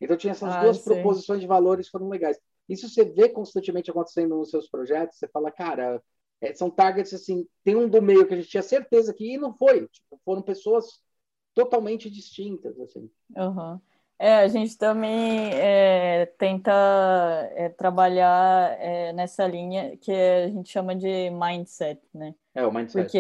Então 0.02 0.18
tinha 0.18 0.32
essas 0.32 0.56
ah, 0.56 0.62
duas 0.64 0.78
sim. 0.78 0.86
proposições 0.86 1.40
de 1.40 1.46
valores 1.46 1.88
foram 1.88 2.10
legais. 2.10 2.40
Isso 2.68 2.90
você 2.90 3.06
vê 3.06 3.30
constantemente 3.30 3.92
acontecendo 3.92 4.36
nos 4.36 4.50
seus 4.50 4.68
projetos, 4.68 5.20
você 5.20 5.28
fala, 5.28 5.52
cara, 5.52 6.02
é, 6.42 6.52
são 6.56 6.68
targets 6.68 7.14
assim, 7.14 7.48
tem 7.64 7.76
um 7.76 7.88
do 7.88 8.02
meio 8.02 8.26
que 8.26 8.34
a 8.34 8.38
gente 8.38 8.50
tinha 8.50 8.64
certeza 8.64 9.14
que 9.14 9.36
e 9.36 9.38
não 9.38 9.54
foi, 9.54 9.88
tipo, 9.88 10.20
foram 10.26 10.42
pessoas 10.42 11.00
totalmente 11.54 12.10
distintas, 12.10 12.80
assim. 12.80 13.08
Uhum. 13.38 13.80
É, 14.24 14.36
a 14.36 14.48
gente 14.48 14.78
também 14.78 15.50
é, 15.54 16.26
tenta 16.38 16.72
é, 17.56 17.68
trabalhar 17.68 18.74
é, 18.80 19.12
nessa 19.12 19.46
linha 19.46 19.98
que 19.98 20.14
a 20.14 20.48
gente 20.48 20.70
chama 20.70 20.96
de 20.96 21.30
mindset, 21.30 22.00
né? 22.14 22.34
É, 22.56 22.66
o 22.66 22.72
mindset. 22.72 23.04
Porque, 23.04 23.18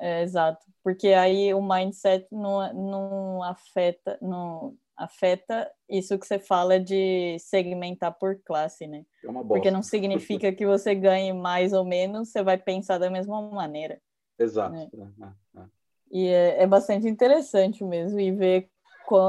é, 0.00 0.22
exato. 0.22 0.64
Porque 0.82 1.08
aí 1.08 1.52
o 1.52 1.60
mindset 1.60 2.26
não, 2.32 2.72
não 2.72 3.42
afeta, 3.42 4.16
não 4.22 4.74
afeta 4.96 5.70
isso 5.86 6.18
que 6.18 6.26
você 6.26 6.38
fala 6.38 6.80
de 6.80 7.36
segmentar 7.38 8.14
por 8.18 8.40
classe, 8.42 8.86
né? 8.86 9.04
É 9.22 9.28
uma 9.28 9.42
bosta. 9.42 9.48
Porque 9.48 9.70
não 9.70 9.82
significa 9.82 10.50
que 10.54 10.64
você 10.64 10.94
ganhe 10.94 11.34
mais 11.34 11.74
ou 11.74 11.84
menos, 11.84 12.30
você 12.30 12.42
vai 12.42 12.56
pensar 12.56 12.96
da 12.96 13.10
mesma 13.10 13.42
maneira. 13.42 14.00
Exato. 14.38 14.72
Né? 14.72 14.88
É, 14.90 15.60
é, 15.60 15.64
e 16.10 16.28
é, 16.28 16.66
bastante 16.66 17.06
interessante 17.06 17.84
mesmo 17.84 18.18
e 18.18 18.32
ver 18.32 18.70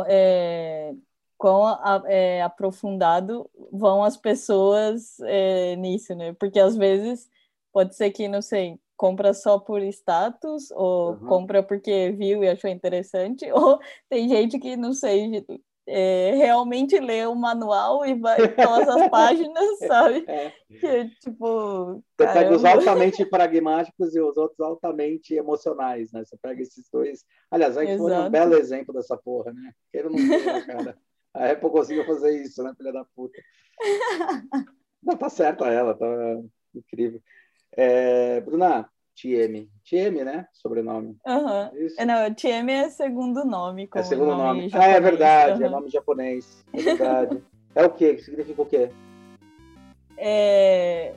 é, 0.08 0.94
quão 1.38 1.78
é, 2.08 2.42
aprofundado 2.42 3.50
vão 3.72 4.04
as 4.04 4.18
pessoas 4.18 5.20
é, 5.22 5.76
nisso, 5.76 6.16
né? 6.16 6.34
Porque 6.34 6.60
às 6.60 6.76
vezes 6.76 7.30
pode 7.72 7.96
ser 7.96 8.12
que, 8.12 8.28
não 8.28 8.42
sei, 8.42 8.80
compra 8.96 9.34
só 9.34 9.60
por 9.60 9.82
status, 9.84 10.72
ou 10.72 11.12
uhum. 11.12 11.28
compra 11.28 11.62
porque 11.62 12.12
viu 12.12 12.44
e 12.44 12.50
achou 12.50 12.70
interessante, 12.70 13.46
ou 13.54 13.80
tem 14.10 14.28
gente 14.28 14.58
que, 14.60 14.76
não 14.76 14.94
sei, 14.94 15.46
é, 15.90 16.34
realmente 16.36 17.00
lê 17.00 17.26
o 17.26 17.34
manual 17.34 18.06
e 18.06 18.14
vai 18.14 18.54
todas 18.54 18.90
as 18.90 19.10
páginas, 19.10 19.78
sabe? 19.88 20.26
É. 20.28 20.52
Que, 20.70 21.10
tipo. 21.22 22.04
Você 22.18 22.34
pega 22.34 22.56
os 22.56 22.66
altamente 22.66 23.26
pragmáticos 23.26 24.14
e 24.14 24.20
os 24.20 24.36
outros 24.36 24.60
altamente 24.60 25.34
emocionais, 25.34 26.12
né? 26.12 26.26
Você 26.26 26.36
pega 26.42 26.62
esses 26.62 26.90
dois. 26.92 27.24
Aliás, 27.50 27.78
a 27.78 27.86
iPhone 27.86 28.14
é 28.14 28.20
um 28.20 28.30
belo 28.30 28.56
exemplo 28.56 28.94
dessa 28.94 29.16
porra, 29.16 29.54
né? 29.54 29.72
Ele 29.94 30.10
não 30.10 30.16
tem, 30.16 30.66
cara. 30.66 30.98
A 31.38 31.52
Apple 31.52 31.70
conseguiu 31.70 32.06
fazer 32.06 32.42
isso, 32.42 32.64
né, 32.64 32.74
filha 32.76 32.92
da 32.92 33.06
puta? 33.16 33.40
Não, 35.04 35.16
tá 35.16 35.30
certo 35.30 35.64
ela, 35.64 35.94
tá 35.94 36.08
incrível. 36.74 37.22
É, 37.72 38.42
Bruna, 38.42 38.90
TM. 39.16 39.70
TM, 39.88 40.24
né? 40.24 40.48
Sobrenome. 40.52 41.16
Uhum. 41.26 41.86
Isso. 41.86 41.96
Não, 42.06 42.34
TM 42.34 42.72
é 42.72 42.90
segundo 42.90 43.46
nome. 43.46 43.88
é 43.94 44.04
segundo 44.04 44.36
nome. 44.36 44.62
nome. 44.62 44.72
Ah, 44.74 44.88
é 44.88 45.00
verdade, 45.00 45.62
uhum. 45.62 45.68
é 45.68 45.70
nome 45.70 45.90
japonês. 45.90 46.66
É 46.74 46.82
verdade. 46.82 47.44
é 47.76 47.86
o 47.86 47.92
quê? 47.92 48.18
Significa 48.18 48.62
o 48.62 48.66
quê? 48.66 48.90
É, 50.18 51.14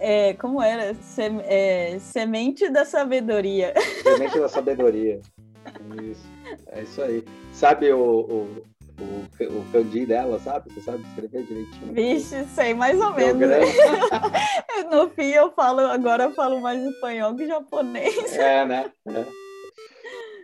é, 0.00 0.34
como 0.34 0.60
era? 0.60 0.92
Sem, 0.94 1.40
é, 1.44 1.98
semente 2.00 2.68
da 2.68 2.84
sabedoria. 2.84 3.72
Semente 4.02 4.38
da 4.38 4.48
sabedoria. 4.48 5.20
Isso. 6.02 6.32
É 6.66 6.82
isso 6.82 7.00
aí. 7.00 7.24
Sabe 7.52 7.92
o, 7.92 8.00
o, 8.00 8.64
o, 9.02 9.58
o 9.58 9.64
kanji 9.72 10.06
dela, 10.06 10.38
sabe? 10.38 10.72
Você 10.72 10.80
sabe 10.80 11.02
escrever 11.08 11.44
direitinho? 11.44 11.92
Vixe, 11.92 12.44
sei 12.54 12.74
mais 12.74 13.00
ou 13.00 13.12
menos. 13.14 13.40
no 14.90 15.08
fim 15.10 15.30
eu 15.30 15.50
falo, 15.52 15.80
agora 15.80 16.24
eu 16.24 16.34
falo 16.34 16.60
mais 16.60 16.82
espanhol 16.82 17.34
que 17.34 17.46
japonês. 17.46 18.36
É, 18.36 18.64
né? 18.64 18.90
É. 19.06 19.42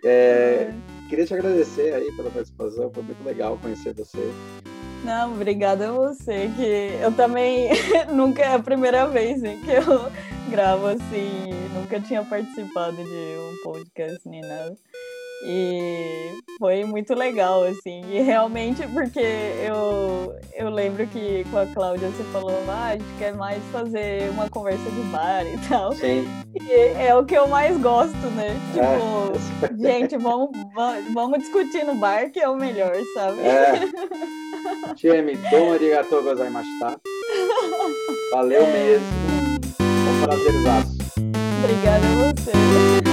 É, 0.04 0.72
queria 1.08 1.26
te 1.26 1.34
agradecer 1.34 1.92
aí 1.92 2.12
pela 2.12 2.30
participação, 2.30 2.90
foi 2.92 3.02
muito 3.02 3.24
legal 3.24 3.58
conhecer 3.60 3.94
você. 3.94 4.32
Não, 5.04 5.32
obrigada 5.32 5.88
a 5.88 5.92
você, 5.92 6.50
que 6.56 7.02
eu 7.02 7.12
também 7.12 7.70
nunca 8.12 8.42
é 8.42 8.54
a 8.54 8.58
primeira 8.58 9.06
vez 9.06 9.42
hein, 9.42 9.60
que 9.64 9.70
eu 9.70 10.10
gravo 10.50 10.86
assim, 10.86 11.50
nunca 11.74 12.00
tinha 12.00 12.24
participado 12.24 12.96
de 12.96 13.02
um 13.02 13.62
podcast 13.62 14.20
nem 14.28 14.40
nada. 14.40 14.76
E 15.44 16.38
foi 16.58 16.84
muito 16.84 17.14
legal, 17.14 17.62
assim. 17.64 18.02
E 18.10 18.20
realmente, 18.20 18.86
porque 18.88 19.20
eu, 19.20 20.34
eu 20.54 20.68
lembro 20.68 21.06
que 21.06 21.44
com 21.50 21.58
a 21.58 21.66
Cláudia 21.66 22.08
você 22.08 22.24
falou, 22.24 22.52
ah, 22.68 22.88
a 22.88 22.92
gente 22.92 23.18
quer 23.18 23.34
mais 23.34 23.62
fazer 23.70 24.28
uma 24.30 24.50
conversa 24.50 24.90
de 24.90 25.00
bar 25.10 25.46
e 25.46 25.56
tal. 25.68 25.92
Sim. 25.92 26.26
E 26.60 26.72
é 26.72 27.14
o 27.14 27.24
que 27.24 27.36
eu 27.36 27.46
mais 27.46 27.80
gosto, 27.80 28.16
né? 28.34 28.56
Tipo, 28.72 29.64
é. 29.64 29.76
gente, 29.78 30.16
vamos, 30.16 30.50
vamos 31.14 31.38
discutir 31.38 31.84
no 31.84 31.94
bar 31.94 32.30
que 32.30 32.40
é 32.40 32.48
o 32.48 32.56
melhor, 32.56 32.94
sabe? 33.14 33.40
É. 33.40 34.96
Chemi, 34.96 35.36
bom 35.50 35.72
arigatou 35.72 36.22
gozaimashita. 36.22 37.00
Valeu 38.32 38.62
é. 38.62 38.72
mesmo. 38.72 39.06
Um 39.80 40.22
prazerzaço. 40.22 40.98
Obrigada 41.62 42.06
a 42.06 42.32
você. 42.32 43.07